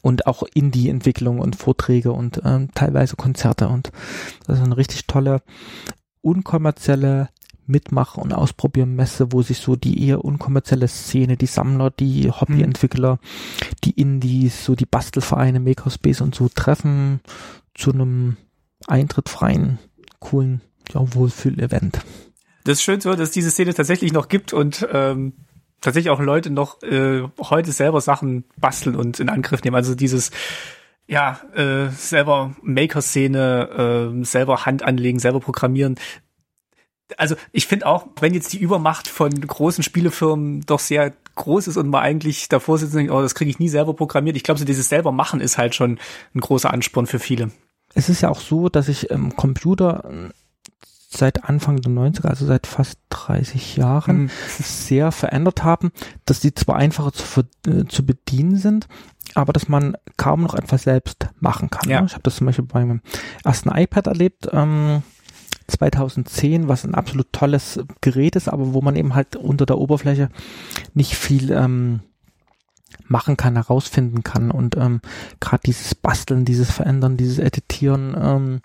[0.01, 3.69] und auch Indie-Entwicklung und Vorträge und ähm, teilweise Konzerte.
[3.69, 3.93] Und
[4.47, 5.41] das ist eine richtig tolle
[6.21, 7.29] unkommerzielle
[7.69, 13.19] Mitmach- und Ausprobieren-Messe, wo sich so die eher unkommerzielle Szene, die Sammler, die Hobbyentwickler,
[13.83, 17.21] die Indies, so die Bastelvereine, Makerspace und so treffen
[17.75, 18.37] zu einem
[18.87, 19.77] eintrittfreien,
[20.19, 20.61] coolen
[20.91, 21.99] ja, Wohlfühl-Event.
[22.63, 25.33] Das ist schön so, dass diese Szene tatsächlich noch gibt und ähm,
[25.81, 29.75] tatsächlich auch Leute noch äh, heute selber Sachen basteln und in Angriff nehmen.
[29.75, 30.31] Also dieses
[31.09, 35.95] ja, äh, selber Maker-Szene, äh, selber Hand anlegen, selber programmieren
[37.17, 41.77] also ich finde auch, wenn jetzt die Übermacht von großen Spielefirmen doch sehr groß ist
[41.77, 44.35] und man eigentlich davor sitzt und denkt, oh, das kriege ich nie selber programmiert.
[44.35, 45.99] Ich glaube, so dieses selber machen ist halt schon
[46.35, 47.51] ein großer Ansporn für viele.
[47.93, 50.29] Es ist ja auch so, dass ich im Computer äh,
[51.09, 54.29] seit Anfang der 90er, also seit fast 30 Jahren, mhm.
[54.47, 55.91] sehr verändert haben,
[56.25, 58.87] dass die zwar einfacher zu, äh, zu bedienen sind,
[59.35, 61.89] aber dass man kaum noch etwas selbst machen kann.
[61.89, 62.01] Ja.
[62.01, 62.07] Ne?
[62.07, 63.01] Ich habe das zum Beispiel beim
[63.43, 64.49] ersten iPad erlebt.
[64.51, 65.03] Ähm,
[65.67, 70.29] 2010, was ein absolut tolles Gerät ist, aber wo man eben halt unter der Oberfläche
[70.93, 72.01] nicht viel ähm,
[73.07, 74.51] machen kann, herausfinden kann.
[74.51, 75.01] Und ähm,
[75.39, 78.61] gerade dieses Basteln, dieses Verändern, dieses Editieren, ähm,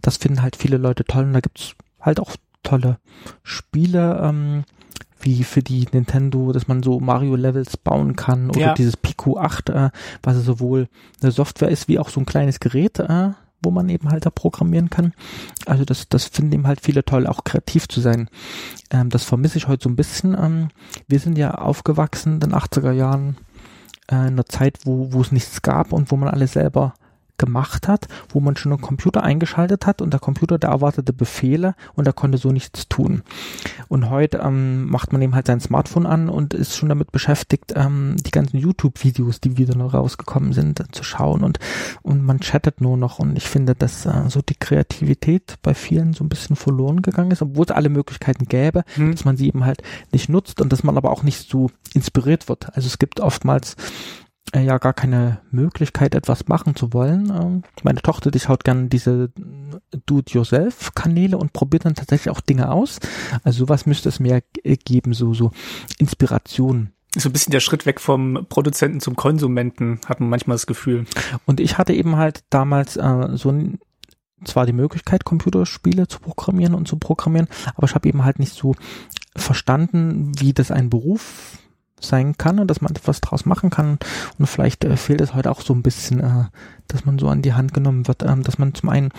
[0.00, 1.24] das finden halt viele Leute toll.
[1.24, 2.98] Und da gibt's halt auch tolle
[3.42, 4.64] Spiele, ähm,
[5.24, 8.74] wie für die Nintendo, dass man so Mario-Levels bauen kann oder ja.
[8.74, 9.90] dieses Pico 8, äh,
[10.22, 10.88] was sowohl
[11.22, 13.30] eine Software ist wie auch so ein kleines Gerät, äh,
[13.62, 15.14] wo man eben halt da programmieren kann.
[15.66, 18.28] Also das, das finden eben halt viele toll, auch kreativ zu sein.
[18.90, 20.36] Ähm, das vermisse ich heute so ein bisschen.
[20.38, 20.68] Ähm,
[21.08, 23.36] wir sind ja aufgewachsen in den 80er Jahren,
[24.10, 26.94] äh, in der Zeit, wo, wo es nichts gab und wo man alles selber
[27.38, 31.74] gemacht hat, wo man schon einen Computer eingeschaltet hat und der Computer, der erwartete Befehle
[31.94, 33.22] und er konnte so nichts tun.
[33.88, 37.72] Und heute ähm, macht man eben halt sein Smartphone an und ist schon damit beschäftigt,
[37.74, 41.58] ähm, die ganzen YouTube-Videos, die wieder noch rausgekommen sind, äh, zu schauen und,
[42.02, 46.12] und man chattet nur noch und ich finde, dass äh, so die Kreativität bei vielen
[46.12, 49.12] so ein bisschen verloren gegangen ist, obwohl es alle Möglichkeiten gäbe, hm.
[49.12, 49.82] dass man sie eben halt
[50.12, 52.74] nicht nutzt und dass man aber auch nicht so inspiriert wird.
[52.76, 53.76] Also es gibt oftmals
[54.52, 57.30] ja gar keine Möglichkeit, etwas machen zu wollen.
[57.30, 59.30] Ähm, meine Tochter, die schaut gerne diese
[60.06, 63.00] Do-it-yourself-Kanäle und probiert dann tatsächlich auch Dinge aus.
[63.42, 65.50] Also sowas müsste es mehr geben, so, so
[65.98, 66.90] Inspiration.
[67.16, 71.06] So ein bisschen der Schritt weg vom Produzenten zum Konsumenten, hat man manchmal das Gefühl.
[71.46, 73.78] Und ich hatte eben halt damals äh, so ein
[74.44, 78.52] zwar die Möglichkeit, Computerspiele zu programmieren und zu programmieren, aber ich habe eben halt nicht
[78.52, 78.74] so
[79.36, 81.58] verstanden, wie das ein Beruf
[82.08, 83.98] sein kann und dass man etwas draus machen kann.
[84.38, 86.44] Und vielleicht äh, fehlt es heute auch so ein bisschen, äh,
[86.88, 89.10] dass man so an die Hand genommen wird, äh, dass man zum einen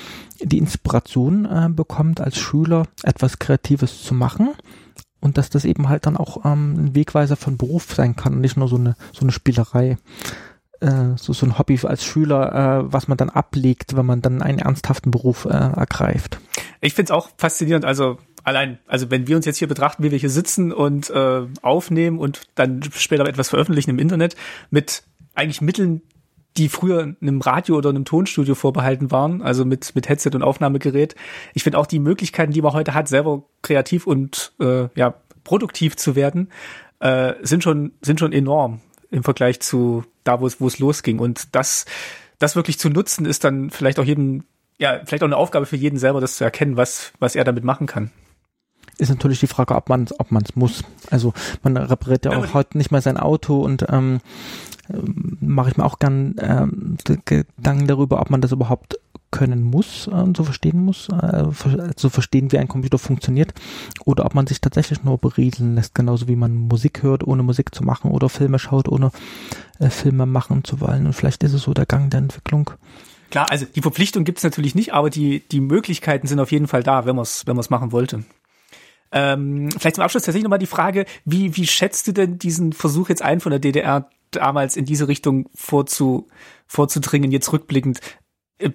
[0.41, 4.49] die Inspiration äh, bekommt, als Schüler etwas Kreatives zu machen
[5.19, 8.41] und dass das eben halt dann auch ähm, ein Wegweiser von Beruf sein kann und
[8.41, 9.97] nicht nur so eine, so eine Spielerei.
[10.81, 14.41] Äh, so, so ein Hobby als Schüler, äh, was man dann ablegt, wenn man dann
[14.41, 16.37] einen ernsthaften Beruf äh, ergreift.
[16.81, 17.85] Ich finde es auch faszinierend.
[17.85, 21.41] Also allein, also wenn wir uns jetzt hier betrachten, wie wir hier sitzen und äh,
[21.61, 24.35] aufnehmen und dann später etwas veröffentlichen im Internet
[24.69, 25.03] mit
[25.33, 26.01] eigentlich Mitteln,
[26.55, 31.15] die früher einem Radio oder einem Tonstudio vorbehalten waren, also mit, mit Headset und Aufnahmegerät.
[31.53, 35.97] Ich finde auch die Möglichkeiten, die man heute hat, selber kreativ und äh, ja, produktiv
[35.97, 36.49] zu werden,
[36.99, 38.79] äh, sind schon, sind schon enorm
[39.11, 41.19] im Vergleich zu da, wo es, wo es losging.
[41.19, 41.85] Und das,
[42.39, 44.45] das wirklich zu nutzen, ist dann vielleicht auch jedem,
[44.77, 47.65] ja, vielleicht auch eine Aufgabe für jeden selber, das zu erkennen, was, was er damit
[47.65, 48.11] machen kann
[48.97, 50.83] ist natürlich die Frage, ob man es ob man's muss.
[51.09, 51.33] Also
[51.63, 54.19] man repariert ja auch heute nicht mehr sein Auto und ähm,
[55.39, 58.99] mache ich mir auch gern ähm, Gedanken darüber, ob man das überhaupt
[59.31, 61.45] können muss, äh, so verstehen muss, äh,
[61.97, 63.53] so verstehen, wie ein Computer funktioniert,
[64.05, 67.75] oder ob man sich tatsächlich nur berieseln lässt, genauso wie man Musik hört, ohne Musik
[67.75, 69.11] zu machen, oder Filme schaut, ohne
[69.79, 71.05] äh, Filme machen zu wollen.
[71.05, 72.71] Und vielleicht ist es so der Gang der Entwicklung.
[73.29, 76.67] Klar, also die Verpflichtung gibt es natürlich nicht, aber die, die Möglichkeiten sind auf jeden
[76.67, 78.23] Fall da, wenn man es wenn man's machen wollte.
[79.15, 83.07] Ähm, vielleicht zum Abschluss tatsächlich nochmal die Frage, wie, wie schätzt du denn diesen Versuch
[83.07, 86.27] jetzt ein von der DDR damals in diese Richtung vorzu,
[86.67, 88.01] vorzudringen, jetzt rückblickend?
[88.57, 88.71] Äh,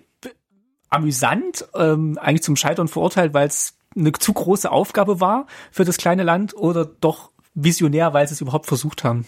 [0.88, 5.98] amüsant, ähm, eigentlich zum Scheitern verurteilt, weil es eine zu große Aufgabe war für das
[5.98, 9.26] kleine Land oder doch visionär, weil sie es überhaupt versucht haben?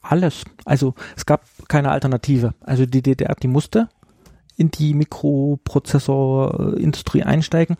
[0.00, 0.44] Alles.
[0.64, 2.54] Also es gab keine Alternative.
[2.60, 3.90] Also die DDR, die musste
[4.62, 7.76] in die Mikroprozessorindustrie einsteigen,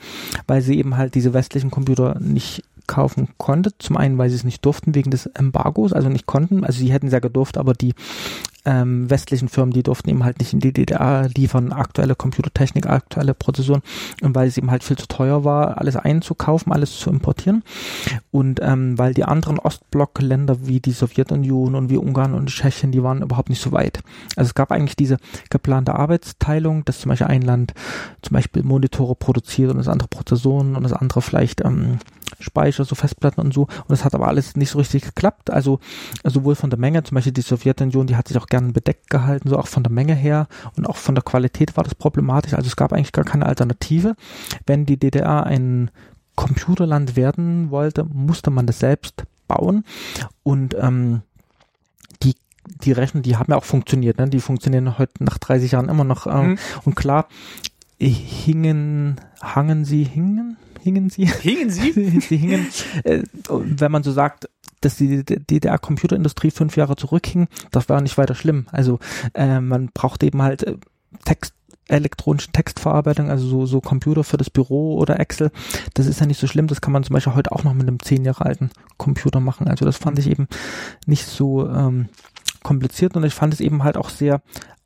[0.48, 3.70] weil sie eben halt diese westlichen Computer nicht kaufen konnte.
[3.78, 6.64] Zum einen, weil sie es nicht durften wegen des Embargos, also nicht konnten.
[6.64, 7.94] Also sie hätten es ja gedurft, aber die
[8.64, 13.34] ähm, westlichen Firmen, die durften eben halt nicht in die DDR liefern, aktuelle Computertechnik, aktuelle
[13.34, 13.82] Prozessoren,
[14.22, 17.62] und weil es eben halt viel zu teuer war, alles einzukaufen, alles zu importieren.
[18.30, 23.02] Und ähm, weil die anderen Ostblockländer wie die Sowjetunion und wie Ungarn und Tschechien, die
[23.02, 24.00] waren überhaupt nicht so weit.
[24.36, 25.16] Also es gab eigentlich diese
[25.50, 27.74] geplante Arbeitsteilung, dass zum Beispiel ein Land
[28.22, 31.98] zum Beispiel Monitore produziert und das andere Prozessoren und das andere vielleicht ähm,
[32.40, 33.62] Speicher, so Festplatten und so.
[33.62, 35.50] Und das hat aber alles nicht so richtig geklappt.
[35.50, 35.80] Also
[36.24, 39.48] sowohl von der Menge, zum Beispiel die Sowjetunion, die hat sich auch gern bedeckt gehalten,
[39.48, 42.54] so auch von der Menge her und auch von der Qualität war das problematisch.
[42.54, 44.14] Also es gab eigentlich gar keine Alternative.
[44.66, 45.90] Wenn die DDR ein
[46.34, 49.84] Computerland werden wollte, musste man das selbst bauen.
[50.42, 51.22] Und ähm,
[52.22, 52.34] die
[52.84, 54.28] die Rechner, die haben ja auch funktioniert, ne?
[54.28, 56.26] die funktionieren heute nach 30 Jahren immer noch.
[56.26, 56.58] Ähm, mhm.
[56.84, 57.26] Und klar,
[57.98, 61.26] hingen, hangen sie, hingen, hingen sie?
[61.26, 61.92] Hingen sie?
[62.20, 62.66] sie hingen,
[63.04, 64.48] äh, wenn man so sagt,
[64.80, 68.66] dass die DDR-Computerindustrie fünf Jahre zurückhing, das war nicht weiter schlimm.
[68.72, 68.98] Also
[69.34, 70.76] äh, man braucht eben halt äh,
[71.24, 71.54] Text
[71.88, 75.50] elektronische Textverarbeitung, also so, so Computer für das Büro oder Excel,
[75.94, 77.86] das ist ja nicht so schlimm, das kann man zum Beispiel heute auch noch mit
[77.86, 79.68] einem zehn Jahre alten Computer machen.
[79.68, 80.46] Also das fand ich eben
[81.06, 82.08] nicht so ähm,
[82.62, 84.42] kompliziert und ich fand es eben halt auch sehr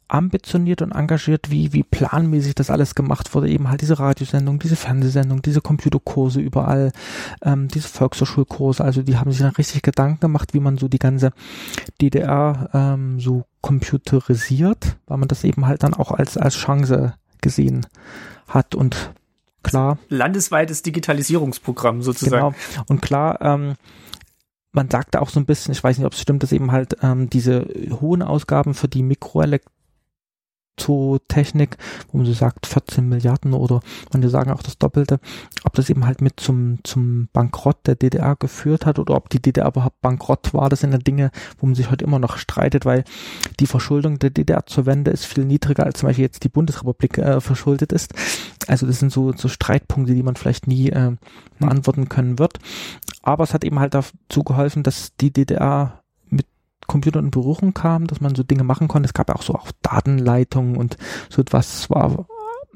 [0.09, 3.49] ambitioniert und engagiert, wie, wie planmäßig das alles gemacht wurde.
[3.49, 6.93] Eben halt diese Radiosendung, diese Fernsehsendung, diese Computerkurse überall,
[7.43, 8.85] ähm, diese Volkshochschulkurse.
[8.85, 11.33] Also die haben sich dann richtig Gedanken gemacht, wie man so die ganze
[12.01, 17.87] DDR ähm, so computerisiert, weil man das eben halt dann auch als, als Chance gesehen
[18.49, 19.13] hat und
[19.65, 19.99] klar.
[20.09, 22.55] Landesweites Digitalisierungsprogramm sozusagen.
[22.55, 22.85] Genau.
[22.89, 23.75] Und klar, ähm,
[24.73, 26.99] man sagte auch so ein bisschen, ich weiß nicht, ob es stimmt, dass eben halt
[27.03, 27.67] ähm, diese
[28.01, 29.69] hohen Ausgaben für die Mikroelekt
[30.77, 31.77] Zotechnik,
[32.11, 33.81] wo man so sagt 14 Milliarden oder
[34.13, 35.21] manche sagen auch das Doppelte,
[35.65, 39.41] ob das eben halt mit zum, zum Bankrott der DDR geführt hat oder ob die
[39.41, 42.85] DDR überhaupt bankrott war, das sind ja Dinge, wo man sich heute immer noch streitet,
[42.85, 43.05] weil
[43.61, 47.19] die Verschuldung der DDR zur Wende ist viel niedriger als zum Beispiel jetzt die Bundesrepublik
[47.19, 48.15] äh, verschuldet ist.
[48.67, 51.13] Also das sind so, so Streitpunkte, die man vielleicht nie äh,
[51.59, 52.59] beantworten können wird.
[53.23, 56.03] Aber es hat eben halt dazu geholfen, dass die DDR
[56.87, 59.07] Computer in Berührung kam, dass man so Dinge machen konnte.
[59.07, 60.97] Es gab auch so auch Datenleitungen und
[61.29, 62.27] so etwas zwar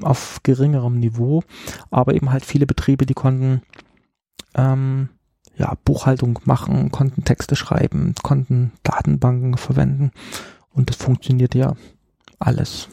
[0.03, 1.43] auf geringerem Niveau,
[1.91, 3.63] aber eben halt viele Betriebe, die konnten
[4.55, 5.11] ähm,
[5.57, 10.11] ja Buchhaltung machen, konnten Texte schreiben, konnten Datenbanken verwenden
[10.73, 11.75] und das funktioniert ja
[12.39, 12.89] alles.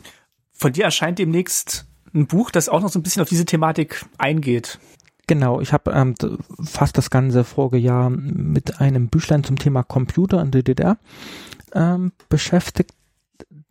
[0.52, 4.06] Von dir erscheint demnächst ein Buch, das auch noch so ein bisschen auf diese Thematik
[4.18, 4.80] eingeht.
[5.28, 6.16] Genau, ich habe ähm,
[6.64, 10.98] fast das ganze Vorjahr mit einem Büchlein zum Thema Computer in der DDR
[11.74, 12.92] ähm, beschäftigt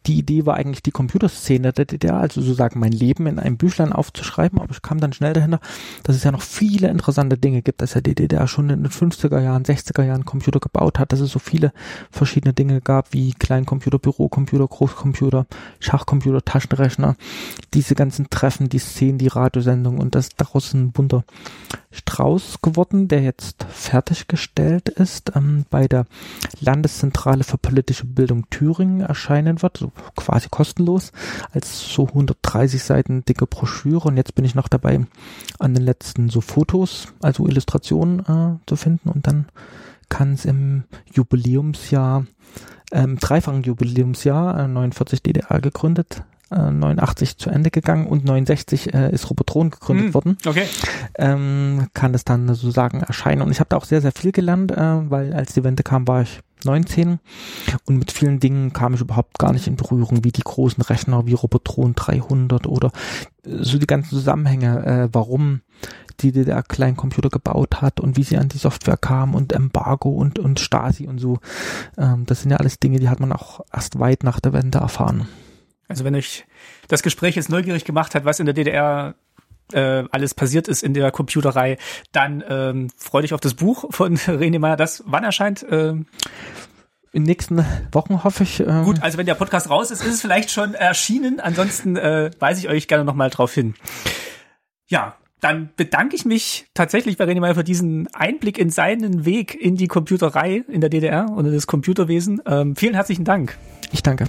[0.06, 3.92] die Idee war eigentlich die Computerszene der DDR, also sozusagen mein Leben in einem Büchlein
[3.92, 5.60] aufzuschreiben, aber ich kam dann schnell dahinter,
[6.04, 8.92] dass es ja noch viele interessante Dinge gibt, dass ja die DDR schon in den
[8.92, 11.72] 50er Jahren, 60er Jahren Computer gebaut hat, dass es so viele
[12.10, 15.46] verschiedene Dinge gab, wie Kleincomputer, Bürocomputer, Großcomputer,
[15.80, 17.16] Schachcomputer, Taschenrechner,
[17.74, 21.24] diese ganzen Treffen, die Szenen, die Radiosendungen und das daraus ein bunter
[21.90, 26.06] Strauß geworden, der jetzt fertiggestellt ist, ähm, bei der
[26.60, 31.12] Landeszentrale für politische Bildung Thüringen erscheinen wird, so quasi kostenlos,
[31.52, 35.00] als so 130 Seiten dicke Broschüre und jetzt bin ich noch dabei,
[35.58, 39.46] an den letzten so Fotos, also Illustrationen äh, zu finden und dann
[40.08, 42.26] kann es im Jubiläumsjahr,
[42.92, 49.10] ähm, dreifachen Jubiläumsjahr, äh, 49 DDR gegründet, 89 äh, zu Ende gegangen und 69 äh,
[49.10, 50.38] ist Robotron gegründet hm, worden.
[50.46, 50.66] Okay.
[51.16, 53.42] Ähm, kann es dann sozusagen erscheinen.
[53.42, 56.06] Und ich habe da auch sehr, sehr viel gelernt, äh, weil als die Wende kam,
[56.06, 57.18] war ich 19
[57.84, 61.26] und mit vielen Dingen kam ich überhaupt gar nicht in Berührung, wie die großen Rechner
[61.26, 62.92] wie Robotron 300 oder
[63.44, 65.62] äh, so die ganzen Zusammenhänge, äh, warum
[66.20, 70.38] die DDR Kleincomputer gebaut hat und wie sie an die Software kam und Embargo und,
[70.38, 71.38] und Stasi und so.
[71.98, 74.78] Ähm, das sind ja alles Dinge, die hat man auch erst weit nach der Wende
[74.78, 75.28] erfahren.
[75.88, 76.44] Also wenn euch
[76.88, 79.14] das Gespräch jetzt neugierig gemacht hat, was in der DDR
[79.72, 81.78] äh, alles passiert ist in der Computerei,
[82.12, 84.76] dann ähm, freue dich auf das Buch von René Meyer.
[84.76, 85.64] Das wann erscheint?
[85.70, 86.06] Ähm
[87.12, 88.60] in den nächsten Wochen hoffe ich.
[88.60, 91.40] Ähm Gut, also wenn der Podcast raus ist, ist es vielleicht schon erschienen.
[91.40, 93.74] Ansonsten äh, weise ich euch gerne nochmal drauf hin.
[94.86, 99.54] Ja, dann bedanke ich mich tatsächlich bei René Meyer für diesen Einblick in seinen Weg
[99.54, 102.42] in die Computerei in der DDR und in das Computerwesen.
[102.46, 103.56] Ähm, vielen herzlichen Dank.
[103.92, 104.26] Ich danke.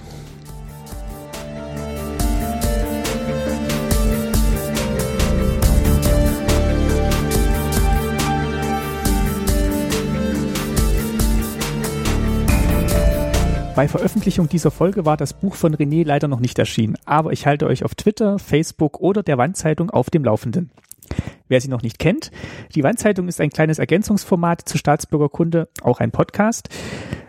[13.78, 17.46] Bei Veröffentlichung dieser Folge war das Buch von René leider noch nicht erschienen, aber ich
[17.46, 20.72] halte euch auf Twitter, Facebook oder der Wandzeitung auf dem Laufenden.
[21.46, 22.32] Wer sie noch nicht kennt,
[22.74, 26.70] die Wandzeitung ist ein kleines Ergänzungsformat zur Staatsbürgerkunde, auch ein Podcast,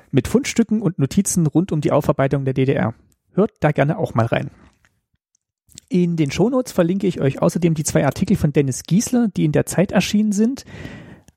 [0.10, 2.96] mit Fundstücken und Notizen rund um die Aufarbeitung der DDR.
[3.34, 4.50] Hört da gerne auch mal rein.
[5.88, 9.52] In den Shownotes verlinke ich euch außerdem die zwei Artikel von Dennis Giesler, die in
[9.52, 10.66] der Zeit erschienen sind.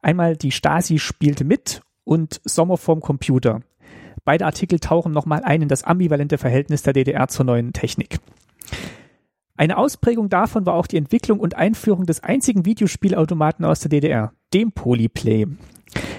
[0.01, 3.61] Einmal die Stasi spielte mit und Sommer vorm Computer.
[4.25, 8.19] Beide Artikel tauchen nochmal ein in das ambivalente Verhältnis der DDR zur neuen Technik.
[9.57, 14.33] Eine Ausprägung davon war auch die Entwicklung und Einführung des einzigen Videospielautomaten aus der DDR,
[14.55, 15.47] dem Polyplay.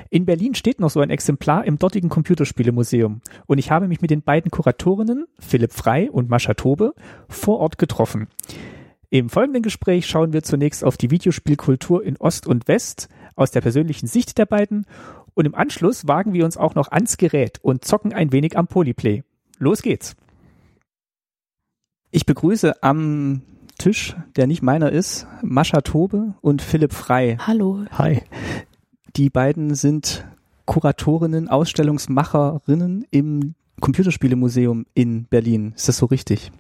[0.10, 4.12] In Berlin steht noch so ein Exemplar im dortigen Computerspielemuseum und ich habe mich mit
[4.12, 6.94] den beiden Kuratorinnen, Philipp Frei und Mascha Tobe,
[7.28, 8.28] vor Ort getroffen.
[9.10, 13.62] Im folgenden Gespräch schauen wir zunächst auf die Videospielkultur in Ost und West aus der
[13.62, 14.86] persönlichen Sicht der beiden
[15.34, 18.68] und im Anschluss wagen wir uns auch noch ans Gerät und zocken ein wenig am
[18.68, 19.24] Polyplay.
[19.58, 20.16] Los geht's.
[22.12, 23.42] Ich begrüße am
[23.78, 27.38] Tisch, der nicht meiner ist, Mascha Tobe und Philipp Frei.
[27.40, 27.86] Hallo.
[27.92, 28.22] Hi.
[29.16, 30.26] Die beiden sind
[30.66, 35.74] Kuratorinnen, Ausstellungsmacherinnen im Computerspielemuseum in Berlin.
[35.76, 36.52] Ist das so richtig?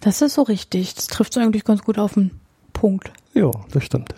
[0.00, 0.94] Das ist so richtig.
[0.94, 2.32] Das trifft eigentlich ganz gut auf den
[2.72, 3.12] Punkt.
[3.34, 4.14] Ja, das stimmt.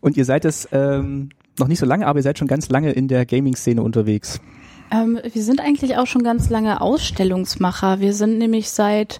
[0.00, 2.92] Und ihr seid es ähm, noch nicht so lange, aber ihr seid schon ganz lange
[2.92, 4.40] in der Gaming-Szene unterwegs.
[4.92, 8.00] Ähm, wir sind eigentlich auch schon ganz lange Ausstellungsmacher.
[8.00, 9.18] Wir sind nämlich seit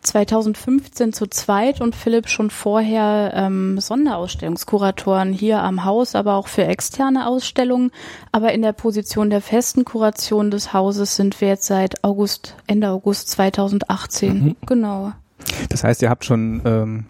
[0.00, 6.64] 2015 zu zweit und Philipp schon vorher ähm, Sonderausstellungskuratoren hier am Haus, aber auch für
[6.64, 7.90] externe Ausstellungen.
[8.32, 12.88] Aber in der Position der festen Kuration des Hauses sind wir jetzt seit August, Ende
[12.88, 14.44] August 2018.
[14.44, 14.56] Mhm.
[14.66, 15.12] Genau.
[15.68, 17.04] Das heißt, ihr habt schon ähm,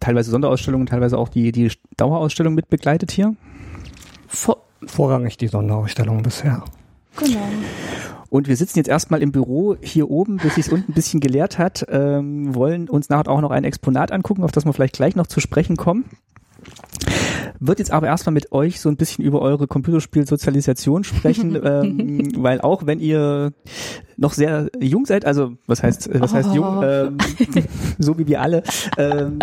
[0.00, 3.34] teilweise Sonderausstellungen, teilweise auch die, die Dauerausstellung mit begleitet hier?
[4.32, 6.64] Vor Vorrangig die Sonderausstellung bisher.
[7.16, 7.38] Genau.
[8.30, 11.58] Und wir sitzen jetzt erstmal im Büro hier oben, bis sich unten ein bisschen geleert
[11.58, 15.14] hat, ähm, wollen uns nachher auch noch ein Exponat angucken, auf das wir vielleicht gleich
[15.14, 16.06] noch zu sprechen kommen.
[17.64, 22.60] Wird jetzt aber erstmal mit euch so ein bisschen über eure Computerspielsozialisation sprechen, ähm, weil
[22.60, 23.52] auch wenn ihr
[24.16, 26.82] noch sehr jung seid, also was heißt, was heißt jung, Oh.
[26.82, 27.18] ähm,
[27.98, 28.62] so wie wir alle,
[28.98, 29.38] ähm,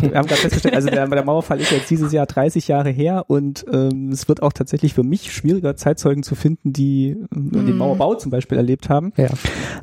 [0.00, 3.24] wir haben gerade festgestellt, also der, der Mauerfall ist jetzt dieses Jahr 30 Jahre her
[3.28, 7.74] und ähm, es wird auch tatsächlich für mich schwieriger, Zeitzeugen zu finden, die äh, den
[7.74, 7.78] Mm.
[7.78, 9.12] Mauerbau zum Beispiel erlebt haben.
[9.16, 9.28] Ja.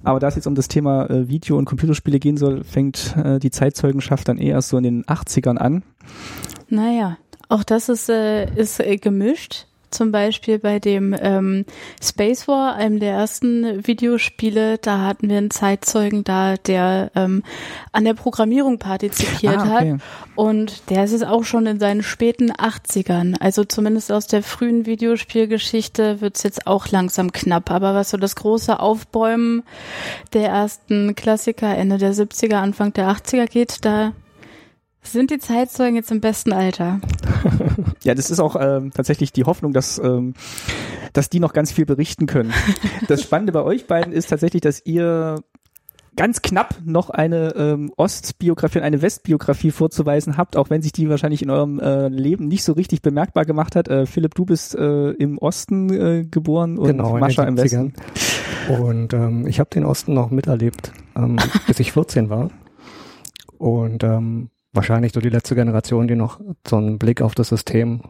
[0.04, 3.40] Aber da es jetzt um das Thema äh, Video- und Computerspiele gehen soll, fängt äh,
[3.40, 5.84] die Zeitzeugenschaft dann eher so in den 80ern an.
[6.70, 7.18] Naja,
[7.52, 9.66] auch das ist, äh, ist äh, gemischt.
[9.92, 11.66] Zum Beispiel bei dem ähm,
[12.02, 17.44] Space War, einem der ersten Videospiele, da hatten wir einen Zeitzeugen da, der ähm,
[17.92, 19.82] an der Programmierung partizipiert Ah, hat.
[19.82, 19.98] okay.
[20.36, 23.36] Und der ist es auch schon in seinen späten 80ern.
[23.42, 27.70] Also zumindest aus der frühen Videospielgeschichte wird's jetzt auch langsam knapp.
[27.70, 29.64] Aber was so das große Aufbäumen
[30.32, 34.14] der ersten Klassiker Ende der 70er, Anfang der 80er geht, da
[35.04, 37.00] sind die Zeitzeugen jetzt im besten Alter.
[38.04, 40.34] Ja, das ist auch ähm, tatsächlich die Hoffnung, dass, ähm,
[41.14, 42.52] dass die noch ganz viel berichten können.
[43.08, 45.44] Das Spannende bei euch beiden ist tatsächlich, dass ihr
[46.16, 51.10] ganz knapp noch eine ähm, Ostbiografie und eine Westbiografie vorzuweisen habt, auch wenn sich die
[51.10, 53.88] wahrscheinlich in eurem äh, Leben nicht so richtig bemerkbar gemacht hat.
[53.88, 57.64] Äh, Philipp, du bist äh, im Osten äh, geboren und genau, Mascha in im den
[57.64, 57.94] Westen.
[58.68, 58.80] 70ern.
[58.80, 61.38] Und ähm, ich habe den Osten noch miterlebt, ähm,
[61.68, 62.50] bis ich 14 war.
[63.58, 68.02] Und ähm, wahrscheinlich so die letzte Generation, die noch so einen Blick auf das System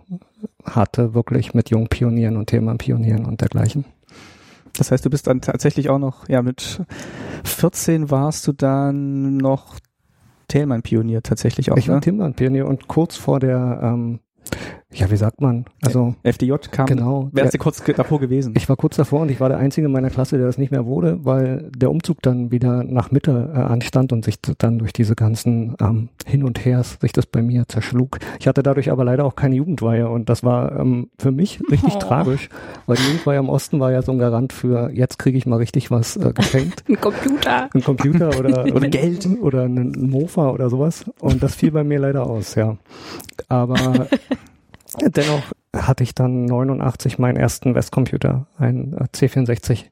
[0.63, 3.85] hatte, wirklich mit jungen Pionieren und Themenpionieren und dergleichen.
[4.77, 6.81] Das heißt, du bist dann tatsächlich auch noch, ja, mit
[7.43, 9.79] 14 warst du dann noch
[10.47, 12.01] Thälmann-Pionier tatsächlich auch, ich war ne?
[12.01, 14.19] Timmerpionier und kurz vor der, ähm,
[14.93, 18.53] ja, wie sagt man, also FDJ kam, genau, wärst du kurz ge- davor gewesen.
[18.57, 20.71] Ich war kurz davor und ich war der Einzige in meiner Klasse, der das nicht
[20.71, 24.91] mehr wurde, weil der Umzug dann wieder nach Mitte äh, anstand und sich dann durch
[24.93, 28.19] diese ganzen ähm, Hin und Hers sich das bei mir zerschlug.
[28.39, 31.95] Ich hatte dadurch aber leider auch keine Jugendweihe und das war ähm, für mich richtig
[31.95, 31.99] Oh.
[31.99, 32.49] tragisch,
[32.85, 35.55] weil die Jugendweihe im Osten war ja so ein Garant für, jetzt kriege ich mal
[35.57, 36.83] richtig was äh, geschenkt.
[36.89, 37.69] Ein Computer.
[37.73, 39.27] Ein Computer oder, Oder Geld.
[39.41, 41.05] oder ein Mofa oder sowas.
[41.19, 42.77] Und das fiel bei mir leider aus, ja.
[43.47, 44.07] Aber
[44.99, 45.43] dennoch
[45.75, 49.85] hatte ich dann 89 meinen ersten Westcomputer, ein äh, C64.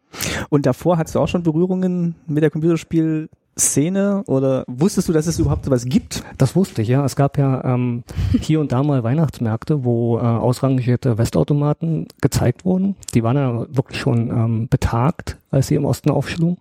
[0.49, 5.39] Und davor hattest du auch schon Berührungen mit der Computerspielszene oder wusstest du, dass es
[5.39, 6.23] überhaupt sowas gibt?
[6.37, 7.05] Das wusste ich, ja.
[7.05, 8.03] Es gab ja ähm,
[8.41, 12.95] hier und da mal Weihnachtsmärkte, wo äh, ausrangierte Westautomaten gezeigt wurden.
[13.13, 16.57] Die waren ja wirklich schon ähm, betagt, als sie im Osten aufschlugen.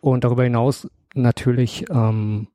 [0.00, 2.48] Und darüber hinaus natürlich ähm,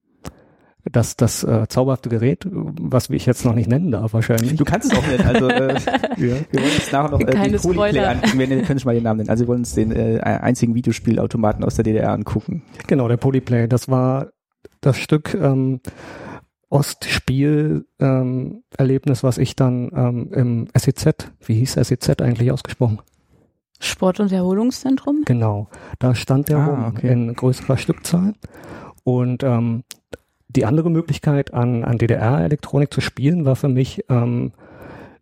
[0.89, 4.55] das, das äh, zauberhafte Gerät, was ich jetzt noch nicht nennen darf wahrscheinlich.
[4.55, 5.25] Du kannst es auch nennen.
[5.25, 5.75] Also äh,
[6.17, 8.39] wir wollen uns nachher noch äh, Keine den Polyplay angucken.
[8.39, 9.29] Wir wir können schon mal den Namen nennen.
[9.29, 12.63] Also wir wollen uns den äh, einzigen Videospielautomaten aus der DDR angucken.
[12.87, 13.67] Genau, der Polyplay.
[13.67, 14.31] Das war
[14.81, 15.81] das Stück ähm,
[16.69, 22.99] Ostspiel ähm, Erlebnis, was ich dann ähm, im SEZ, wie hieß SEZ eigentlich ausgesprochen?
[23.79, 25.23] Sport- und Erholungszentrum?
[25.25, 25.67] Genau,
[25.99, 27.11] da stand der Ah, rum okay.
[27.11, 28.35] in größerer Stückzahl.
[29.03, 29.83] Und ähm,
[30.55, 34.51] die andere Möglichkeit, an, an DDR-Elektronik zu spielen, war für mich ähm,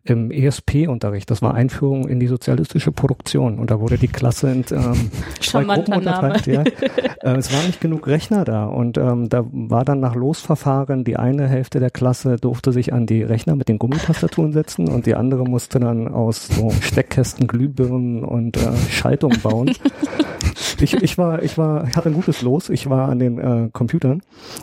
[0.03, 1.29] im ESP-Unterricht.
[1.29, 3.59] Das war Einführung in die sozialistische Produktion.
[3.59, 5.11] Und da wurde die Klasse in ähm,
[5.41, 6.47] zwei Gruppen unterteilt.
[6.47, 6.63] Ja.
[7.21, 8.63] Äh, es waren nicht genug Rechner da.
[8.65, 13.07] Und ähm, da war dann nach Losverfahren, die eine Hälfte der Klasse durfte sich an
[13.07, 18.23] die Rechner mit den Gummitastaturen setzen und die andere musste dann aus so Steckkästen, Glühbirnen
[18.23, 19.71] und äh, Schaltungen bauen.
[20.79, 22.69] ich, ich war, ich war, ich hatte ein gutes Los.
[22.69, 24.21] Ich war an den äh, Computern,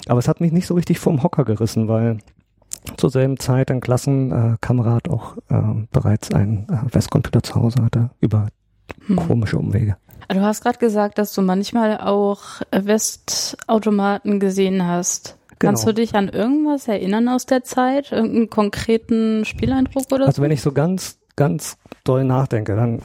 [0.09, 2.19] aber es hat mich nicht so richtig vom Hocker gerissen, weil
[2.97, 8.49] zur selben Zeit ein Klassenkamerad auch äh, bereits einen äh, Westcomputer zu Hause hatte über
[9.07, 9.17] Hm.
[9.17, 9.97] komische Umwege.
[10.29, 15.37] Du hast gerade gesagt, dass du manchmal auch Westautomaten gesehen hast.
[15.59, 15.95] Kannst Genau.
[15.95, 18.13] du dich an irgendwas erinnern aus der Zeit?
[18.13, 20.43] Irgendeinen konkreten Spieleindruck oder Also so?
[20.43, 23.01] wenn ich so ganz, ganz doll nachdenke, dann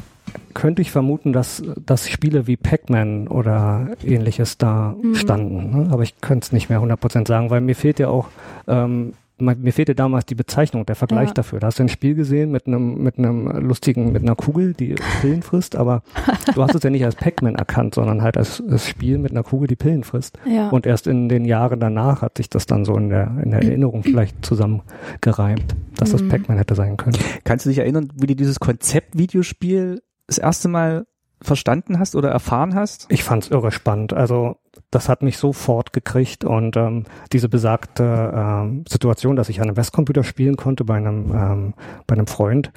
[0.53, 5.15] könnte ich vermuten, dass, dass Spiele wie Pac-Man oder ähnliches da Mhm.
[5.15, 5.83] standen.
[5.83, 5.89] Ne?
[5.91, 8.27] Aber ich könnte es nicht mehr 100% sagen, weil mir fehlt ja auch,
[8.67, 11.34] ähm, mir fehlte damals die Bezeichnung, der Vergleich Ja.
[11.34, 11.59] dafür.
[11.59, 14.95] Da hast du ein Spiel gesehen mit einem, mit einem lustigen, mit einer Kugel, die
[15.22, 16.03] Pillen frisst, aber
[16.55, 19.43] du hast es ja nicht als Pac-Man erkannt, sondern halt als, als Spiel mit einer
[19.43, 20.38] Kugel, die Pillen frisst.
[20.45, 20.69] ja.
[20.69, 23.61] Und erst in den Jahren danach hat sich das dann so in der, in der
[23.63, 26.30] Erinnerung vielleicht zusammengereimt, dass das Mhm.
[26.30, 27.18] Pac-Man hätte sein können.
[27.43, 31.05] Kannst du dich erinnern, wie dir dieses Konzept Videospiel das erste Mal
[31.41, 33.07] verstanden hast oder erfahren hast?
[33.09, 34.13] Ich fand's irre spannend.
[34.13, 34.57] Also
[34.89, 39.77] das hat mich sofort gekriegt und ähm, diese besagte ähm, Situation, dass ich an einem
[39.77, 41.73] Westcomputer spielen konnte bei einem ähm,
[42.07, 42.72] bei einem Freund,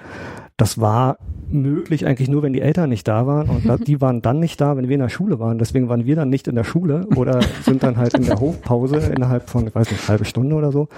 [0.56, 1.18] das war
[1.48, 4.76] möglich eigentlich nur, wenn die Eltern nicht da waren und die waren dann nicht da,
[4.76, 5.58] wenn wir in der Schule waren.
[5.58, 8.96] Deswegen waren wir dann nicht in der Schule oder sind dann halt in der Hofpause
[8.96, 10.88] innerhalb von, ich weiß nicht, halbe Stunde oder so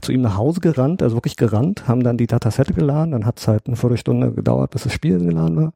[0.00, 3.46] zu ihm nach Hause gerannt, also wirklich gerannt, haben dann die Datasette geladen, dann hat's
[3.46, 5.72] halt eine Viertelstunde gedauert, bis das Spiel geladen war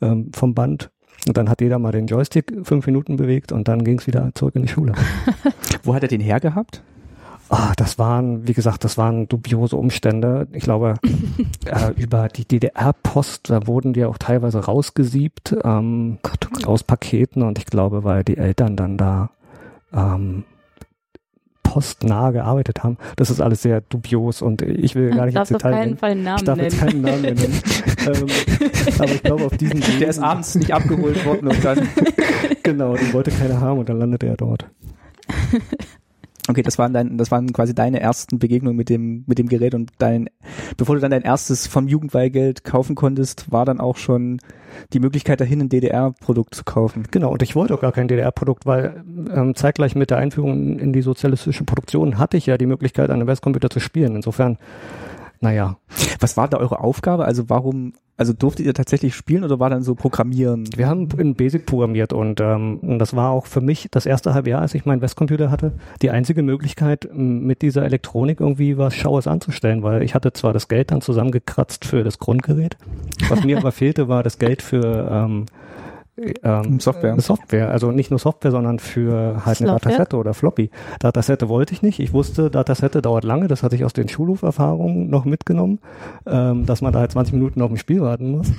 [0.00, 0.90] ähm, vom Band.
[1.26, 4.54] Und dann hat jeder mal den Joystick fünf Minuten bewegt und dann ging's wieder zurück
[4.54, 4.92] in die Schule.
[5.82, 6.82] Wo hat er den hergehabt?
[7.50, 10.48] Ah, das waren, wie gesagt, das waren dubiose Umstände.
[10.52, 10.94] Ich glaube,
[11.64, 16.66] äh, über die DDR-Post, da wurden die auch teilweise rausgesiebt ähm, Gott, oh Gott.
[16.66, 19.30] aus Paketen und ich glaube, weil die Eltern dann da
[19.94, 20.44] ähm,
[21.62, 22.98] postnah gearbeitet haben.
[23.16, 26.34] Das ist alles sehr dubios und ich will gar nicht ins auf Detail keinen gehen.
[26.36, 27.60] Ich darf jetzt keinen Namen nennen.
[28.98, 31.88] Aber ich glaube, auf diesen Der ist abends nicht abgeholt worden und dann.
[32.62, 34.66] Genau, den wollte keiner haben und dann landete er dort.
[36.50, 39.74] Okay, das waren dein, das waren quasi deine ersten Begegnungen mit dem, mit dem Gerät
[39.74, 40.30] und dein,
[40.78, 44.38] bevor du dann dein erstes vom Jugendweihgeld kaufen konntest, war dann auch schon
[44.94, 47.04] die Möglichkeit dahin, ein DDR-Produkt zu kaufen.
[47.10, 50.94] Genau, und ich wollte auch gar kein DDR-Produkt, weil ähm, zeitgleich mit der Einführung in
[50.94, 54.16] die sozialistische Produktion hatte ich ja die Möglichkeit, an einem Westcomputer zu spielen.
[54.16, 54.56] Insofern,
[55.40, 55.76] naja,
[56.20, 57.24] Was war da eure Aufgabe?
[57.24, 60.64] Also warum, also durftet ihr tatsächlich spielen oder war dann so Programmieren?
[60.76, 64.50] wir haben in Basic programmiert und, ähm, das war auch für mich das erste halbe
[64.50, 69.26] Jahr, als ich meinen Westcomputer hatte, die einzige Möglichkeit, mit dieser Elektronik irgendwie was Schaues
[69.26, 72.76] anzustellen, weil ich hatte zwar das Geld dann zusammengekratzt für das Grundgerät,
[73.28, 75.46] was mir aber fehlte, war das Geld für ähm,
[76.42, 77.20] ähm, Software.
[77.20, 79.82] Software, also nicht nur Software, sondern für halt eine Laufwerk?
[79.82, 80.70] Datasette oder Floppy.
[81.00, 82.00] Datasette wollte ich nicht.
[82.00, 83.48] Ich wusste, Datasette dauert lange.
[83.48, 85.78] Das hatte ich aus den Schulhoferfahrungen noch mitgenommen,
[86.26, 88.52] ähm, dass man da halt 20 Minuten auf ein Spiel warten muss.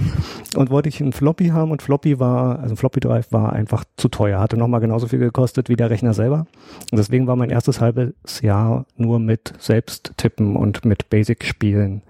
[0.56, 3.84] Und wollte ich einen Floppy haben und Floppy war, also ein Floppy Drive war einfach
[3.98, 4.40] zu teuer.
[4.40, 6.48] Hatte nochmal genauso viel gekostet wie der Rechner selber.
[6.92, 12.02] Und deswegen war mein erstes halbes Jahr nur mit selbst tippen und mit Basic spielen.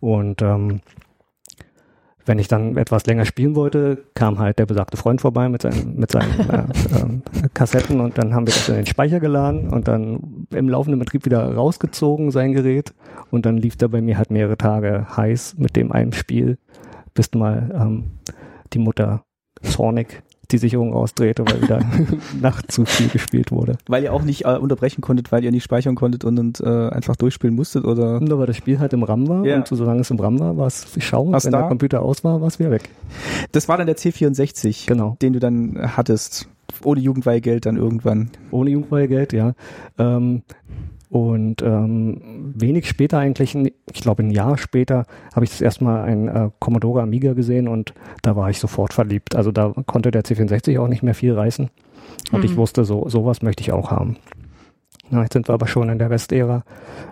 [0.00, 0.80] Und ähm,
[2.26, 5.98] wenn ich dann etwas länger spielen wollte, kam halt der besagte Freund vorbei mit seinen,
[5.98, 6.64] mit seinen äh,
[7.00, 7.22] ähm,
[7.54, 11.24] Kassetten und dann haben wir das in den Speicher geladen und dann im laufenden Betrieb
[11.24, 12.94] wieder rausgezogen, sein Gerät.
[13.30, 16.58] Und dann lief der bei mir halt mehrere Tage heiß mit dem einen Spiel,
[17.14, 18.12] bis mal ähm,
[18.72, 19.24] die Mutter
[19.62, 20.22] zornig
[20.52, 21.80] die Sicherung ausdrehte, weil wieder
[22.40, 23.76] nachts zu viel gespielt wurde.
[23.88, 26.88] Weil ihr auch nicht äh, unterbrechen konntet, weil ihr nicht speichern konntet und, und äh,
[26.90, 28.20] einfach durchspielen musstet oder?
[28.20, 29.56] Nur weil das Spiel halt im RAM war Ja.
[29.56, 31.60] und solange es im RAM war, war es schau und Was wenn da?
[31.60, 32.90] der Computer aus war, war es wieder weg.
[33.52, 35.16] Das war dann der C64, Genau.
[35.22, 36.48] den du dann hattest.
[36.84, 38.30] Ohne Jugendweihgeld dann irgendwann.
[38.50, 39.52] Ohne Jugendweihgeld, ja.
[39.98, 40.42] Ähm,
[41.12, 46.26] und ähm, wenig später eigentlich, ich glaube ein Jahr später, habe ich das erstmal ein
[46.28, 49.36] äh, Commodore Amiga gesehen und da war ich sofort verliebt.
[49.36, 51.68] Also da konnte der C64 auch nicht mehr viel reißen.
[52.32, 52.56] Und ich Mhm.
[52.56, 54.16] wusste, so sowas möchte ich auch haben.
[55.10, 56.62] Na, jetzt sind wir aber schon in der Westära.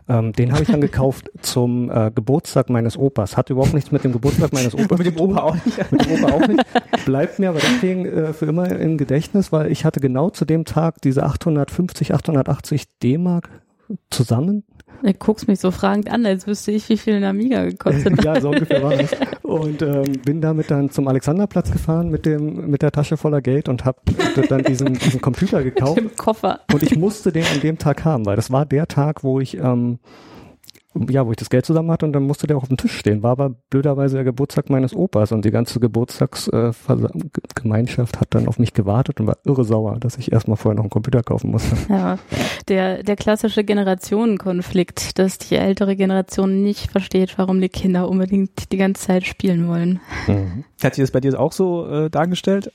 [0.08, 3.36] Ähm, den habe ich dann gekauft zum äh, Geburtstag meines Opas.
[3.36, 5.20] Hat überhaupt nichts mit dem Geburtstag meines Opas mit dem.
[5.20, 5.92] Opa auch nicht.
[5.92, 6.64] Mit dem Opa auch nicht.
[7.04, 10.64] Bleibt mir aber deswegen äh, für immer im Gedächtnis, weil ich hatte genau zu dem
[10.64, 13.50] Tag diese 850, 880 D-Mark
[14.10, 14.64] zusammen.
[15.02, 18.24] Du guckst mich so fragend an, als wüsste ich, wie viel ein Amiga gekostet hat.
[18.24, 19.10] ja, so ungefähr war es.
[19.42, 23.68] Und ähm, bin damit dann zum Alexanderplatz gefahren mit dem mit der Tasche voller Geld
[23.68, 23.98] und habe
[24.48, 25.98] dann diesen, diesen Computer gekauft.
[25.98, 26.60] Im Koffer.
[26.72, 29.56] Und ich musste den an dem Tag haben, weil das war der Tag, wo ich
[29.56, 29.98] ähm,
[31.08, 32.98] ja, wo ich das Geld zusammen hatte und dann musste der auch auf dem Tisch
[32.98, 33.22] stehen.
[33.22, 38.74] War aber blöderweise der Geburtstag meines Opas und die ganze Geburtstagsgemeinschaft hat dann auf mich
[38.74, 41.76] gewartet und war irre sauer, dass ich erstmal vorher noch einen Computer kaufen musste.
[41.88, 42.18] Ja,
[42.68, 48.76] der, der klassische Generationenkonflikt, dass die ältere Generation nicht versteht, warum die Kinder unbedingt die
[48.76, 50.00] ganze Zeit spielen wollen.
[50.82, 52.72] Hat sich das bei dir auch so äh, dargestellt?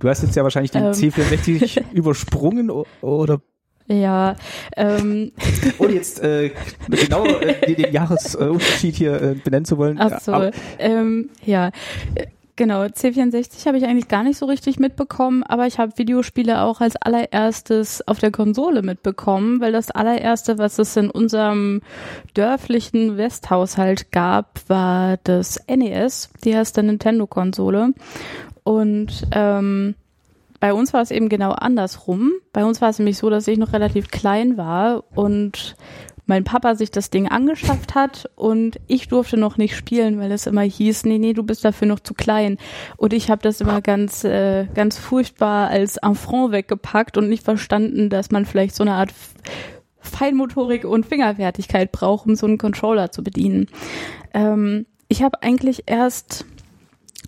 [0.00, 0.92] Du hast jetzt ja wahrscheinlich den Ähm.
[0.92, 3.40] C64 übersprungen oder
[3.86, 4.36] Ja,
[4.76, 5.32] ähm,
[5.78, 6.52] ohne jetzt äh,
[6.88, 9.98] genau äh, den, Jahresunterschied hier äh, benennen zu wollen.
[10.00, 11.70] ach so, Aber ähm, ja.
[12.56, 16.80] Genau, C64 habe ich eigentlich gar nicht so richtig mitbekommen, aber ich habe Videospiele auch
[16.80, 21.82] als allererstes auf der Konsole mitbekommen, weil das allererste, was es in unserem
[22.34, 27.92] dörflichen Westhaushalt gab, war das NES, die erste Nintendo-Konsole.
[28.62, 29.96] Und ähm,
[30.64, 32.32] bei uns war es eben genau andersrum.
[32.54, 35.76] Bei uns war es nämlich so, dass ich noch relativ klein war und
[36.24, 40.46] mein Papa sich das Ding angeschafft hat und ich durfte noch nicht spielen, weil es
[40.46, 42.56] immer hieß, nee, nee, du bist dafür noch zu klein.
[42.96, 48.08] Und ich habe das immer ganz, äh, ganz furchtbar als Enfant weggepackt und nicht verstanden,
[48.08, 49.12] dass man vielleicht so eine Art
[49.98, 53.66] Feinmotorik und Fingerfertigkeit braucht, um so einen Controller zu bedienen.
[54.32, 56.46] Ähm, ich habe eigentlich erst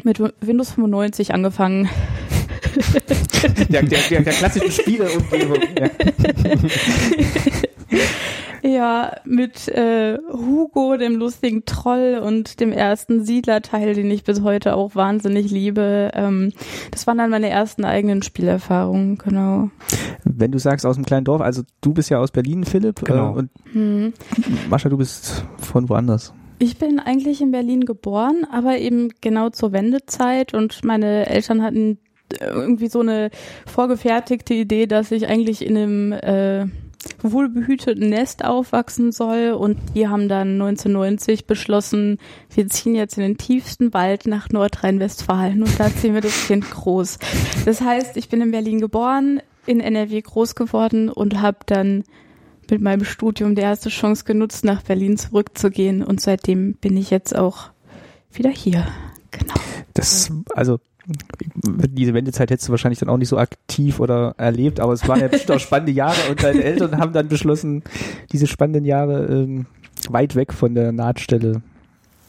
[0.05, 1.91] Mit Windows 95 angefangen.
[3.71, 5.59] der, der, der, der klassischen Spieleumgebung.
[5.79, 5.91] Ja.
[8.63, 14.75] Ja, mit äh, Hugo, dem lustigen Troll und dem ersten Siedlerteil, den ich bis heute
[14.75, 16.11] auch wahnsinnig liebe.
[16.15, 16.53] Ähm,
[16.91, 19.71] das waren dann meine ersten eigenen Spielerfahrungen, genau.
[20.25, 23.35] Wenn du sagst aus dem kleinen Dorf, also du bist ja aus Berlin, Philipp, Genau.
[23.35, 24.13] äh, und Hm.
[24.69, 26.35] Mascha, du bist von woanders.
[26.59, 31.99] Ich bin eigentlich in Berlin geboren, aber eben genau zur Wendezeit und meine Eltern hatten
[32.41, 33.31] irgendwie so eine
[33.67, 36.67] vorgefertigte Idee, dass ich eigentlich in einem äh,
[37.23, 42.19] wohlbehüteten Nest aufwachsen soll und die haben dann 1990 beschlossen,
[42.55, 46.69] wir ziehen jetzt in den tiefsten Wald nach Nordrhein-Westfalen und da ziehen wir das Kind
[46.71, 47.19] groß.
[47.65, 52.05] Das heißt, ich bin in Berlin geboren, in NRW groß geworden und habe dann
[52.71, 57.37] mit meinem Studium die erste Chance genutzt, nach Berlin zurückzugehen und seitdem bin ich jetzt
[57.37, 57.71] auch
[58.33, 58.87] wieder hier.
[59.31, 59.55] Genau.
[59.95, 64.93] Das, also, diese Wendezeit hättest du wahrscheinlich dann auch nicht so aktiv oder erlebt, aber
[64.93, 67.83] es waren ja bestimmt auch spannende Jahre und deine Eltern haben dann beschlossen,
[68.33, 69.67] diese spannenden Jahre ähm,
[70.09, 71.63] weit weg von der Nahtstelle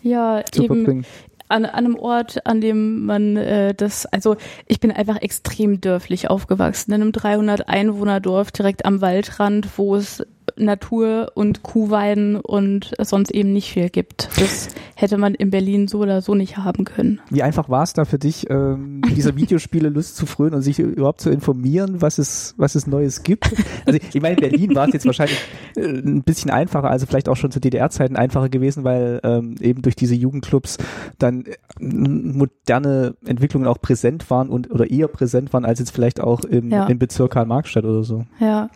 [0.03, 1.05] Ja, zu eben verbringen.
[1.49, 4.37] an, an einem Ort, an dem man äh, das, also
[4.67, 9.95] ich bin einfach extrem dörflich aufgewachsen, in einem 300 Einwohner Dorf direkt am Waldrand, wo
[9.95, 10.25] es
[10.55, 14.29] Natur und Kuhweiden und sonst eben nicht viel gibt.
[14.39, 17.19] Das hätte man in Berlin so oder so nicht haben können.
[17.29, 20.79] Wie einfach war es da für dich, ähm, dieser Videospiele Lust zu frönen und sich
[20.79, 23.49] überhaupt zu informieren, was es, was es Neues gibt?
[23.85, 25.39] Also ich meine, in Berlin war es jetzt wahrscheinlich
[25.75, 29.81] äh, ein bisschen einfacher, also vielleicht auch schon zu DDR-Zeiten einfacher gewesen, weil ähm, eben
[29.81, 30.77] durch diese Jugendclubs
[31.19, 36.19] dann äh, moderne Entwicklungen auch präsent waren und oder eher präsent waren als jetzt vielleicht
[36.21, 36.87] auch im, Ja.
[36.87, 38.25] im Bezirk Karl-Marx-Stadt oder so.
[38.39, 38.69] Ja.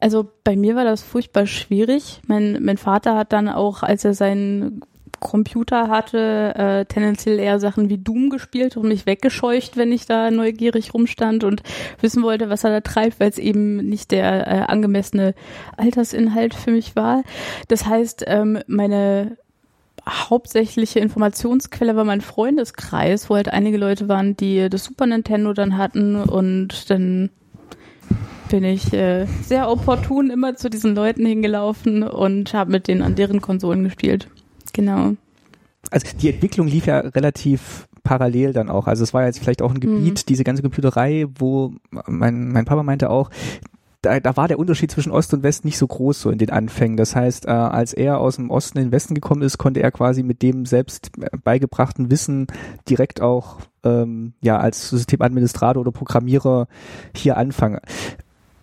[0.00, 2.20] Also bei mir war das furchtbar schwierig.
[2.26, 4.82] Mein, mein Vater hat dann auch, als er seinen
[5.24, 10.30] Computer hatte, äh, tendenziell eher Sachen wie Doom gespielt und mich weggescheucht, wenn ich da
[10.30, 11.62] neugierig rumstand und
[12.00, 15.34] wissen wollte, was er da treibt, weil es eben nicht der äh, angemessene
[15.76, 17.22] Altersinhalt für mich war.
[17.68, 19.38] Das heißt, ähm, meine
[20.06, 25.78] hauptsächliche Informationsquelle war mein Freundeskreis, wo halt einige Leute waren, die das Super Nintendo dann
[25.78, 27.30] hatten und dann
[28.54, 33.16] bin ich äh, sehr opportun immer zu diesen Leuten hingelaufen und habe mit denen an
[33.16, 34.28] deren Konsolen gespielt.
[34.72, 35.14] Genau.
[35.90, 38.86] Also die Entwicklung lief ja relativ parallel dann auch.
[38.86, 41.72] Also es war jetzt vielleicht auch ein Gebiet, diese ganze Computerei, wo
[42.06, 43.30] mein, mein Papa meinte auch,
[44.02, 46.50] da, da war der Unterschied zwischen Ost und West nicht so groß so in den
[46.50, 46.96] Anfängen.
[46.96, 49.90] Das heißt, äh, als er aus dem Osten in den Westen gekommen ist, konnte er
[49.90, 51.10] quasi mit dem selbst
[51.42, 52.46] beigebrachten Wissen
[52.88, 56.68] direkt auch ähm, ja als Systemadministrator oder Programmierer
[57.16, 57.80] hier anfangen.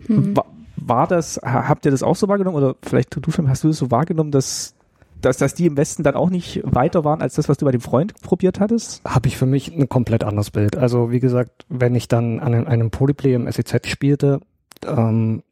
[0.07, 0.35] Mhm.
[0.35, 0.45] War,
[0.77, 3.67] war das, ha- habt ihr das auch so wahrgenommen oder vielleicht du, Film, hast du
[3.67, 4.73] das so wahrgenommen, dass,
[5.21, 7.71] dass, dass die im Westen dann auch nicht weiter waren als das, was du bei
[7.71, 9.01] dem Freund probiert hattest?
[9.07, 10.75] habe ich für mich ein komplett anderes Bild.
[10.77, 14.39] Also wie gesagt, wenn ich dann an einem, einem Polyplay im SEZ spielte,
[14.87, 15.43] ähm,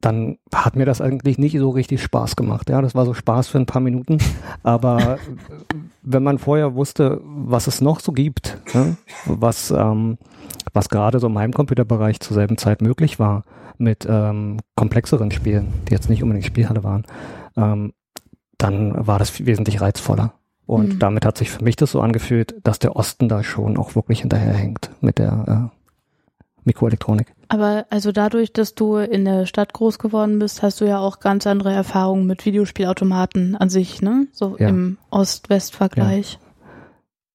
[0.00, 2.70] dann hat mir das eigentlich nicht so richtig Spaß gemacht.
[2.70, 4.18] Ja, das war so Spaß für ein paar Minuten.
[4.62, 5.18] Aber
[6.02, 8.96] wenn man vorher wusste, was es noch so gibt, ne,
[9.26, 10.16] was, ähm,
[10.74, 13.44] was gerade so im Heimcomputerbereich zur selben Zeit möglich war,
[13.78, 17.04] mit ähm, komplexeren Spielen, die jetzt nicht unbedingt Spielhalle waren,
[17.56, 17.92] ähm,
[18.58, 20.32] dann war das wesentlich reizvoller.
[20.66, 20.98] Und Mhm.
[20.98, 24.20] damit hat sich für mich das so angefühlt, dass der Osten da schon auch wirklich
[24.20, 25.76] hinterherhängt mit der äh,
[26.64, 27.32] Mikroelektronik.
[27.48, 31.20] Aber also dadurch, dass du in der Stadt groß geworden bist, hast du ja auch
[31.20, 34.26] ganz andere Erfahrungen mit Videospielautomaten an sich, ne?
[34.32, 34.68] So Ja.
[34.68, 36.38] im Ost-West-Vergleich.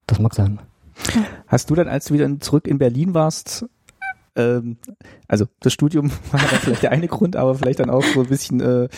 [0.06, 0.60] Das mag sein.
[1.48, 3.66] Hast du dann, als du wieder zurück in Berlin warst,
[4.36, 4.78] ähm,
[5.28, 8.28] also das Studium war dann vielleicht der eine Grund, aber vielleicht dann auch so ein
[8.28, 8.90] bisschen äh, äh,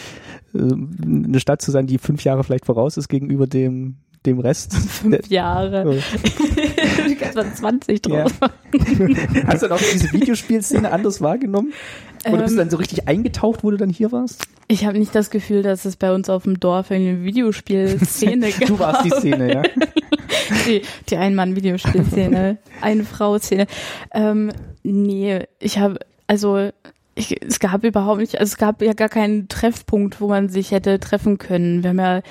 [0.54, 4.74] eine Stadt zu sein, die fünf Jahre vielleicht voraus ist gegenüber dem dem Rest.
[4.76, 5.84] Fünf Jahre.
[5.88, 5.94] Oh.
[7.08, 8.50] du kannst mal 20 draus Ja.
[9.48, 11.74] Hast du dann auch diese Videospielszene anders wahrgenommen?
[12.28, 14.44] Oder bist du Ähm, dann so richtig eingetaucht, wo du dann hier warst?
[14.68, 18.60] Ich habe nicht das Gefühl, dass es bei uns auf dem Dorf eine Videospielszene gab.
[18.68, 19.64] Du warst die Szene, ja.
[20.66, 23.68] die, die Ein-Mann-Videospielszene, Eine-Frau-Szene.
[24.12, 24.52] Ähm,
[24.84, 26.70] nee, ich habe, also
[27.18, 30.72] ich, es gab überhaupt nicht, also es gab ja gar keinen Treffpunkt, wo man sich
[30.72, 31.82] hätte treffen können.
[31.82, 32.22] Wir haben ja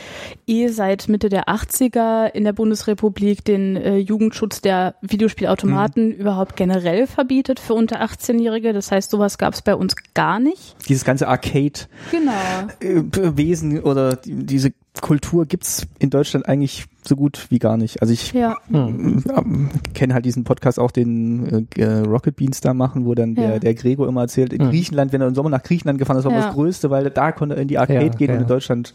[0.46, 7.06] eh seit Mitte der 80er in der Bundesrepublik den äh, Jugendschutz der Videospielautomaten überhaupt generell
[7.06, 8.74] verbietet für unter 18-Jährige.
[8.74, 10.76] Das heißt, sowas gab es bei uns gar nicht.
[10.86, 11.80] Dieses ganze Arcade
[12.10, 12.32] Genau.
[12.80, 18.00] äh, oder die, diese Kultur gibt's in Deutschland eigentlich so gut wie gar nicht.
[18.00, 18.56] Also ich Ja.
[18.72, 23.54] ähm, kenne halt diesen Podcast auch, den äh, Rocket Beans da machen, wo dann der,
[23.54, 23.58] Ja.
[23.58, 24.70] der Gregor immer erzählt, in Mhm.
[24.70, 26.42] Griechenland, wenn er im Sommer nach Griechenland gefahren ist, war Ja.
[26.46, 28.34] das Größte, weil da konnte er in die Arcade Ja, gehen ja.
[28.36, 28.94] und in Deutschland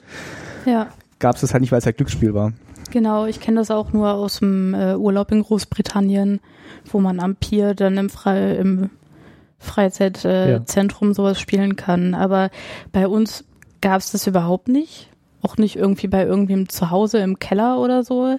[0.66, 0.88] Ja.
[1.20, 2.54] gab's das halt nicht, weil es halt Glücksspiel war.
[2.92, 6.40] Genau, ich kenne das auch nur aus dem äh, Urlaub in Großbritannien,
[6.92, 8.90] wo man am Pier dann im, Fre im
[9.60, 11.14] Freizeitzentrum äh, ja.
[11.14, 12.14] sowas spielen kann.
[12.14, 12.50] Aber
[12.92, 13.44] bei uns
[13.82, 15.09] gab es das überhaupt nicht
[15.42, 18.38] auch nicht irgendwie bei irgendwem zu Hause im Keller oder so.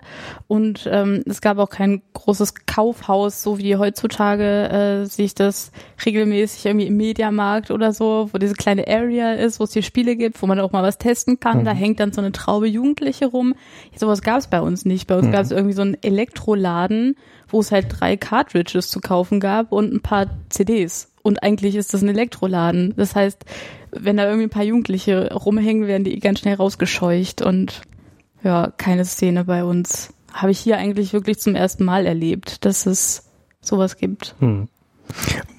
[0.49, 5.73] Und ähm, es gab auch kein großes Kaufhaus, so wie heutzutage äh, sich das
[6.05, 10.17] regelmäßig irgendwie im Mediamarkt oder so, wo diese kleine Area ist, wo es die Spiele
[10.17, 11.61] gibt, wo man auch mal was testen kann.
[11.61, 11.65] Mhm.
[11.65, 13.55] Da hängt dann so eine Traube Jugendliche rum.
[13.97, 15.07] Sowas gab es bei uns nicht.
[15.07, 15.33] Bei uns mhm.
[15.33, 17.17] gab es irgendwie so einen Elektroladen,
[17.49, 21.10] wo es halt drei Cartridges zu kaufen gab und ein paar CDs.
[21.23, 22.95] Und eigentlich ist das ein Elektroladen.
[22.97, 23.45] Das heißt,
[23.93, 27.83] wenn da irgendwie ein paar Jugendliche rumhängen, werden die ganz schnell rausgescheucht und
[28.43, 30.15] ja, keine Szene bei uns.
[30.33, 33.31] Habe ich hier eigentlich wirklich zum ersten Mal erlebt, dass es
[33.61, 34.35] sowas gibt.
[34.39, 34.69] Hm.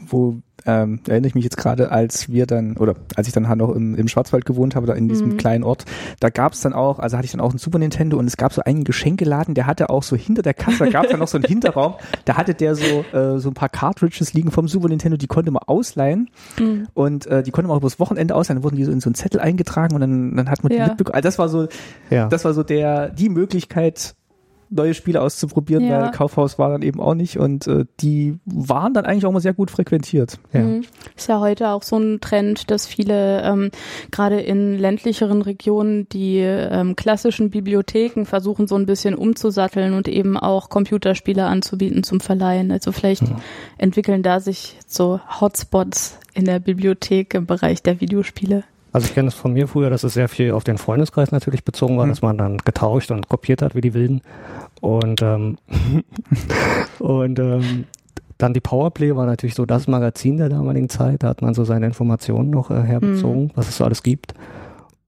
[0.07, 3.59] Wo ähm, erinnere ich mich jetzt gerade, als wir dann, oder als ich dann halt
[3.59, 5.37] noch im, im Schwarzwald gewohnt habe, da in diesem mhm.
[5.37, 5.85] kleinen Ort,
[6.19, 8.37] da gab es dann auch, also hatte ich dann auch ein Super Nintendo und es
[8.37, 11.19] gab so einen Geschenkeladen, der hatte auch so hinter der Kasse, da gab es dann
[11.19, 14.67] noch so einen Hinterraum, da hatte der so, äh, so ein paar Cartridges liegen vom
[14.67, 16.29] Super Nintendo, die konnte man ausleihen
[16.59, 16.87] mhm.
[16.93, 19.09] und äh, die konnte man auch übers Wochenende ausleihen, dann wurden die so in so
[19.09, 20.83] einen Zettel eingetragen und dann, dann hat man ja.
[20.83, 21.15] die mitbekommen.
[21.15, 21.67] Also das war so,
[22.09, 22.27] ja.
[22.27, 24.15] das war so der, die Möglichkeit,
[24.71, 26.01] neue Spiele auszuprobieren, ja.
[26.01, 29.41] weil Kaufhaus war dann eben auch nicht und äh, die waren dann eigentlich auch mal
[29.41, 30.39] sehr gut frequentiert.
[30.53, 30.61] Ja.
[30.61, 30.83] Mhm.
[31.15, 33.71] Ist ja heute auch so ein Trend, dass viele ähm,
[34.11, 40.37] gerade in ländlicheren Regionen die ähm, klassischen Bibliotheken versuchen so ein bisschen umzusatteln und eben
[40.37, 42.71] auch Computerspiele anzubieten zum Verleihen.
[42.71, 43.35] Also vielleicht mhm.
[43.77, 48.63] entwickeln da sich so Hotspots in der Bibliothek im Bereich der Videospiele.
[48.93, 51.63] Also ich kenne es von mir früher, dass es sehr viel auf den Freundeskreis natürlich
[51.63, 52.09] bezogen war, mhm.
[52.09, 54.21] dass man dann getauscht und kopiert hat wie die Wilden.
[54.81, 55.57] Und, ähm,
[56.99, 57.85] und ähm,
[58.37, 61.23] dann die Powerplay war natürlich so das Magazin der damaligen Zeit.
[61.23, 63.51] Da hat man so seine Informationen noch äh, herbezogen, mhm.
[63.55, 64.33] was es so alles gibt.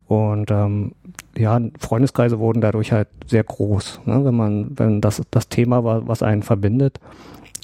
[0.07, 0.93] Und ähm,
[1.35, 4.01] ja, Freundeskreise wurden dadurch halt sehr groß.
[4.05, 4.23] Ne?
[4.23, 6.99] Wenn man, wenn das das Thema war, was einen verbindet,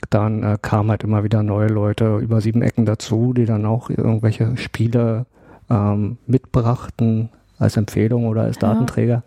[0.10, 3.90] dann äh, kamen halt immer wieder neue Leute über sieben Ecken dazu, die dann auch
[3.90, 5.28] irgendwelche Spiele
[5.70, 7.30] ähm, mitbrachten
[7.60, 9.24] als Empfehlung oder als Datenträger.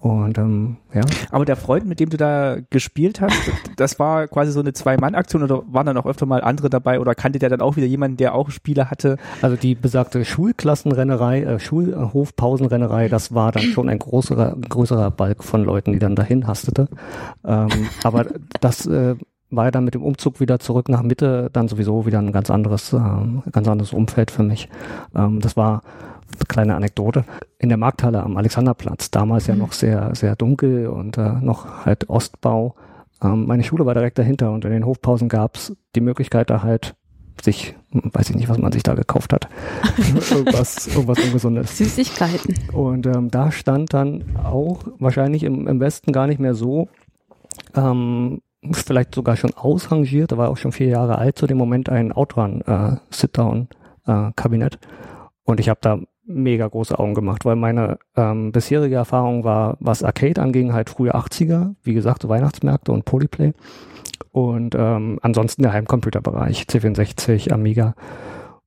[0.00, 1.00] Und ähm, ja.
[1.30, 3.36] Aber der Freund, mit dem du da gespielt hast,
[3.76, 7.16] das war quasi so eine Zwei-Mann-Aktion oder waren dann auch öfter mal andere dabei oder
[7.16, 9.16] kannte der dann auch wieder jemanden, der auch Spiele hatte?
[9.42, 15.64] Also die besagte Schulklassenrennerei, äh, Schulhofpausenrennerei, das war dann schon ein größerer, größerer Balk von
[15.64, 16.88] Leuten, die dann dahin hastete.
[17.44, 17.68] Ähm,
[18.04, 18.26] aber
[18.60, 19.16] das äh,
[19.50, 22.50] war ja dann mit dem Umzug wieder zurück nach Mitte dann sowieso wieder ein ganz
[22.50, 22.98] anderes, äh,
[23.50, 24.68] ganz anderes Umfeld für mich.
[25.14, 25.82] Ähm, das war
[26.48, 27.24] kleine Anekdote.
[27.58, 29.60] In der Markthalle am Alexanderplatz, damals ja mhm.
[29.60, 32.74] noch sehr, sehr dunkel und äh, noch halt Ostbau.
[33.22, 36.94] Ähm, meine Schule war direkt dahinter und in den Hofpausen gab's die Möglichkeit, da halt
[37.42, 39.48] sich, weiß ich nicht, was man sich da gekauft hat.
[40.30, 41.78] irgendwas, irgendwas Ungesundes.
[41.78, 42.54] Süßigkeiten.
[42.72, 46.88] Und ähm, da stand dann auch wahrscheinlich im, im Westen gar nicht mehr so
[47.74, 48.40] ähm,
[48.72, 52.12] vielleicht sogar schon ausrangiert, da war auch schon vier Jahre alt zu dem Moment, ein
[52.12, 54.74] Outrun äh, Sit-Down-Kabinett.
[54.74, 54.78] Äh,
[55.44, 55.98] und ich habe da
[56.28, 61.14] mega große Augen gemacht, weil meine ähm, bisherige Erfahrung war, was Arcade anging, halt frühe
[61.14, 63.52] 80er, wie gesagt, Weihnachtsmärkte und Polyplay.
[64.30, 67.94] Und ähm, ansonsten der Heimcomputerbereich, C64, Amiga.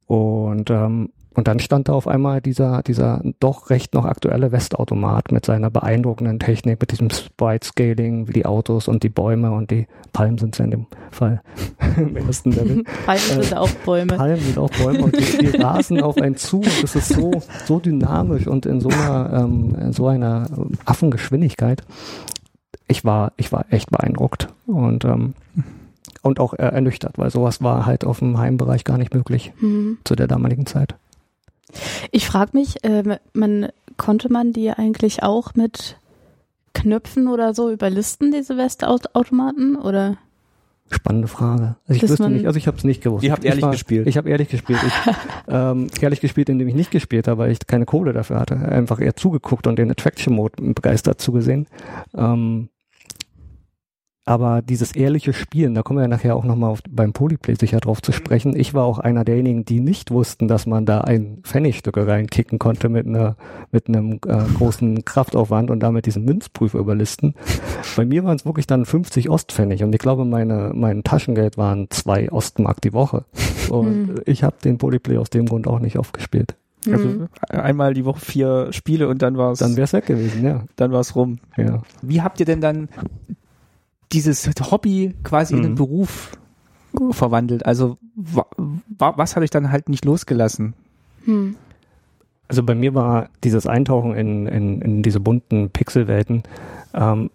[0.08, 5.32] Und ähm, und dann stand da auf einmal dieser, dieser doch recht noch aktuelle Westautomat
[5.32, 9.88] mit seiner beeindruckenden Technik, mit diesem Sprite-Scaling, wie die Autos und die Bäume und die
[10.12, 11.42] Palmen sind es ja in dem Fall
[11.98, 12.84] im ersten Level.
[13.06, 14.18] Palmen äh, sind auch Bäume.
[14.18, 17.32] Palmen sind auch Bäume und die, die rasen auf einen zu und es ist so,
[17.66, 20.48] so dynamisch und in so einer, ähm, in so einer
[20.84, 21.84] Affengeschwindigkeit.
[22.90, 25.34] Ich war, ich war echt beeindruckt und, ähm,
[26.24, 30.00] und auch ernüchtert, weil sowas war halt auf dem Heimbereich gar nicht möglich mhm.
[30.04, 30.96] zu der damaligen Zeit.
[32.12, 35.98] Ich frage mich, äh, man konnte man die eigentlich auch mit
[36.74, 40.18] Knöpfen oder so überlisten, diese Westautomaten, oder?
[40.90, 41.76] Spannende Frage.
[41.88, 43.24] Also ich wüsste nicht, also ich habe es nicht gewusst.
[43.24, 44.08] Ihr habt ehrlich war, gespielt.
[44.08, 44.80] Ich habe ehrlich gespielt.
[44.86, 44.94] Ich,
[45.48, 48.56] ähm, ehrlich gespielt, indem ich nicht gespielt habe, weil ich keine Kohle dafür hatte.
[48.56, 51.68] Einfach eher zugeguckt und den Attraction Mode begeistert zugesehen.
[52.14, 52.68] Ähm,
[54.26, 58.02] aber dieses ehrliche Spielen, da kommen wir ja nachher auch nochmal beim Polyplay sicher drauf
[58.02, 58.56] zu sprechen.
[58.56, 62.90] Ich war auch einer derjenigen, die nicht wussten, dass man da ein Pfennigstücke reinkicken konnte
[62.90, 63.36] mit einer
[63.72, 67.34] mit einem äh, großen Kraftaufwand und damit diesen Münzprüfer überlisten.
[67.96, 71.90] Bei mir waren es wirklich dann 50 Ostpfennig und ich glaube, meine mein Taschengeld waren
[71.90, 73.26] zwei Ostmark die Woche.
[73.70, 74.16] Und mhm.
[74.26, 76.56] ich habe den Polyplay aus dem Grund auch nicht aufgespielt.
[76.88, 77.28] Also mhm.
[77.50, 79.60] einmal die Woche vier Spiele und dann war es.
[79.60, 80.64] Dann wäre es weg gewesen, ja.
[80.76, 81.40] Dann war es rum.
[81.58, 81.82] Ja.
[82.02, 82.90] Wie habt ihr denn dann
[84.14, 85.64] dieses Hobby quasi mhm.
[85.64, 85.76] in einen.
[85.76, 86.38] Beruf
[87.12, 87.66] verwandelt.
[87.66, 88.46] Also wa
[88.98, 90.74] was hat euch dann halt nicht losgelassen?
[91.26, 91.56] Hm.
[92.48, 96.44] Also bei mir war dieses Eintauchen in, in, in diese bunten Pixelwelten
[96.94, 97.30] ähm,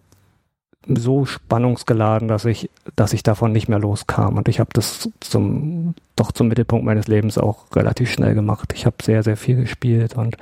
[0.86, 4.36] so spannungsgeladen, dass ich, dass ich davon nicht mehr loskam.
[4.36, 8.73] Und ich habe das zum, doch zum Mittelpunkt meines Lebens auch relativ schnell gemacht.
[8.74, 10.36] Ich habe sehr, sehr viel gespielt und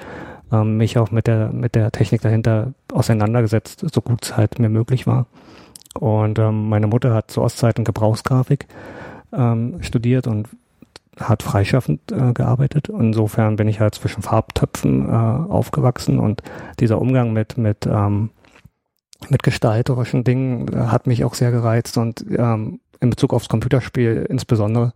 [0.52, 4.68] ähm, mich auch mit der, mit der Technik dahinter auseinandergesetzt, so gut es halt mir
[4.68, 5.26] möglich war.
[5.98, 8.66] Und ähm, meine Mutter hat zu Ostzeiten Gebrauchsgrafik
[9.32, 10.48] ähm, studiert und
[11.18, 12.88] hat freischaffend äh, gearbeitet.
[12.88, 16.42] Insofern bin ich halt zwischen Farbtöpfen äh, aufgewachsen und
[16.80, 18.30] dieser Umgang mit, mit, ähm,
[19.28, 24.26] mit gestalterischen Dingen äh, hat mich auch sehr gereizt und ähm, in Bezug aufs Computerspiel
[24.28, 24.92] insbesondere.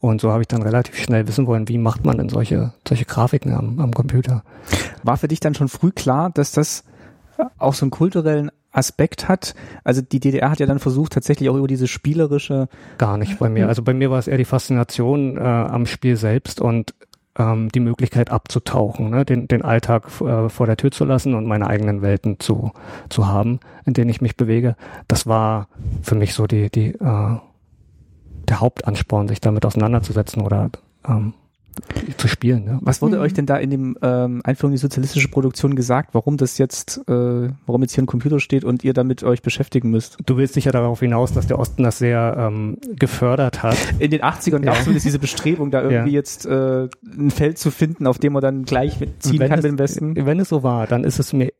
[0.00, 3.04] Und so habe ich dann relativ schnell wissen wollen, wie macht man denn solche, solche
[3.04, 4.42] Grafiken am, am Computer.
[5.04, 6.82] War für dich dann schon früh klar, dass das
[7.56, 9.54] auch so einen kulturellen Aspekt hat.
[9.84, 12.68] Also die DDR hat ja dann versucht, tatsächlich auch über diese spielerische.
[12.98, 13.68] Gar nicht bei mir.
[13.68, 16.94] Also bei mir war es eher die Faszination äh, am Spiel selbst und
[17.38, 19.24] ähm, die Möglichkeit abzutauchen, ne?
[19.24, 22.72] den, den Alltag äh, vor der Tür zu lassen und meine eigenen Welten zu,
[23.08, 24.76] zu haben, in denen ich mich bewege.
[25.08, 25.68] Das war
[26.02, 27.38] für mich so die, die, äh,
[28.48, 30.70] der Hauptansporn, sich damit auseinanderzusetzen oder
[31.06, 31.34] ähm,
[32.16, 32.66] zu spielen.
[32.66, 32.78] Ja.
[32.82, 33.22] Was wurde mhm.
[33.22, 36.98] euch denn da in dem ähm, Einführung in die sozialistische Produktion gesagt, warum das jetzt,
[37.08, 40.18] äh, warum jetzt hier ein Computer steht und ihr damit euch beschäftigen müsst?
[40.26, 43.76] Du willst sicher darauf hinaus, dass der Osten das sehr ähm, gefördert hat.
[43.98, 46.18] In den 80ern gab es zumindest diese Bestrebung, da irgendwie ja.
[46.18, 49.72] jetzt äh, ein Feld zu finden, auf dem man dann gleich ziehen kann es, mit
[49.72, 50.16] dem Westen.
[50.16, 51.52] Wenn es so war, dann ist es mir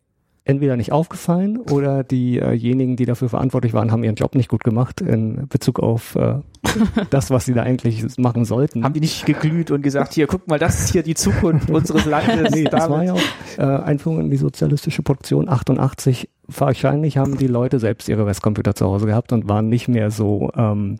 [0.44, 5.00] entweder nicht aufgefallen oder diejenigen, die dafür verantwortlich waren, haben ihren Job nicht gut gemacht
[5.00, 6.40] in Bezug auf äh,
[7.10, 8.82] das, was sie da eigentlich machen sollten.
[8.84, 12.06] Haben die nicht geglüht und gesagt, hier, guck mal, das ist hier die Zukunft unseres
[12.06, 12.50] Landes.
[12.52, 13.20] nee, das war ja auch
[13.58, 16.28] äh, Einführung in die sozialistische Produktion 88.
[16.48, 20.50] Wahrscheinlich haben die Leute selbst ihre Westcomputer zu Hause gehabt und waren nicht mehr so
[20.56, 20.98] ähm,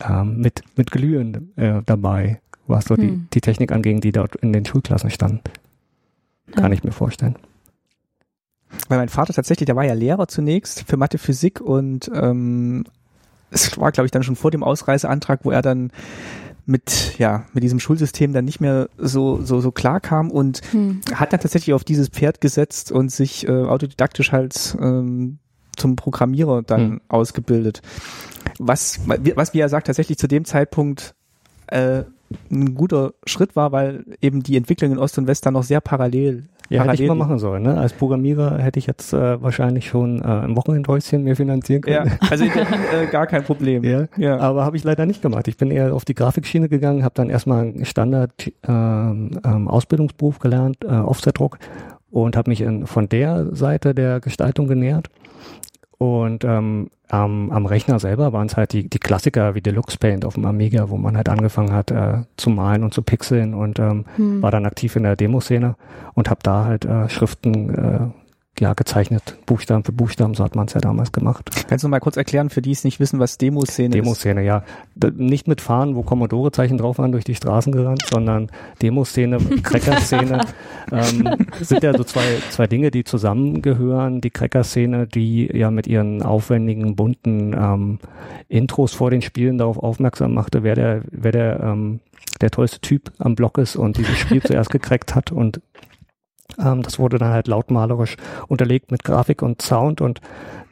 [0.00, 3.00] ähm, mit, mit Glühen äh, dabei, was so hm.
[3.00, 5.42] die, die Technik anging, die dort in den Schulklassen stand.
[6.52, 6.72] Kann ja.
[6.72, 7.36] ich mir vorstellen
[8.88, 12.84] weil mein Vater tatsächlich, der war ja Lehrer zunächst für Mathe, Physik und ähm,
[13.50, 15.90] es war, glaube ich, dann schon vor dem Ausreiseantrag, wo er dann
[16.66, 21.00] mit ja mit diesem Schulsystem dann nicht mehr so so so klar kam und hm.
[21.14, 25.38] hat dann tatsächlich auf dieses Pferd gesetzt und sich äh, autodidaktisch halt ähm,
[25.76, 27.00] zum Programmierer dann hm.
[27.08, 27.82] ausgebildet.
[28.58, 31.14] Was was wie er sagt tatsächlich zu dem Zeitpunkt
[31.66, 32.04] äh,
[32.50, 35.80] ein guter Schritt war, weil eben die Entwicklung in Ost und West dann noch sehr
[35.80, 37.64] parallel ja, hätte ich mal machen sollen.
[37.64, 37.76] Ne?
[37.76, 42.06] Als Programmierer hätte ich jetzt äh, wahrscheinlich schon äh, ein Wochenendhäuschen mir finanzieren können.
[42.06, 43.84] Ja, also Berlin äh, gar kein Problem.
[43.90, 44.38] Ja, ja.
[44.38, 45.48] aber habe ich leider nicht gemacht.
[45.48, 50.38] Ich bin eher auf die Grafikschiene gegangen, habe dann erstmal einen Standard ähm, ähm, Ausbildungsberuf
[50.38, 51.58] gelernt, äh, Offsetdruck
[52.10, 55.08] und habe mich in, von der Seite der Gestaltung genähert.
[55.98, 60.24] Und ähm, am, am Rechner selber waren es halt die, die Klassiker wie Deluxe Paint
[60.24, 63.78] auf dem Amiga, wo man halt angefangen hat äh, zu malen und zu pixeln und
[63.78, 64.42] ähm, hm.
[64.42, 65.74] war dann aktiv in der Demoszene
[66.14, 68.19] und habe da halt äh, Schriften äh,
[68.60, 71.50] ja, gezeichnet, Buchstaben für Buchstaben, so hat man es ja damals gemacht.
[71.68, 73.94] Kannst du mal kurz erklären, für die es nicht wissen, was Demoszene ist?
[73.94, 74.64] Demoszene, ja.
[75.16, 78.50] Nicht mit Fahren, wo Commodore-Zeichen drauf waren, durch die Straßen gerannt, sondern
[78.82, 80.44] Demoszene, Cracker-Szene,
[80.92, 84.20] ähm, sind ja so zwei, zwei Dinge, die zusammengehören.
[84.20, 87.98] Die Cracker-Szene, die ja mit ihren aufwendigen, bunten ähm,
[88.48, 92.00] Intros vor den Spielen darauf aufmerksam machte, wer der, wer der, ähm,
[92.42, 95.62] der tollste Typ am Block ist und dieses Spiel zuerst gecrackt hat und
[96.58, 98.16] ähm, das wurde dann halt lautmalerisch
[98.48, 100.20] unterlegt mit Grafik und Sound und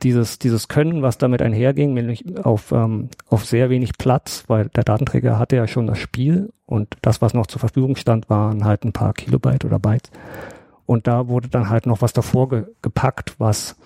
[0.03, 4.85] dieses, dieses Können, was damit einherging, nämlich auf, ähm, auf sehr wenig Platz, weil der
[4.85, 8.85] Datenträger hatte ja schon das Spiel und das, was noch zur Verfügung stand, waren halt
[8.85, 10.11] ein paar Kilobyte oder Bytes.
[10.87, 13.77] Und da wurde dann halt noch was davor ge gepackt, was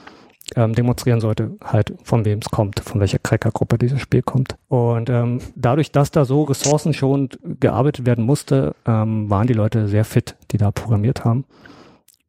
[0.56, 4.56] ähm, demonstrieren sollte, halt von wem es kommt, von welcher Crackergruppe dieses Spiel kommt.
[4.68, 10.04] Und ähm, dadurch, dass da so ressourcenschonend gearbeitet werden musste, ähm, waren die Leute sehr
[10.04, 11.44] fit, die da programmiert haben.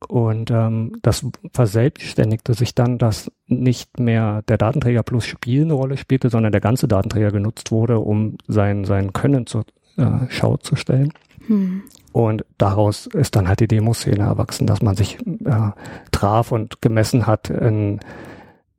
[0.07, 5.97] Und ähm, das verselbstständigte sich dann, dass nicht mehr der Datenträger plus Spiel eine Rolle
[5.97, 9.65] spielte, sondern der ganze Datenträger genutzt wurde, um sein, sein Können zur
[9.97, 11.13] äh, Schau zu stellen.
[11.47, 11.83] Hm.
[12.11, 15.71] Und daraus ist dann halt die Demoszene erwachsen, dass man sich äh,
[16.11, 17.99] traf und gemessen hat in,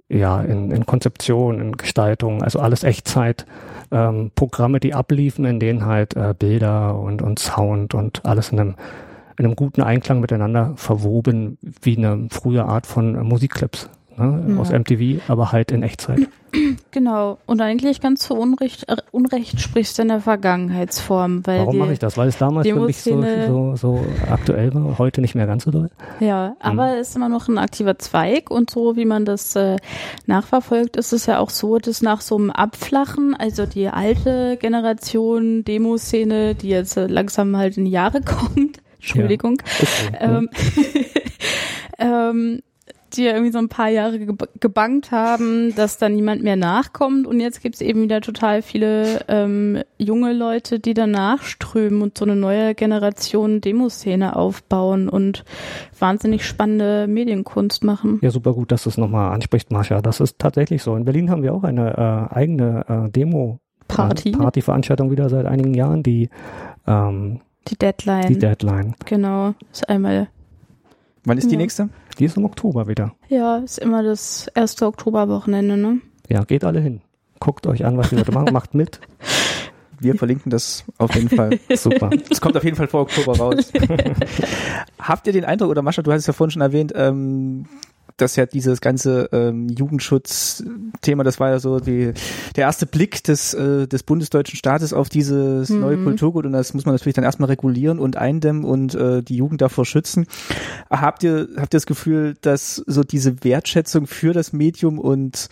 [0.08, 3.44] ja, in, in Konzeption, in Gestaltung, also alles Echtzeit.
[3.90, 8.60] Ähm, Programme, die abliefen, in denen halt äh, Bilder und, und Sound und alles in
[8.60, 8.76] einem in
[9.36, 14.56] einem guten Einklang miteinander verwoben, wie eine frühe Art von Musikclips ne, ja.
[14.58, 16.20] aus MTV, aber halt in Echtzeit.
[16.92, 17.38] Genau.
[17.46, 21.44] Und eigentlich ganz zu Unrecht, äh, Unrecht sprichst du in der Vergangenheitsform.
[21.44, 22.16] Weil Warum mache ich das?
[22.16, 25.72] Weil es damals für mich so, so, so aktuell war, heute nicht mehr ganz so
[25.72, 25.90] doll?
[26.20, 26.54] Ja, mhm.
[26.60, 29.78] aber es ist immer noch ein aktiver Zweig und so wie man das äh,
[30.26, 35.64] nachverfolgt, ist es ja auch so, dass nach so einem Abflachen, also die alte Generation
[35.64, 39.62] Demoszene, die jetzt äh, langsam halt in die Jahre kommt, Entschuldigung.
[40.12, 40.38] Ja.
[40.38, 40.48] Okay.
[40.48, 40.50] Ähm,
[41.98, 42.62] ähm,
[43.16, 47.26] die irgendwie so ein paar Jahre gebankt haben, dass da niemand mehr nachkommt.
[47.26, 52.24] Und jetzt gibt's eben wieder total viele ähm, junge Leute, die da nachströmen und so
[52.24, 55.44] eine neue Generation Demoszene aufbauen und
[55.98, 58.18] wahnsinnig spannende Medienkunst machen.
[58.22, 60.00] Ja, super gut, dass du es nochmal ansprichst, Mascha.
[60.00, 60.96] Das ist tatsächlich so.
[60.96, 63.60] In Berlin haben wir auch eine äh, eigene äh, Demo.
[63.86, 64.32] Party.
[64.32, 66.30] Partyveranstaltung wieder seit einigen Jahren, die
[66.86, 68.28] ähm, die Deadline.
[68.28, 68.94] Die Deadline.
[69.04, 69.54] Genau.
[69.72, 70.28] Ist einmal.
[71.24, 71.50] Wann ist ja.
[71.50, 71.88] die nächste?
[72.18, 73.14] Die ist im Oktober wieder.
[73.28, 76.00] Ja, ist immer das erste Oktoberwochenende, ne?
[76.28, 77.00] Ja, geht alle hin.
[77.40, 79.00] Guckt euch an, was die Leute machen, macht mit.
[79.98, 81.58] Wir verlinken das auf jeden Fall.
[81.74, 82.10] Super.
[82.30, 83.72] Es kommt auf jeden Fall vor Oktober raus.
[84.98, 87.66] Habt ihr den Eindruck, oder Mascha, du hast es ja vorhin schon erwähnt, ähm,
[88.16, 92.12] dass ja dieses ganze ähm, Jugendschutz-Thema, das war ja so die,
[92.54, 95.80] der erste Blick des, äh, des bundesdeutschen Staates auf dieses mhm.
[95.80, 99.36] neue Kulturgut und das muss man natürlich dann erstmal regulieren und eindämmen und äh, die
[99.36, 100.26] Jugend davor schützen.
[100.90, 105.48] Habt ihr, habt ihr das Gefühl, dass so diese Wertschätzung für das Medium und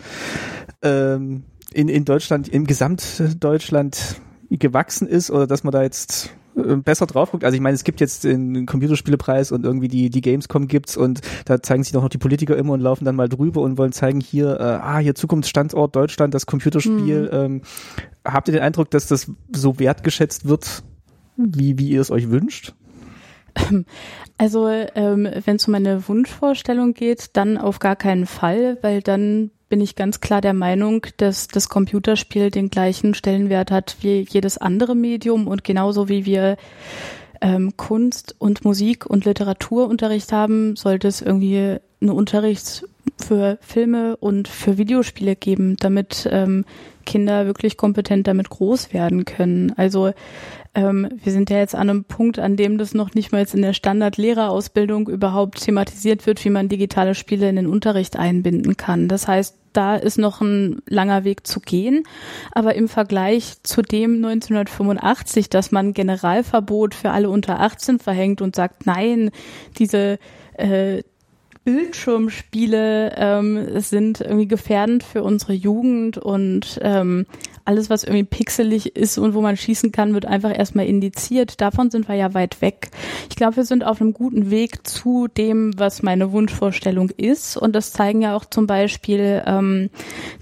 [0.81, 7.31] ähm, in, in Deutschland, im Gesamtdeutschland gewachsen ist oder dass man da jetzt besser drauf
[7.31, 7.43] guckt.
[7.43, 11.21] Also ich meine, es gibt jetzt den Computerspielepreis und irgendwie die, die Gamescom gibt's und
[11.45, 13.91] da zeigen sich doch noch die Politiker immer und laufen dann mal drüber und wollen
[13.91, 17.23] zeigen hier, äh, ah, hier Zukunftsstandort Deutschland, das Computerspiel.
[17.23, 17.29] Mhm.
[17.31, 17.61] Ähm,
[18.25, 20.83] habt ihr den Eindruck, dass das so wertgeschätzt wird,
[21.37, 22.73] wie, wie ihr es euch wünscht?
[24.39, 29.51] Also, ähm, wenn es um meine Wunschvorstellung geht, dann auf gar keinen Fall, weil dann
[29.73, 34.59] bin ich ganz klar der Meinung, dass das Computerspiel den gleichen Stellenwert hat wie jedes
[34.59, 36.57] andere Medium und genauso wie wir
[37.41, 42.83] ähm, Kunst und Musik und Literaturunterricht haben, sollte es irgendwie einen Unterricht
[43.17, 46.65] für Filme und für Videospiele geben, damit ähm,
[47.07, 49.73] Kinder wirklich kompetent damit groß werden können.
[49.75, 50.11] Also
[50.75, 53.55] ähm, wir sind ja jetzt an einem Punkt, an dem das noch nicht mal jetzt
[53.55, 59.07] in der Standardlehrerausbildung überhaupt thematisiert wird, wie man digitale Spiele in den Unterricht einbinden kann.
[59.07, 62.03] Das heißt, da ist noch ein langer Weg zu gehen.
[62.51, 68.55] Aber im Vergleich zu dem 1985, dass man Generalverbot für alle unter 18 verhängt und
[68.55, 69.31] sagt, nein,
[69.77, 70.19] diese
[70.57, 71.03] äh,
[71.63, 77.25] Bildschirmspiele ähm, sind irgendwie gefährdend für unsere Jugend und ähm,
[77.65, 81.61] alles, was irgendwie pixelig ist und wo man schießen kann, wird einfach erstmal indiziert.
[81.61, 82.91] Davon sind wir ja weit weg.
[83.29, 87.55] Ich glaube, wir sind auf einem guten Weg zu dem, was meine Wunschvorstellung ist.
[87.55, 89.89] Und das zeigen ja auch zum Beispiel ähm,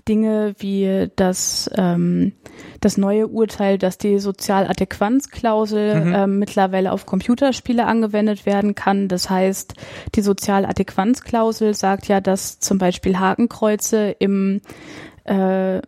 [0.07, 2.33] Dinge wie das, ähm,
[2.79, 6.13] das neue Urteil, dass die Sozialadäquanzklausel mhm.
[6.15, 9.07] ähm, mittlerweile auf Computerspiele angewendet werden kann.
[9.07, 9.75] Das heißt,
[10.15, 14.61] die Sozialadäquanzklausel sagt ja, dass zum Beispiel Hakenkreuze im
[15.25, 15.81] äh,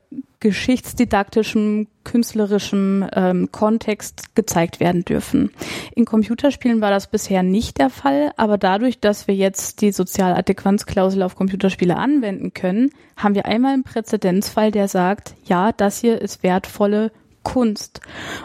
[0.43, 5.51] geschichtsdidaktischem, künstlerischem ähm, Kontext gezeigt werden dürfen.
[5.95, 11.23] In Computerspielen war das bisher nicht der Fall, aber dadurch, dass wir jetzt die Sozialadäquanzklausel
[11.23, 16.43] auf Computerspiele anwenden können, haben wir einmal einen Präzedenzfall, der sagt, ja, das hier ist
[16.43, 17.13] wertvolle
[17.43, 18.01] Kunst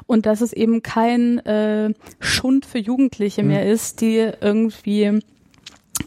[0.07, 3.49] und dass es eben kein äh, Schund für Jugendliche mhm.
[3.49, 5.21] mehr ist, die irgendwie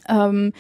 [0.07, 0.53] ähm,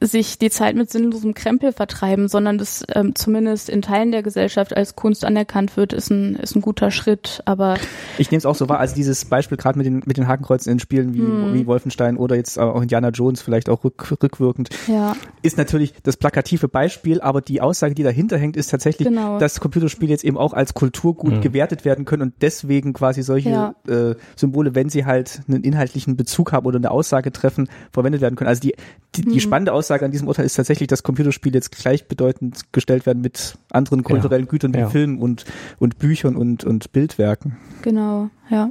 [0.00, 4.76] sich die Zeit mit sinnlosem Krempel vertreiben, sondern das ähm, zumindest in Teilen der Gesellschaft
[4.76, 7.42] als Kunst anerkannt wird, ist ein, ist ein guter Schritt.
[7.46, 7.76] Aber
[8.16, 10.70] ich nehme es auch so wahr, also dieses Beispiel gerade mit den, mit den Hakenkreuzen
[10.70, 11.54] in Spielen wie, hm.
[11.54, 15.16] wie Wolfenstein oder jetzt auch Indiana Jones vielleicht auch rück, rückwirkend, ja.
[15.42, 19.38] ist natürlich das plakative Beispiel, aber die Aussage, die dahinter hängt, ist tatsächlich, genau.
[19.38, 21.40] dass Computerspiele jetzt eben auch als Kulturgut mhm.
[21.40, 23.74] gewertet werden können und deswegen quasi solche ja.
[23.88, 28.36] äh, Symbole, wenn sie halt einen inhaltlichen Bezug haben oder eine Aussage treffen, verwendet werden
[28.36, 28.48] können.
[28.48, 28.74] Also die,
[29.16, 29.40] die, die mhm.
[29.40, 33.56] spannende Aussage Aussage an diesem Urteil ist tatsächlich, dass Computerspiele jetzt gleichbedeutend gestellt werden mit
[33.70, 34.50] anderen kulturellen ja.
[34.50, 34.90] Gütern wie ja.
[34.90, 35.46] Filmen und,
[35.78, 37.56] und Büchern und, und Bildwerken.
[37.80, 38.70] Genau, ja.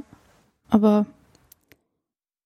[0.68, 1.06] Aber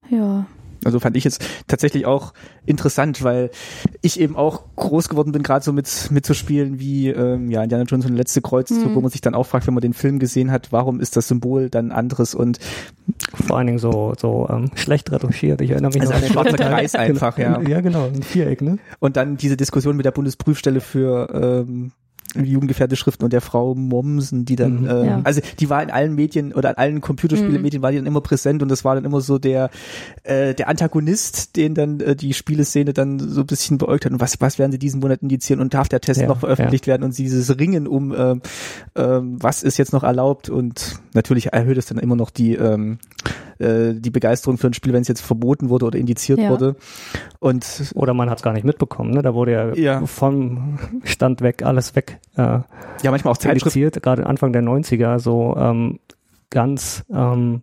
[0.09, 0.47] ja.
[0.85, 2.33] Also fand ich jetzt tatsächlich auch
[2.67, 3.51] interessant, weil
[4.01, 7.63] ich eben auch groß geworden bin, gerade so mit, mit so Spielen wie ähm, ja,
[7.63, 8.95] Indiana Jones und letzte Kreuzzug, mhm.
[8.95, 11.29] wo man sich dann auch fragt, wenn man den Film gesehen hat, warum ist das
[11.29, 12.59] Symbol dann anderes und
[13.47, 15.61] vor allen Dingen so, so ähm, schlecht retuschiert.
[15.61, 17.61] Ich erinnere mich also noch ein schwarzer Kreis einfach, ja.
[17.61, 18.79] Ja, genau, ein Viereck, ne?
[18.99, 21.93] Und dann diese Diskussion mit der Bundesprüfstelle für ähm,
[22.35, 25.21] jugendgefährdete Schriften und der Frau Momsen, die dann, mhm, äh, ja.
[25.25, 27.83] also die war in allen Medien oder in allen Computerspielemedien mhm.
[27.83, 29.71] war die dann immer präsent und das war dann immer so der
[30.23, 34.21] äh, der Antagonist, den dann äh, die Spieleszene dann so ein bisschen beäugt hat und
[34.21, 36.93] was was werden sie diesen Monat indizieren und darf der Test ja, noch veröffentlicht ja.
[36.93, 38.39] werden und dieses Ringen um äh, äh,
[38.95, 42.99] was ist jetzt noch erlaubt und natürlich erhöht es dann immer noch die ähm,
[43.63, 46.51] äh, die Begeisterung für ein Spiel, wenn es jetzt verboten wurde oder indiziert ja.
[46.51, 46.77] wurde.
[47.39, 49.23] Und oder man hat es gar nicht mitbekommen, ne?
[49.23, 52.19] Da wurde ja, ja, vom Stand weg alles weg.
[52.37, 53.91] Äh, ja, manchmal auch Zeitschriften.
[54.03, 55.99] Gerade Anfang der 90er so ähm,
[56.51, 57.63] ganz ähm,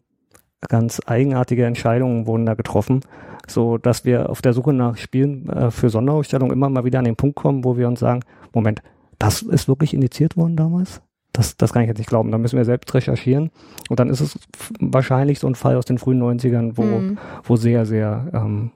[0.68, 3.02] ganz eigenartige Entscheidungen wurden da getroffen.
[3.48, 7.06] so dass wir auf der Suche nach Spielen äh, für Sonderausstellungen immer mal wieder an
[7.06, 8.22] den Punkt kommen, wo wir uns sagen,
[8.54, 8.82] Moment,
[9.18, 11.02] das ist wirklich indiziert worden damals?
[11.34, 12.32] Das, das kann ich jetzt nicht glauben.
[12.32, 13.52] Da müssen wir selbst recherchieren.
[13.90, 14.40] Und dann ist es
[14.80, 17.18] wahrscheinlich so ein Fall aus den frühen 90ern, wo, mhm.
[17.44, 18.72] wo sehr, sehr ähm,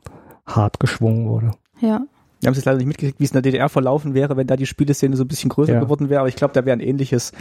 [0.45, 1.51] hart geschwungen wurde.
[1.79, 2.01] Ja.
[2.43, 4.47] Wir haben es jetzt leider nicht mitgekriegt, wie es in der DDR verlaufen wäre, wenn
[4.47, 5.79] da die Spieleszene so ein bisschen größer ja.
[5.79, 6.19] geworden wäre.
[6.19, 7.31] Aber ich glaube, da wäre ein ähnliches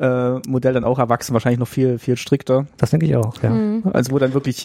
[0.00, 2.66] äh, Modell dann auch erwachsen, wahrscheinlich noch viel, viel strikter.
[2.78, 3.50] Das denke ich auch, ja.
[3.50, 3.82] Mhm.
[3.92, 4.64] Also wo dann wirklich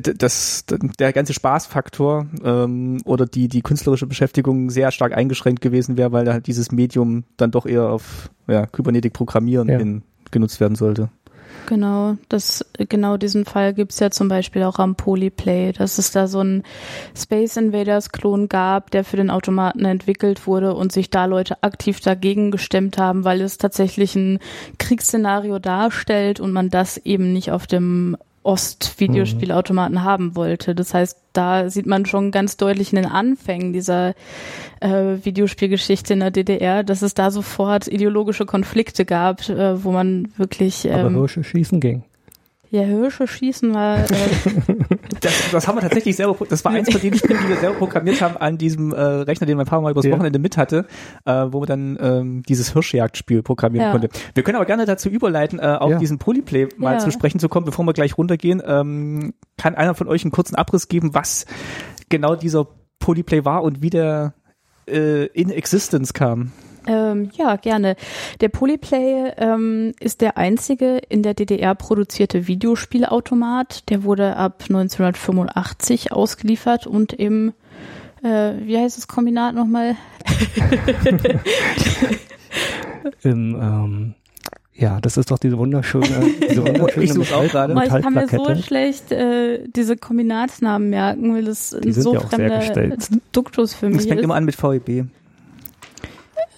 [0.00, 0.64] das,
[0.98, 6.24] der ganze Spaßfaktor ähm, oder die, die künstlerische Beschäftigung sehr stark eingeschränkt gewesen wäre, weil
[6.24, 9.78] da halt dieses Medium dann doch eher auf ja, Kybernetik programmieren ja.
[9.78, 11.10] in, genutzt werden sollte.
[11.66, 16.26] Genau, das, genau diesen Fall gibt's ja zum Beispiel auch am Polyplay, dass es da
[16.26, 16.64] so einen
[17.16, 22.00] Space Invaders Klon gab, der für den Automaten entwickelt wurde und sich da Leute aktiv
[22.00, 24.38] dagegen gestemmt haben, weil es tatsächlich ein
[24.78, 30.04] Kriegsszenario darstellt und man das eben nicht auf dem Ost-Videospielautomaten mhm.
[30.04, 30.74] haben wollte.
[30.74, 34.14] Das heißt, da sieht man schon ganz deutlich in den Anfängen dieser
[34.80, 40.32] äh, Videospielgeschichte in der DDR, dass es da sofort ideologische Konflikte gab, äh, wo man
[40.36, 42.04] wirklich ähm, Aber Hirsche schießen ging.
[42.72, 43.98] Ja, Hirsche schießen war.
[43.98, 44.06] Äh
[45.20, 46.34] das, das haben wir tatsächlich selber.
[46.48, 49.46] Das war eins von den Spielen, die wir selber programmiert haben an diesem äh, Rechner,
[49.46, 50.12] den mein Papa mal übers ja.
[50.12, 50.86] Wochenende mit hatte,
[51.26, 53.92] äh, wo man dann ähm, dieses Hirschjagdspiel programmieren ja.
[53.92, 54.08] konnte.
[54.32, 55.98] Wir können aber gerne dazu überleiten, äh, auf ja.
[55.98, 58.62] diesen Polyplay mal zu sprechen zu kommen, bevor wir gleich runtergehen.
[58.66, 61.44] Ähm, kann einer von euch einen kurzen Abriss geben, was
[62.08, 62.68] genau dieser
[63.00, 64.32] Polyplay war und wie der
[64.88, 66.52] äh, in Existence kam?
[66.86, 67.96] Ähm, ja, gerne.
[68.40, 73.88] Der Polyplay ähm, ist der einzige in der DDR produzierte Videospielautomat.
[73.88, 77.52] Der wurde ab 1985 ausgeliefert und im,
[78.22, 79.96] äh, wie heißt das Kombinat nochmal?
[83.22, 84.14] Im, ähm,
[84.74, 86.06] ja, das ist doch diese wunderschöne,
[86.48, 87.74] diese wunderschöne ich Metall, auch gerade.
[87.84, 92.60] Ich kann mir so schlecht äh, diese Kombinatsnamen merken, weil das ein so ja fremder
[93.32, 94.04] Duktus für mich ist.
[94.04, 95.06] Das fängt immer an mit VEB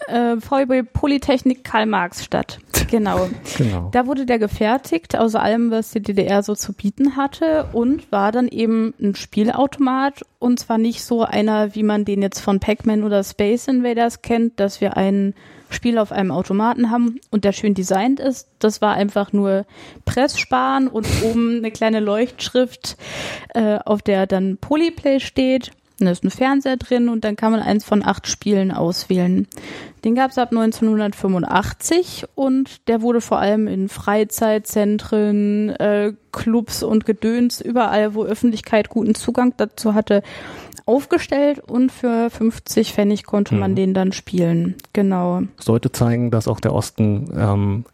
[0.08, 2.58] äh, VEB Polytechnik Karl-Marx-Stadt.
[2.90, 3.28] Genau.
[3.56, 3.88] genau.
[3.92, 8.30] Da wurde der gefertigt, aus allem, was die DDR so zu bieten hatte und war
[8.30, 13.02] dann eben ein Spielautomat und zwar nicht so einer, wie man den jetzt von Pac-Man
[13.02, 15.34] oder Space Invaders kennt, dass wir ein
[15.70, 18.48] Spiel auf einem Automaten haben und der schön designt ist.
[18.58, 19.64] Das war einfach nur
[20.04, 22.96] Presssparen und oben eine kleine Leuchtschrift,
[23.54, 27.60] äh, auf der dann Polyplay steht da ist ein Fernseher drin und dann kann man
[27.60, 29.46] eins von acht Spielen auswählen.
[30.04, 37.06] Den gab es ab 1985 und der wurde vor allem in Freizeitzentren, äh, Clubs und
[37.06, 40.22] Gedöns, überall, wo Öffentlichkeit guten Zugang dazu hatte,
[40.86, 43.76] aufgestellt und für 50 Pfennig konnte man mhm.
[43.76, 44.74] den dann spielen.
[44.92, 45.42] Genau.
[45.58, 47.84] Sollte zeigen, dass auch der Osten ähm,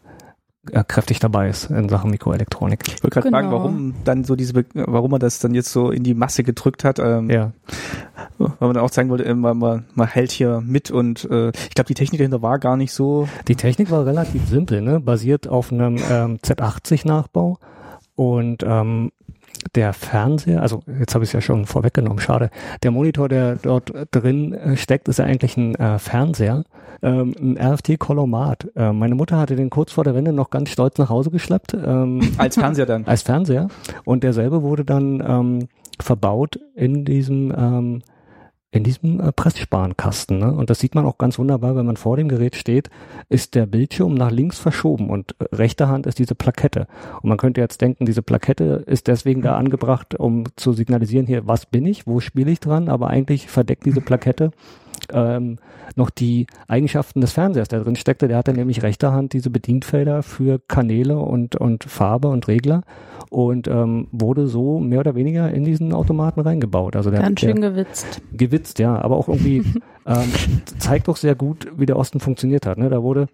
[0.87, 2.81] kräftig dabei ist in Sachen Mikroelektronik.
[2.87, 3.37] Ich wollte gerade genau.
[3.37, 6.83] fragen, warum dann so diese, warum er das dann jetzt so in die Masse gedrückt
[6.83, 6.99] hat.
[6.99, 7.51] Ähm, ja.
[8.37, 11.73] Weil man dann auch zeigen wollte, man, man, man hält hier mit und äh, ich
[11.73, 13.27] glaube, die Technik dahinter war gar nicht so.
[13.47, 14.99] Die Technik war relativ simpel, ne?
[14.99, 17.57] basiert auf einem ähm, Z80-Nachbau
[18.15, 19.11] und ähm,
[19.75, 22.49] der Fernseher, also jetzt habe ich es ja schon vorweggenommen, schade.
[22.83, 26.63] Der Monitor, der dort drin äh, steckt, ist ja eigentlich ein äh, Fernseher,
[27.01, 28.67] ähm, ein RFT-Kolomat.
[28.75, 31.73] Äh, meine Mutter hatte den kurz vor der Wende noch ganz stolz nach Hause geschleppt.
[31.73, 33.05] Ähm, als Fernseher dann?
[33.05, 33.67] Als Fernseher.
[34.03, 35.67] Und derselbe wurde dann ähm,
[35.99, 38.01] verbaut in diesem ähm,
[38.71, 40.39] in diesem äh, Presssparenkasten.
[40.39, 40.53] Ne?
[40.53, 42.89] Und das sieht man auch ganz wunderbar, wenn man vor dem Gerät steht,
[43.27, 46.87] ist der Bildschirm nach links verschoben und äh, rechter Hand ist diese Plakette.
[47.21, 51.47] Und man könnte jetzt denken, diese Plakette ist deswegen da angebracht, um zu signalisieren, hier,
[51.47, 54.51] was bin ich, wo spiele ich dran, aber eigentlich verdeckt diese Plakette
[55.13, 55.57] ähm,
[55.97, 58.29] noch die Eigenschaften des Fernsehers, der drin steckte.
[58.29, 62.83] Der hatte nämlich rechter Hand diese Bedienfelder für Kanäle und, und Farbe und Regler
[63.31, 66.97] und ähm, wurde so mehr oder weniger in diesen Automaten reingebaut.
[66.97, 68.21] Also der, Ganz schön der, gewitzt.
[68.33, 69.59] Gewitzt, ja, aber auch irgendwie
[70.05, 70.31] ähm,
[70.77, 72.77] zeigt doch sehr gut, wie der Osten funktioniert hat.
[72.77, 72.89] Ne?
[72.89, 73.27] Da wurde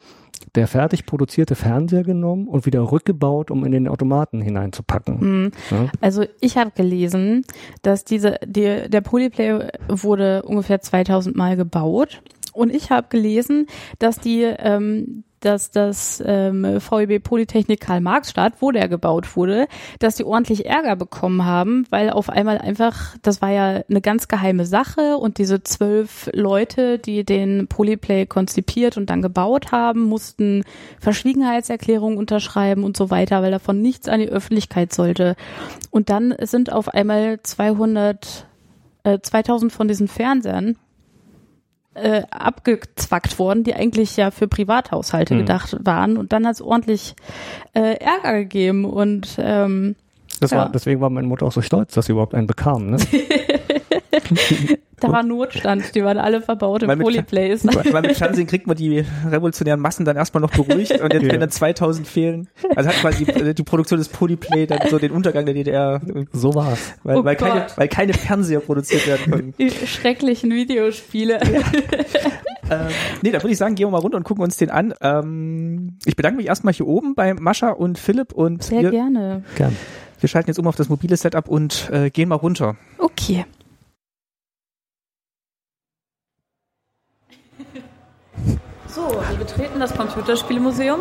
[0.54, 5.18] der fertig produzierte Fernseher genommen und wieder rückgebaut, um in den Automaten hineinzupacken.
[5.20, 5.52] Mhm.
[5.72, 5.90] Ja?
[6.00, 7.42] Also ich habe gelesen,
[7.82, 12.22] dass diese die, der Polyplay wurde ungefähr 2000 Mal gebaut
[12.54, 13.66] und ich habe gelesen,
[13.98, 19.68] dass die ähm, dass das ähm, VEB Polytechnik Karl-Marx-Stadt, wo der gebaut wurde,
[20.00, 24.28] dass die ordentlich Ärger bekommen haben, weil auf einmal einfach, das war ja eine ganz
[24.28, 30.64] geheime Sache und diese zwölf Leute, die den Polyplay konzipiert und dann gebaut haben, mussten
[31.00, 35.36] Verschwiegenheitserklärungen unterschreiben und so weiter, weil davon nichts an die Öffentlichkeit sollte.
[35.92, 38.48] Und dann sind auf einmal 200,
[39.04, 40.78] äh, 2000 von diesen Fernsehern
[41.98, 45.40] äh, abgezwackt worden, die eigentlich ja für Privathaushalte hm.
[45.40, 46.18] gedacht waren.
[46.18, 47.16] Und dann hat es ordentlich
[47.74, 49.96] äh, Ärger gegeben und ähm,
[50.40, 50.58] das ja.
[50.58, 52.92] war, deswegen war meine Mutter auch so stolz, dass sie überhaupt einen bekam.
[52.92, 52.98] Ne?
[55.00, 57.64] Da war Notstand, die waren alle verbaut im Polyplays.
[57.92, 61.34] Weil mit Fernsehen kriegt man die revolutionären Massen dann erstmal noch beruhigt und jetzt, Ja.
[61.34, 65.12] wenn dann 2000 fehlen, also hat quasi die, die Produktion des Polyplay dann so den
[65.12, 66.02] Untergang der DDR,
[66.34, 66.96] So war's.
[67.04, 69.54] weil, Oh weil, keine, weil keine Fernseher produziert werden konnten.
[69.60, 71.42] Die schrecklichen Videospiele.
[72.72, 72.88] Ähm,
[73.22, 74.96] nee, da würde ich sagen, gehen wir mal runter und gucken uns den an.
[75.02, 79.44] Ähm, ich bedanke mich erstmal hier oben bei Mascha und Philipp und Sehr wir, gerne.
[79.56, 79.76] Gern.
[80.20, 82.76] wir schalten jetzt um auf das mobile Setup und äh, gehen mal runter.
[82.98, 83.46] Okay.
[88.88, 91.00] So, wir betreten das Computerspielmuseum,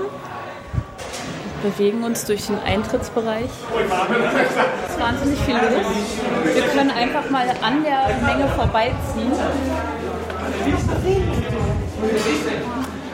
[1.63, 3.45] bewegen uns durch den Eintrittsbereich.
[3.45, 6.55] Es ist wahnsinnig viel los.
[6.55, 9.33] Wir können einfach mal an der Menge vorbeiziehen.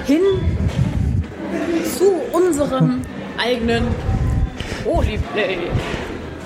[0.06, 0.22] Hin
[1.96, 3.02] zu unserem
[3.38, 3.86] eigenen
[4.84, 5.58] Polyplay.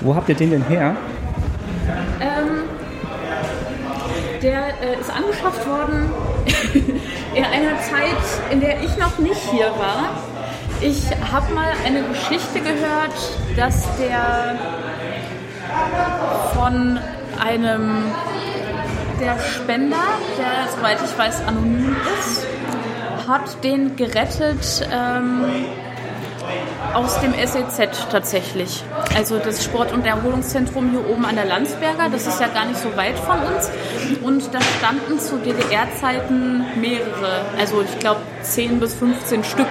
[0.01, 0.95] Wo habt ihr den denn her?
[2.21, 2.63] Ähm,
[4.41, 6.11] der äh, ist angeschafft worden
[7.33, 10.09] in einer Zeit, in der ich noch nicht hier war.
[10.81, 13.13] Ich habe mal eine Geschichte gehört,
[13.55, 14.57] dass der
[16.53, 16.99] von
[17.39, 18.03] einem
[19.19, 19.95] der Spender,
[20.37, 22.45] der soweit ich weiß anonym ist,
[23.27, 25.45] hat den gerettet ähm,
[26.93, 28.83] aus dem SEZ tatsächlich.
[29.15, 32.79] Also das Sport- und Erholungszentrum hier oben an der Landsberger, das ist ja gar nicht
[32.79, 33.69] so weit von uns.
[34.23, 39.67] Und da standen zu DDR-Zeiten mehrere, also ich glaube 10 bis 15 Stück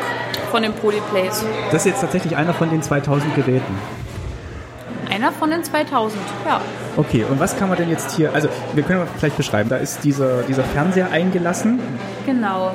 [0.51, 1.44] von den Polyplays.
[1.70, 3.78] Das ist jetzt tatsächlich einer von den 2000 Geräten.
[5.11, 6.61] Einer von den 2000, ja.
[6.97, 10.05] Okay, und was kann man denn jetzt hier, also wir können vielleicht beschreiben, da ist
[10.05, 11.81] dieser, dieser Fernseher eingelassen
[12.27, 12.74] Genau.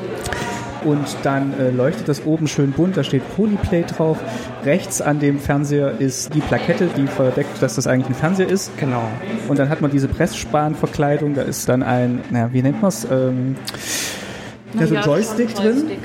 [0.83, 4.17] Und dann äh, leuchtet das oben schön bunt, da steht Polyplay drauf.
[4.65, 8.77] Rechts an dem Fernseher ist die Plakette, die verdeckt, dass das eigentlich ein Fernseher ist.
[8.77, 9.03] Genau.
[9.47, 13.07] Und dann hat man diese Pressspanverkleidung, da ist dann ein, naja, wie nennt man es?
[13.09, 13.55] Ähm,
[14.73, 15.65] da ist ein Joystick drin.
[15.65, 15.99] Joystick,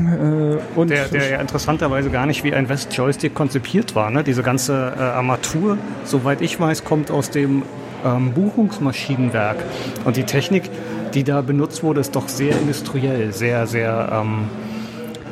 [0.00, 0.52] ja.
[0.54, 4.10] Äh, und Der, der ja interessanterweise gar nicht wie ein West-Joystick konzipiert war.
[4.10, 4.22] Ne?
[4.22, 7.62] Diese ganze äh, Armatur, soweit ich weiß, kommt aus dem
[8.04, 9.56] ähm, Buchungsmaschinenwerk.
[10.04, 10.70] Und die Technik,
[11.14, 14.48] die da benutzt wurde, ist doch sehr industriell, sehr, sehr, ähm,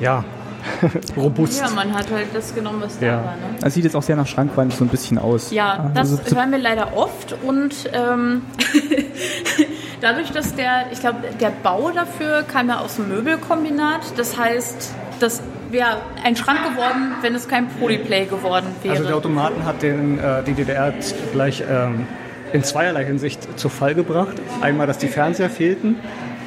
[0.00, 0.24] ja,
[1.16, 1.58] robust.
[1.60, 3.12] ja, man hat halt das genommen, was da Ja.
[3.16, 3.22] war.
[3.36, 3.56] Ne?
[3.60, 5.50] das sieht jetzt auch sehr nach Schrankwand so ein bisschen aus.
[5.50, 8.42] Ja, das Also, hören wir leider oft und ähm,
[10.00, 14.00] dadurch, dass der, ich glaube, der Bau dafür kam ja aus dem Möbelkombinat.
[14.16, 18.94] Das heißt, das wäre ein Schrank geworden, wenn es kein Polyplay geworden wäre.
[18.96, 20.92] Also der Automaten hat den, äh, die DDR
[21.32, 22.06] gleich ähm,
[22.52, 24.36] in zweierlei Hinsicht zu Fall gebracht.
[24.60, 25.96] Einmal, dass die Fernseher fehlten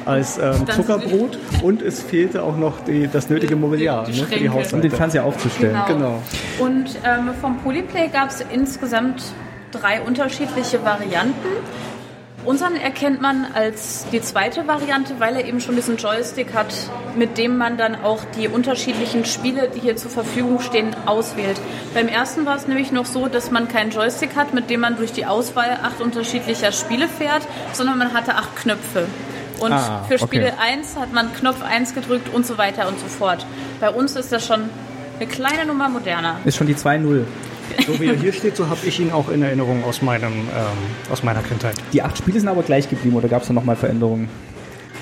[0.04, 4.36] als ähm, Zuckerbrot und es fehlte auch noch die, das nötige Mobiliar Die ne, für
[4.38, 4.48] die.
[4.48, 4.76] Haushalte.
[4.76, 5.78] um den Fernseher aufzustellen.
[5.86, 6.20] Genau.
[6.58, 6.66] Genau.
[6.70, 9.22] Und ähm, vom Polyplay gab es insgesamt
[9.70, 11.48] drei unterschiedliche Varianten.
[12.44, 16.74] Unseren erkennt man als die zweite Variante, weil er eben schon diesen Joystick hat,
[17.16, 21.58] mit dem man dann auch die unterschiedlichen Spiele, die hier zur Verfügung stehen, auswählt.
[21.94, 24.96] Beim ersten war es nämlich noch so, dass man keinen Joystick hat, mit dem man
[24.96, 29.06] durch die Auswahl acht unterschiedlicher Spiele fährt, sondern man hatte acht Knöpfe.
[29.60, 30.72] Und Ah, für Spiele okay.
[30.74, 33.46] 1 hat man Knopf 1 gedrückt und so weiter und so fort.
[33.80, 34.68] Bei uns ist das schon
[35.18, 36.36] eine kleine Nummer moderner.
[36.44, 37.24] Ist schon die 2-0.
[37.86, 41.10] So wie er hier steht, so habe ich ihn auch in Erinnerung aus, meinem, ähm,
[41.10, 41.74] aus meiner Kindheit.
[41.92, 44.28] Die acht Spiele sind aber gleich geblieben oder gab es da nochmal Veränderungen?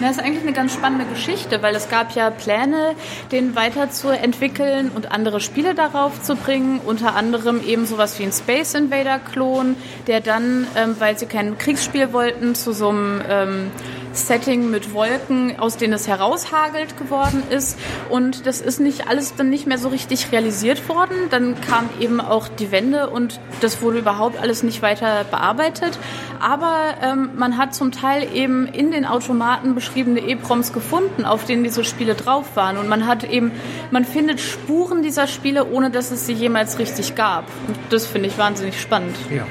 [0.01, 2.97] Das ist eigentlich eine ganz spannende Geschichte, weil es gab ja Pläne,
[3.31, 6.81] den weiterzuentwickeln und andere Spiele darauf zu bringen.
[6.85, 9.77] Unter anderem eben sowas wie ein Space Invader Klon,
[10.09, 13.71] der dann, ähm, weil sie kein Kriegsspiel wollten, zu so einem ähm,
[14.13, 17.79] Setting mit Wolken, aus denen es heraushagelt geworden ist.
[18.09, 21.17] Und das ist nicht alles dann nicht mehr so richtig realisiert worden.
[21.31, 25.99] Dann kam eben auch die Wende und das wurde überhaupt alles nicht weiter bearbeitet.
[26.41, 31.65] Aber ähm, man hat zum Teil eben in den Automaten beschriebene EPROMs gefunden, auf denen
[31.65, 32.77] diese Spiele drauf waren.
[32.77, 33.53] Und man hat eben,
[33.91, 37.45] man findet Spuren dieser Spiele, ohne dass es sie jemals richtig gab.
[37.69, 39.17] Und das finde ich wahnsinnig spannend.
[39.31, 39.47] Ja, ja.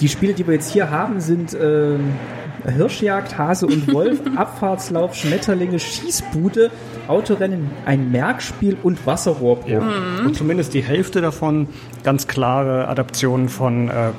[0.00, 2.12] Die Spiele, die wir jetzt hier haben, sind ähm,
[2.70, 6.70] Hirschjagd, Hase und Wolf, Abfahrtslauf, Schmetterlinge, Schießbude,
[7.08, 9.68] Autorennen, ein Merkspiel und Wasserrohrbruch.
[9.68, 9.82] Ja.
[10.24, 11.68] Und zumindest die Hälfte davon
[12.02, 14.10] ganz klare Adaptionen von äh,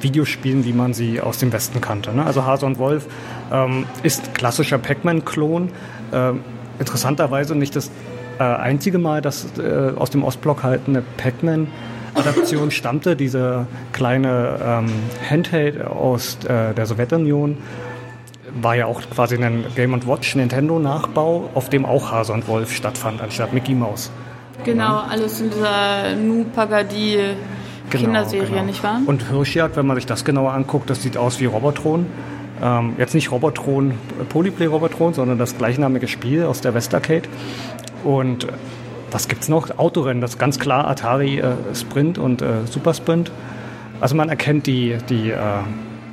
[0.00, 2.14] Videospielen, wie man sie aus dem Westen kannte.
[2.14, 2.24] Ne?
[2.24, 3.06] Also Hase und Wolf
[3.52, 5.70] ähm, ist klassischer Pac-Man-Klon.
[6.12, 6.40] Ähm,
[6.78, 7.90] interessanterweise nicht das
[8.38, 13.16] äh, einzige Mal, dass äh, aus dem Ostblock halt eine Pac-Man-Adaption stammte.
[13.16, 14.86] Diese kleine ähm,
[15.28, 17.58] Handheld aus äh, der Sowjetunion
[18.54, 22.72] war ja auch quasi ein Game Watch Nintendo Nachbau, auf dem auch Hase und Wolf
[22.72, 24.10] stattfand, anstatt Mickey Mouse.
[24.64, 27.34] Genau, alles in dieser Nu Pagadi
[27.90, 28.64] Genau, Kinderserie, genau.
[28.64, 29.00] nicht wahr?
[29.04, 32.06] Und Hirschjagd, wenn man sich das genauer anguckt, das sieht aus wie Robotron.
[32.62, 33.94] Ähm, jetzt nicht Robotron,
[34.28, 37.28] Polyplay Robotron, sondern das gleichnamige Spiel aus der Westarcade.
[38.04, 38.48] Und äh,
[39.10, 39.76] was gibt's noch?
[39.78, 43.32] Autorennen, das ist ganz klar Atari äh, Sprint und äh, Super Sprint.
[44.00, 45.36] Also man erkennt die, die äh,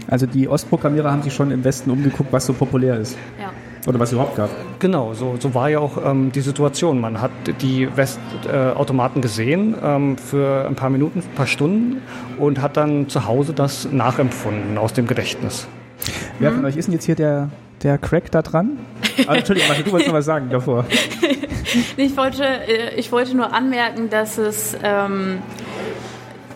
[0.07, 3.17] Also die Ostprogrammierer haben sich schon im Westen umgeguckt, was so populär ist.
[3.39, 3.51] Ja.
[3.87, 4.49] Oder was es überhaupt gab.
[4.79, 6.99] Genau, so, so war ja auch ähm, die Situation.
[6.99, 7.31] Man hat
[7.61, 12.01] die Westautomaten äh, gesehen ähm, für ein paar Minuten, ein paar Stunden
[12.37, 15.67] und hat dann zu Hause das nachempfunden aus dem Gedächtnis.
[16.39, 17.49] Wer von euch ist denn jetzt hier der,
[17.81, 18.77] der Crack da dran?
[19.25, 20.85] Ah, Entschuldigung, Martin, du wolltest noch was sagen davor.
[21.97, 25.39] Ich wollte, äh, ich wollte nur anmerken, dass es ähm,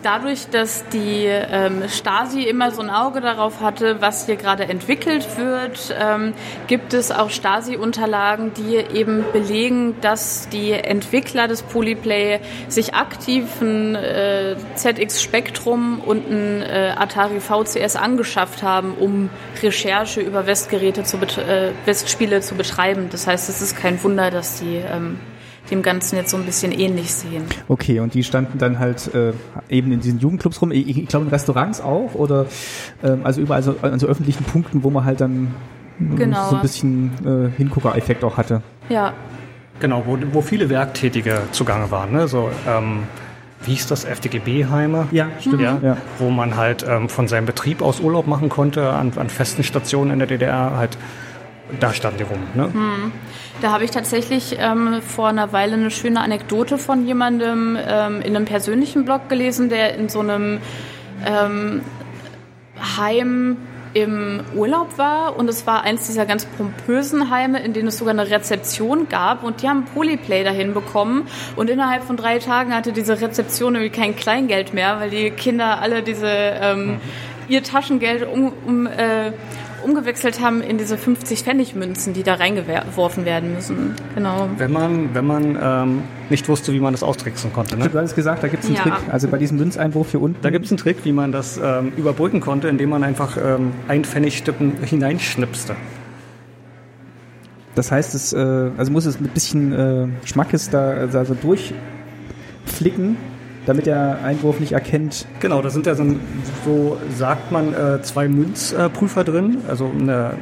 [0.02, 5.36] dadurch, dass die ähm, Stasi immer so ein Auge darauf hatte, was hier gerade entwickelt
[5.36, 6.34] wird, ähm,
[6.66, 13.94] gibt es auch Stasi-Unterlagen, die eben belegen, dass die Entwickler des Polyplay sich aktiv ein
[13.94, 19.30] äh, ZX Spectrum und ein äh, Atari VCS angeschafft haben, um
[19.62, 23.08] Recherche über Westgeräte zu äh, Westspiele zu betreiben.
[23.10, 25.18] Das heißt, es ist kein Wunder, dass die ähm,
[25.72, 27.42] dem Ganzen jetzt so ein bisschen ähnlich sehen.
[27.68, 29.32] Okay, und die standen dann halt äh,
[29.68, 30.70] eben in diesen Jugendclubs rum.
[30.70, 32.46] Ich, ich glaube in Restaurants auch oder
[33.02, 35.48] ähm, also überall so, an so öffentlichen Punkten, wo man halt dann
[36.00, 36.48] äh, Genau.
[36.50, 38.62] so ein bisschen äh, Hingucker-Effekt auch hatte.
[38.88, 39.12] Ja,
[39.80, 42.12] Genau, wo, wo viele Werktätige zugange waren.
[42.12, 42.28] Ne?
[42.28, 43.00] So, ähm,
[43.64, 45.08] wie hieß das, FDGB-Heime?
[45.10, 45.60] Ja, stimmt.
[45.60, 45.96] Ja, Ja.
[46.18, 50.12] Wo man halt ähm, von seinem Betrieb aus Urlaub machen konnte, an, an festen Stationen
[50.12, 50.76] in der DDR.
[50.76, 50.96] Halt,
[51.80, 52.40] da standen die rum.
[52.54, 52.70] Ne?
[53.60, 58.34] Da habe ich tatsächlich ähm, vor einer Weile eine schöne Anekdote von jemandem ähm, in
[58.34, 60.58] einem persönlichen Blog gelesen, der in so einem
[61.24, 61.82] ähm,
[62.98, 63.56] Heim
[63.94, 68.14] im Urlaub war und es war eins dieser ganz pompösen Heime, in denen es sogar
[68.14, 72.92] eine Rezeption gab und die haben Polyplay dahin bekommen und innerhalb von drei Tagen hatte
[72.92, 77.00] diese Rezeption irgendwie kein Kleingeld mehr, weil die Kinder alle diese ähm,
[77.48, 79.32] ihr Taschengeld um, um äh,
[79.84, 83.94] umgewechselt haben in diese 50 Pfennig Münzen, die da reingeworfen werden müssen.
[84.14, 84.48] Genau.
[84.56, 87.76] Wenn man, wenn man ähm, nicht wusste, wie man das austricksen konnte.
[87.76, 87.88] Ne?
[87.88, 88.82] Du hast gesagt, da gibt es einen Ja.
[88.82, 88.94] Trick.
[89.10, 90.40] Also bei diesem Münzeinwurf hier unten.
[90.42, 93.72] Da gibt es einen Trick, wie man das ähm, überbrücken konnte, indem man einfach ähm,
[93.88, 95.76] ein Pfennigstücken hineinschnipste.
[97.74, 103.16] Das heißt, es, äh, also muss es mit bisschen äh, Schmackes da, da so durchflicken,
[103.66, 105.26] damit der Einwurf nicht erkennt.
[105.40, 106.20] Genau, da sind ja so, ein-
[106.64, 110.32] so sagt man, äh, zwei Münzprüfer drin, also eine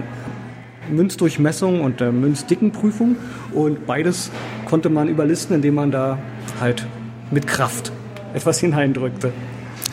[0.91, 3.17] Münzdurchmessung und eine Münzdickenprüfung.
[3.53, 4.31] Und beides
[4.69, 6.19] konnte man überlisten, indem man da
[6.61, 6.87] halt
[7.31, 7.93] mit Kraft
[8.35, 9.33] etwas hineindrückte.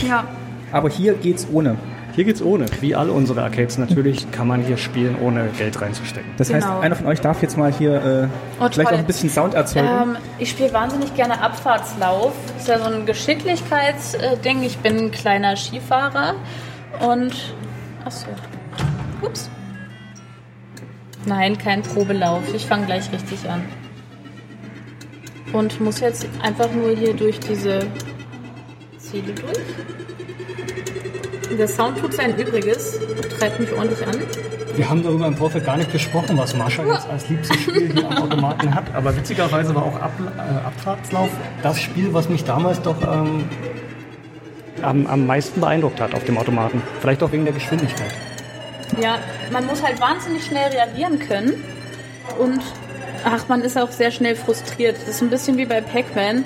[0.07, 0.25] Ja.
[0.71, 1.75] Aber hier geht's ohne.
[2.17, 2.65] Hier geht's ohne.
[2.81, 6.31] Wie alle unsere Arcades natürlich kann man hier spielen, ohne Geld reinzustecken.
[6.37, 6.79] Das heißt, Genau.
[6.79, 8.27] einer von euch darf jetzt mal hier äh,
[8.59, 9.87] Oh, vielleicht auch ein bisschen Sound erzeugen.
[9.87, 12.33] Ähm, ich spiele wahnsinnig gerne Abfahrtslauf.
[12.53, 14.63] Das ist ja so ein Geschicklichkeitsding.
[14.63, 16.33] Ich bin ein kleiner Skifahrer
[17.07, 17.53] und.
[18.03, 18.25] Achso.
[19.21, 19.51] Ups.
[21.27, 22.51] Nein, kein Probelauf.
[22.55, 23.61] Ich fange gleich richtig an.
[25.53, 27.81] Und muss jetzt einfach nur hier durch diese
[28.97, 29.59] Ziele durch.
[31.49, 32.99] Der Sound tut sein Übriges,
[33.39, 34.15] treibt mich ordentlich an.
[34.75, 38.07] Wir haben darüber im Vorfeld gar nicht gesprochen, was Marsha jetzt als liebstes Spiel hier
[38.07, 38.93] am Automaten hat.
[38.93, 41.29] Aber witzigerweise war auch Ab äh, Abfahrtslauf
[41.63, 43.49] das Spiel, was mich damals doch ähm,
[44.83, 46.81] am, am meisten beeindruckt hat auf dem Automaten.
[47.01, 48.13] Vielleicht auch wegen der Geschwindigkeit.
[49.01, 49.17] Ja,
[49.51, 51.63] man muss halt wahnsinnig schnell reagieren können.
[52.37, 52.61] Und
[53.23, 54.97] ach, man ist auch sehr schnell frustriert.
[54.97, 56.43] Das ist ein bisschen wie bei Pac-Man,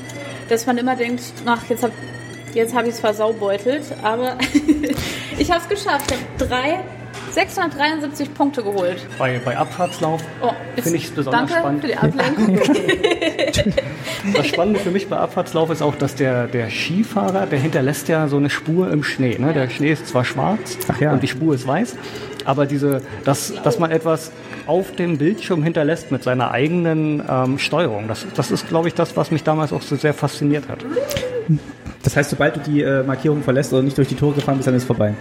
[0.48, 1.92] dass man immer denkt, ach, jetzt hab,
[2.54, 3.84] jetzt hab ich es versaubeutelt.
[4.04, 4.38] Aber
[5.38, 6.12] ich habe es geschafft.
[6.12, 6.80] Ich habe drei,
[7.32, 9.06] 673 Punkte geholt.
[9.18, 10.52] Bei, bei Abfahrtslauf Oh,
[10.82, 11.82] finde ich es besonders danke spannend.
[11.82, 12.62] für die Ablenkung.
[14.36, 18.28] Das Spannende für mich bei Abfahrtslauf ist auch, dass der, der Skifahrer, der hinterlässt ja
[18.28, 19.38] so eine Spur im Schnee.
[19.40, 19.54] Ne?
[19.54, 21.12] Der Schnee ist zwar schwarz ja.
[21.12, 21.96] und die Spur ist weiß,
[22.46, 24.32] aber diese, dass, dass man etwas
[24.72, 29.18] auf dem Bildschirm hinterlässt mit seiner eigenen ähm, Steuerung, das, das ist, glaube ich, das,
[29.18, 30.86] was mich damals auch so sehr fasziniert hat.
[32.04, 34.68] das heißt, sobald du die äh, Markierung verlässt oder nicht durch die Tore gefahren bist,
[34.68, 35.14] dann ist es vorbei.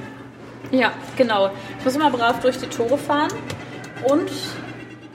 [0.70, 1.51] ja, genau.
[1.81, 3.32] Ich muss immer brav durch die Tore fahren.
[4.05, 4.31] Und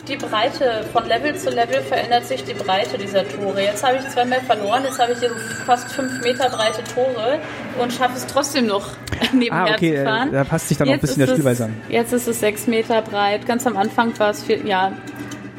[0.07, 3.61] die Breite, von Level zu Level verändert sich die Breite dieser Tore.
[3.61, 7.39] Jetzt habe ich zweimal verloren, jetzt habe ich hier so fast fünf Meter breite Tore
[7.81, 8.87] und schaffe es trotzdem noch
[9.33, 10.31] nebenher Ah, okay, zu äh, fahren.
[10.31, 11.75] da passt sich dann auch ein bisschen der Spielweise es, an.
[11.89, 13.45] Jetzt ist es sechs Meter breit.
[13.47, 14.91] Ganz am Anfang war es viel, ja,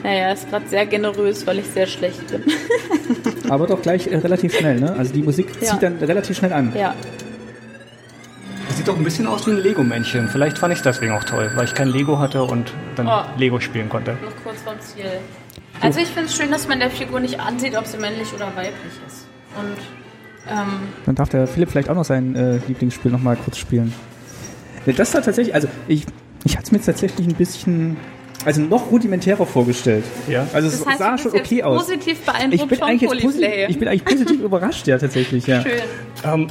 [0.03, 2.45] naja, ist gerade sehr generös, weil ich sehr schlecht bin.
[3.49, 4.95] Aber doch gleich äh, relativ schnell, ne?
[4.97, 5.71] Also die Musik Ja.
[5.73, 6.73] zieht dann relativ schnell an.
[6.77, 6.95] ja.
[8.77, 10.29] Das sieht doch ein bisschen aus wie ein Lego-Männchen.
[10.29, 13.23] Vielleicht fand ich deswegen auch toll, weil ich kein Lego hatte und dann Oh.
[13.39, 14.19] Lego spielen konnte.
[14.23, 15.07] Noch kurz vorm Ziel.
[15.81, 18.49] Also ich finde es schön, dass man der Figur nicht ansieht, ob sie männlich oder
[18.55, 19.27] weiblich ist.
[19.59, 19.79] Und
[20.53, 23.95] Ähm, Dann darf der Philipp vielleicht auch noch sein äh, Lieblingsspiel noch mal kurz spielen.
[24.85, 26.05] Das war tatsächlich, also ich,
[26.45, 27.97] ich hatte es mir jetzt tatsächlich ein bisschen,
[28.45, 30.05] also noch rudimentärer vorgestellt.
[30.29, 30.47] Ja.
[30.53, 31.81] Also das es heißt, sah du bist schon jetzt okay aus.
[31.87, 35.63] positiv beeindruckt Ich bin vom eigentlich positiv, ich bin eigentlich positiv überrascht, ja, tatsächlich, ja.
[35.63, 35.73] Schön.
[36.25, 36.47] Ähm,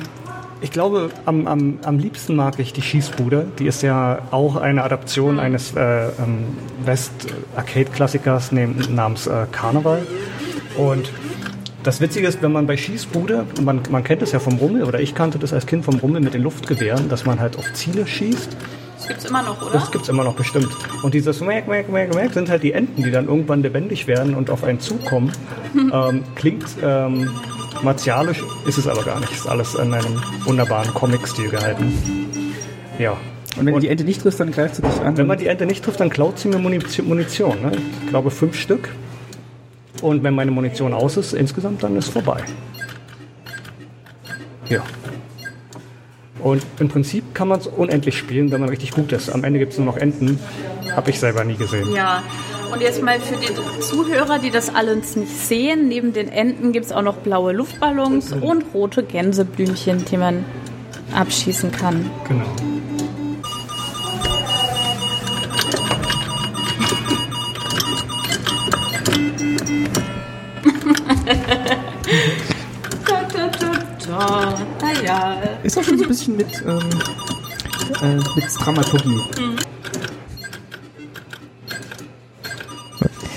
[0.61, 3.48] ich glaube, am, am, am liebsten mag ich die Schießbude.
[3.60, 6.45] Die ist ja auch eine Adaption eines äh, ähm,
[6.86, 10.02] West-Arcade-Klassikers nam- namens äh, Karneval.
[10.77, 11.11] Und
[11.84, 14.99] das Witzige ist, wenn man bei Schießbude, man, man kennt es ja vom Rummel, oder
[14.99, 18.07] ich kannte das als Kind vom Rummel mit den Luftgewehren, dass man halt auf Ziele
[18.07, 18.57] schießt.
[18.98, 19.73] Das gibt's immer noch, oder?
[19.73, 20.69] Das gibt's immer noch bestimmt.
[21.03, 24.34] Und dieses Mac, Mac, Mac, Mac sind halt die Enten, die dann irgendwann lebendig werden
[24.34, 25.32] und auf einen zukommen.
[25.76, 27.30] ähm, klingt ähm,
[27.84, 29.31] martialisch, ist es aber gar nicht.
[29.31, 31.93] Ist alles in einem wunderbaren Comic-Stil gehalten.
[32.99, 33.18] Ja.
[33.57, 35.18] Und wenn du die Ente nicht triffst, dann greift sie dich an.
[35.18, 37.07] Wenn man die Ente nicht trifft, dann klaut sie mir Munition.
[37.07, 37.72] Munition ne?
[38.03, 38.89] Ich glaube fünf Stück.
[40.02, 42.43] Und wenn meine Munition aus ist, insgesamt, dann ist vorbei.
[44.68, 44.84] Ja.
[46.39, 49.30] Und im Prinzip kann man es unendlich spielen, wenn man richtig gut ist.
[49.30, 50.39] Am Ende gibt es nur noch Enten.
[50.95, 51.91] Habe ich selber nie gesehen.
[51.93, 52.23] Ja.
[52.72, 56.88] Und jetzt mal für die Zuhörer, die das alles nicht sehen, neben den Enten gibt
[56.88, 60.46] es auch noch blaue Luftballons und rote Gänseblümchen, die man
[61.14, 62.10] abschießen kann.
[62.28, 62.46] Genau.
[73.06, 73.72] Da, da, da,
[74.08, 74.66] da.
[74.82, 75.38] Naja.
[75.64, 76.80] Ist auch schon so ein bisschen mit, ähm,
[78.02, 79.22] äh, mit Dramaturgie.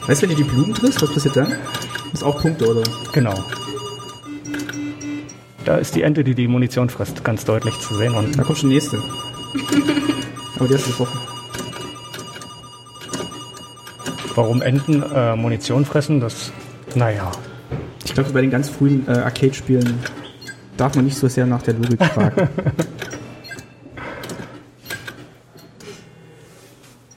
[0.09, 1.51] Weißt du, wenn du die Blumen triffst, was passiert dann?
[1.51, 2.83] Das ist auch Punkte, oder?
[3.13, 3.35] Genau.
[5.67, 8.15] Da ist die Ente, die die Munition frisst, ganz deutlich zu sehen.
[8.15, 9.03] Und Da kommt schon die nächste.
[10.57, 11.21] Aber die hast du gebrochen.
[14.35, 16.53] warum Enten äh, Munition fressen, das,
[16.95, 17.31] naja.
[18.05, 19.99] Ich glaube, bei den ganz frühen äh, Arcade-Spielen
[20.79, 22.49] darf man nicht so sehr nach der Logik fragen.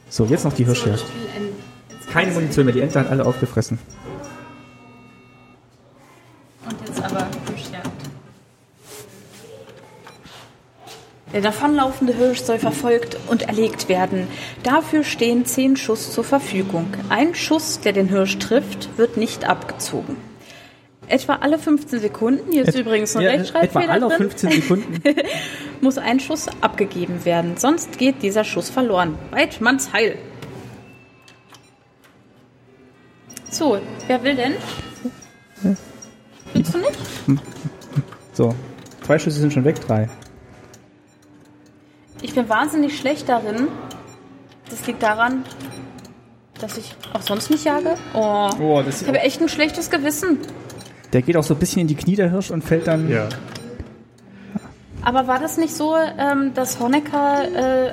[0.10, 1.06] so, jetzt noch die Hirschjagd.
[2.12, 3.80] Keine Munition mehr, die Ente hat alle aufgefressen.
[6.66, 7.90] Und jetzt aber Hirschjagd.
[11.34, 14.28] Der davonlaufende Hirsch soll verfolgt und erlegt werden.
[14.64, 16.88] Dafür stehen zehn Schuss zur Verfügung.
[17.08, 20.18] Ein Schuss, der den Hirsch trifft, wird nicht abgezogen.
[21.08, 25.02] Etwa alle 15 Sekunden, hier ist übrigens ein Ja, Rechtschreibfehler Etwa alle drin, 15 Sekunden.
[25.82, 29.16] muss ein Schuss abgegeben werden, sonst geht dieser Schuss verloren.
[29.32, 30.18] Weidmanns Heil.
[33.52, 34.54] So, wer will denn?
[36.54, 37.42] Willst du nicht?
[38.34, 38.56] So,
[39.06, 40.10] zwei Schüsse sind schon weg, drei.
[42.22, 43.68] Ich bin wahnsinnig schlecht darin.
[44.70, 45.44] Das liegt daran,
[46.62, 47.96] dass ich auch sonst nicht jage.
[48.14, 50.38] Oh, Oh, das ich habe echt ein schlechtes Gewissen.
[51.12, 53.10] Der geht auch so ein bisschen in die Knie, der Hirsch, und fällt dann.
[53.10, 53.28] Ja.
[55.04, 57.92] Aber war das nicht so, ähm, dass Honecker äh, äh,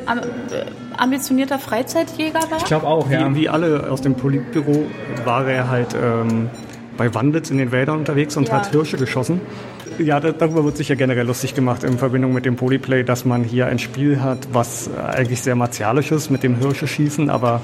[0.96, 2.58] ambitionierter Freizeitjäger war?
[2.58, 3.30] Ich glaube auch, ja.
[3.30, 4.86] Wie, wie alle aus dem Politbüro
[5.24, 6.50] war er halt ähm,
[6.96, 8.54] bei Wandlitz in den Wäldern unterwegs und Ja.
[8.54, 9.40] hat Hirsche geschossen.
[9.98, 13.24] Ja, da, darüber wird sich ja generell lustig gemacht in Verbindung mit dem Polyplay, dass
[13.24, 17.62] man hier ein Spiel hat, was eigentlich sehr martialisch ist mit dem Hirsche schießen, aber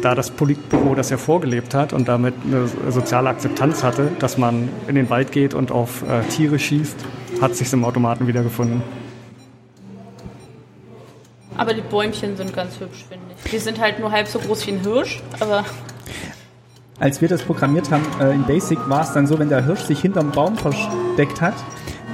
[0.00, 4.68] da das Politbüro das ja vorgelebt hat und damit eine soziale Akzeptanz hatte, dass man
[4.86, 6.96] in den Wald geht und auf äh, Tiere schießt,
[7.42, 8.82] hat sich im Automaten wiedergefunden.
[11.58, 13.50] Aber die Bäumchen sind ganz hübsch, finde ich.
[13.50, 15.64] Die sind halt nur halb so groß wie ein Hirsch, aber
[16.98, 19.80] Als wir das programmiert haben äh, in Basic, war es dann so, wenn der Hirsch
[19.82, 21.54] sich hinterm Baum versteckt hat,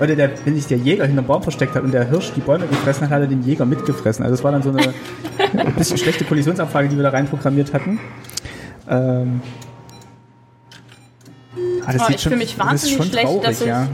[0.01, 2.67] oder der, wenn sich der Jäger hinterm Baum versteckt hat und der Hirsch die Bäume
[2.67, 4.25] gefressen hat, hat er den Jäger mitgefressen.
[4.25, 4.95] Also es war dann so eine
[5.53, 8.01] ein bisschen schlechte Kollisionsabfrage, die wir da reinprogrammiert hatten.
[8.89, 9.41] Ähm,
[11.85, 13.67] ah, das Oh, sieht ich fühle mich das ist wahnsinnig schon schlecht, traurig, dass ich-
[13.67, 13.87] ja.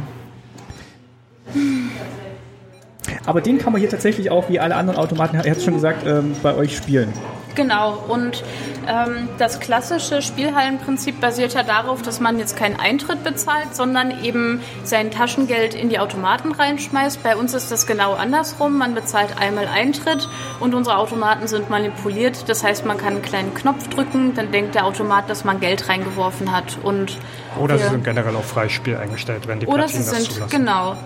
[3.27, 5.75] Aber den kann man hier tatsächlich auch, wie alle anderen Automaten, er hat es schon
[5.75, 7.13] gesagt, ähm, bei euch spielen.
[7.55, 8.43] Genau, und
[8.89, 14.61] ähm, das klassische Spielhallenprinzip basiert ja darauf, dass man jetzt keinen Eintritt bezahlt, sondern eben
[14.83, 17.23] sein Taschengeld in die Automaten reinschmeißt.
[17.23, 18.77] Bei uns ist das genau andersrum.
[18.77, 20.29] Man bezahlt einmal Eintritt
[20.61, 22.49] und unsere Automaten sind manipuliert.
[22.49, 25.89] Das heißt, man kann einen kleinen Knopf drücken, dann denkt der Automat, dass man Geld
[25.89, 26.79] reingeworfen hat.
[26.83, 27.17] Und
[27.59, 30.59] Oder sie sind generell auf Freispiel eingestellt, wenn die oder sie Platinen das sind, zulassen.
[30.59, 30.97] genau,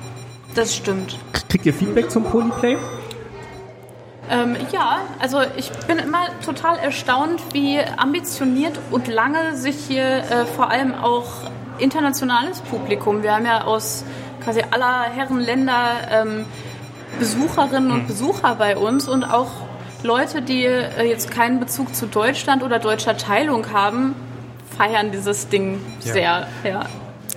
[0.58, 1.16] das stimmt.
[1.48, 2.76] Kriegt ihr Feedback zum Polyplay?
[4.30, 10.44] Ähm, ja, also ich bin immer total erstaunt, wie ambitioniert und lange sich hier äh,
[10.44, 11.24] vor allem auch
[11.78, 14.04] internationales Publikum, wir haben ja aus
[14.42, 16.44] quasi aller Herren Länder ähm,
[17.18, 19.50] Besucherinnen und Besucher bei uns und auch
[20.02, 24.14] Leute, die äh, jetzt keinen Bezug zu Deutschland oder deutscher Teilung haben,
[24.76, 26.12] feiern dieses Ding Ja.
[26.12, 26.48] sehr.
[26.64, 26.86] Ja.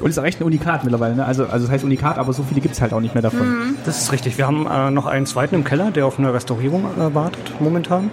[0.02, 1.26] Und ist auch echt ein Unikat mittlerweile, ne?
[1.26, 3.48] Also, also das heißt Unikat, aber so viele gibt es halt auch nicht mehr davon.
[3.48, 3.76] Mhm.
[3.86, 4.38] Das ist richtig.
[4.38, 8.10] Wir haben äh, noch einen zweiten im Keller, der auf eine Restaurierung äh, wartet momentan.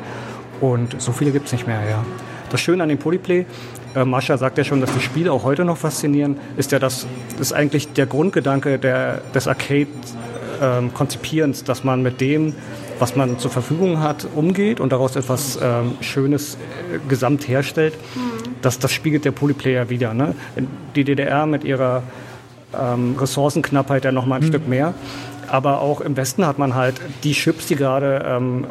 [0.60, 2.05] Und so viele gibt es nicht mehr, ja.
[2.51, 3.47] Das Schöne an dem Polyplay,
[3.94, 7.06] äh, Mascha sagt ja schon, dass die Spiele auch heute noch faszinieren, ist ja, dass
[7.32, 12.55] das ist eigentlich der Grundgedanke der, des Arcade-Konzipierens, ähm, dass man mit dem,
[12.98, 17.94] was man zur Verfügung hat, umgeht und daraus etwas ähm, Schönes äh, gesamt herstellt.
[18.14, 18.56] Mhm.
[18.62, 20.14] Das, das spiegelt der Polyplayer wieder.
[20.14, 20.34] Ne?
[20.94, 22.02] Die DDR mit ihrer
[22.78, 24.48] ähm, Ressourcenknappheit ja nochmal ein mhm.
[24.48, 24.94] Stück mehr.
[25.48, 28.66] Aber auch im Westen hat man halt die Chips, die gerade ähm,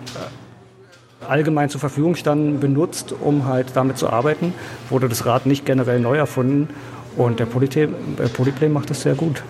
[1.27, 4.53] allgemein zur Verfügung standen, benutzt, um halt damit zu arbeiten.
[4.89, 6.69] Wurde das Rad nicht generell neu erfunden
[7.15, 9.43] und der Polyplay, äh, Polyplay macht das sehr gut.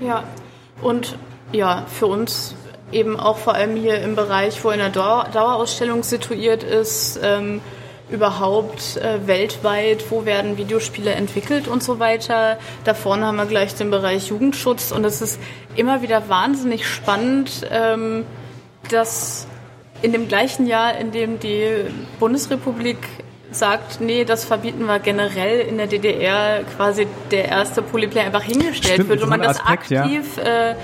[0.00, 0.24] Ja,
[0.80, 1.18] und
[1.52, 2.54] ja, für uns
[2.92, 7.60] eben auch vor allem hier im Bereich, wo eine Dauer Dauerausstellung situiert ist, ähm,
[8.10, 12.58] überhaupt äh, weltweit, wo werden Videospiele entwickelt und so weiter.
[12.84, 15.38] Da vorne haben wir gleich den Bereich Jugendschutz und es ist
[15.76, 18.24] immer wieder wahnsinnig spannend, ähm,
[18.90, 19.46] dass
[20.00, 21.66] in dem gleichen Jahr, in dem die
[22.18, 22.98] Bundesrepublik
[23.50, 28.94] sagt, nee, das verbieten wir generell in der DDR, quasi der erste Polyplay einfach hingestellt
[28.94, 30.70] Stimmt, wird und man das aktiv, ja.
[30.70, 30.74] äh,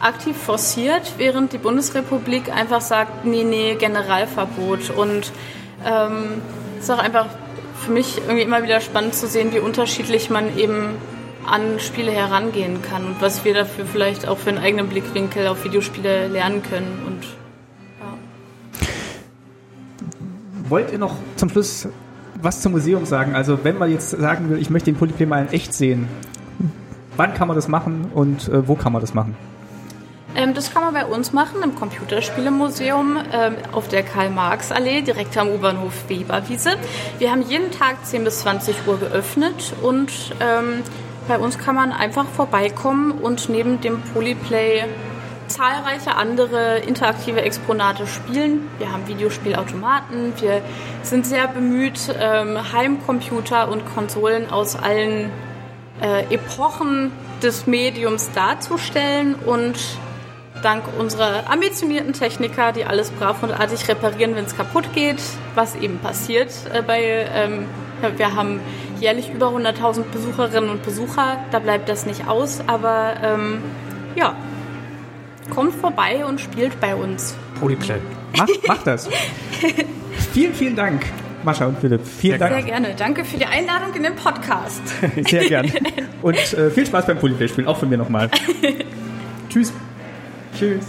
[0.00, 4.90] aktiv forciert, während die Bundesrepublik einfach sagt, nee, nee, Generalverbot.
[4.90, 5.32] Und
[5.84, 6.42] ähm,
[6.78, 7.26] es ist auch einfach
[7.84, 10.96] für mich irgendwie immer wieder spannend zu sehen, wie unterschiedlich man eben
[11.46, 15.64] an Spiele herangehen kann und was wir dafür vielleicht auch für einen eigenen Blickwinkel auf
[15.64, 17.24] Videospiele lernen können und
[20.68, 21.88] wollt ihr noch zum Schluss
[22.40, 23.34] was zum Museum sagen?
[23.34, 26.08] Also wenn man jetzt sagen will, ich möchte den Polyplay mal in echt sehen,
[27.16, 29.36] wann kann man das machen und äh, wo kann man das machen?
[30.34, 35.48] Ähm, das kann man bei uns machen im Computerspielemuseum ähm, auf der Karl-Marx-Allee, direkt am
[35.48, 36.70] U-Bahnhof Weberwiese.
[37.18, 40.10] Wir haben jeden Tag 10 bis 20 Uhr geöffnet und
[40.40, 40.82] ähm,
[41.26, 44.84] bei uns kann man einfach vorbeikommen und neben dem Polyplay
[45.48, 48.68] zahlreiche andere interaktive Exponate spielen.
[48.78, 50.62] Wir haben Videospielautomaten, wir
[51.02, 55.30] sind sehr bemüht, ähm, Heimcomputer und Konsolen aus allen
[56.00, 59.78] äh, Epochen des Mediums darzustellen und
[60.62, 65.20] dank unserer ambitionierten Techniker, die alles brav und artig reparieren, wenn es kaputt geht,
[65.54, 67.66] was eben passiert äh, bei, ähm,
[68.16, 68.60] wir haben
[69.00, 73.62] jährlich über 100.000 Besucherinnen und Besucher, da bleibt das nicht aus, aber ähm,
[74.14, 74.36] ja,
[75.50, 77.36] Kommt vorbei und spielt bei uns.
[77.58, 77.98] Polyplay.
[78.36, 79.08] Mach, mach das.
[80.32, 81.06] vielen, vielen Dank.
[81.42, 82.60] Mascha und Philipp, vielen Sehr Dank.
[82.60, 82.94] Sehr gerne.
[82.96, 84.82] Danke für die Einladung in den Podcast.
[85.28, 85.72] Sehr gerne.
[86.22, 88.28] Und äh, viel Spaß beim Polyplay-Spielen, auch von mir nochmal.
[89.48, 89.72] Tschüss.
[90.58, 90.86] Tschüss.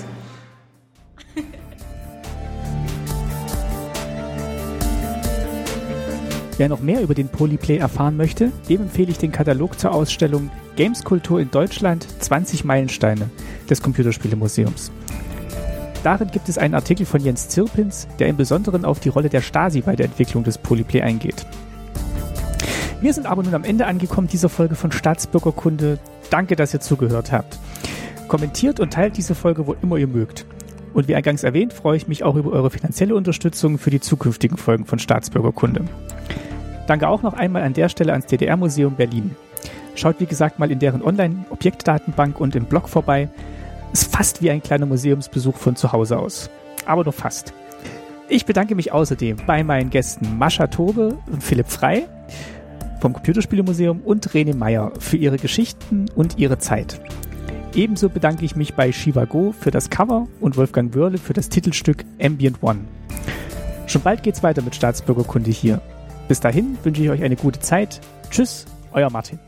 [6.57, 10.49] Wer noch mehr über den Polyplay erfahren möchte, dem empfehle ich den Katalog zur Ausstellung
[10.75, 13.29] Gameskultur in Deutschland 20 Meilensteine
[13.69, 14.91] des Computerspielemuseums.
[16.03, 19.41] Darin gibt es einen Artikel von Jens Zirpins, der im Besonderen auf die Rolle der
[19.41, 21.45] Stasi bei der Entwicklung des Polyplay eingeht.
[23.01, 25.99] Wir sind aber nun am Ende angekommen dieser Folge von Staatsbürgerkunde.
[26.31, 27.59] Danke, dass ihr zugehört habt.
[28.29, 30.45] Kommentiert und teilt diese Folge, wo immer ihr mögt.
[30.93, 34.57] Und wie eingangs erwähnt, freue ich mich auch über eure finanzielle Unterstützung für die zukünftigen
[34.57, 35.85] Folgen von Staatsbürgerkunde.
[36.87, 39.35] Danke auch noch einmal an der Stelle ans DDR-Museum Berlin.
[39.95, 43.29] Schaut wie gesagt mal in deren Online-Objektdatenbank und im Blog vorbei.
[43.91, 46.49] Ist fast wie ein kleiner Museumsbesuch von zu Hause aus.
[46.85, 47.53] Aber nur fast.
[48.27, 52.07] Ich bedanke mich außerdem bei meinen Gästen Mascha Tobe und Philipp Frei
[53.01, 56.99] vom Computerspielemuseum und René Meyer für ihre Geschichten und ihre Zeit.
[57.75, 61.49] Ebenso bedanke ich mich bei Shiva Go für das Cover und Wolfgang Wörle für das
[61.49, 62.79] Titelstück Ambient One.
[63.87, 65.81] Schon bald geht's weiter mit Staatsbürgerkunde hier.
[66.27, 68.01] Bis dahin wünsche ich euch eine gute Zeit.
[68.29, 69.39] Tschüss, euer Martin.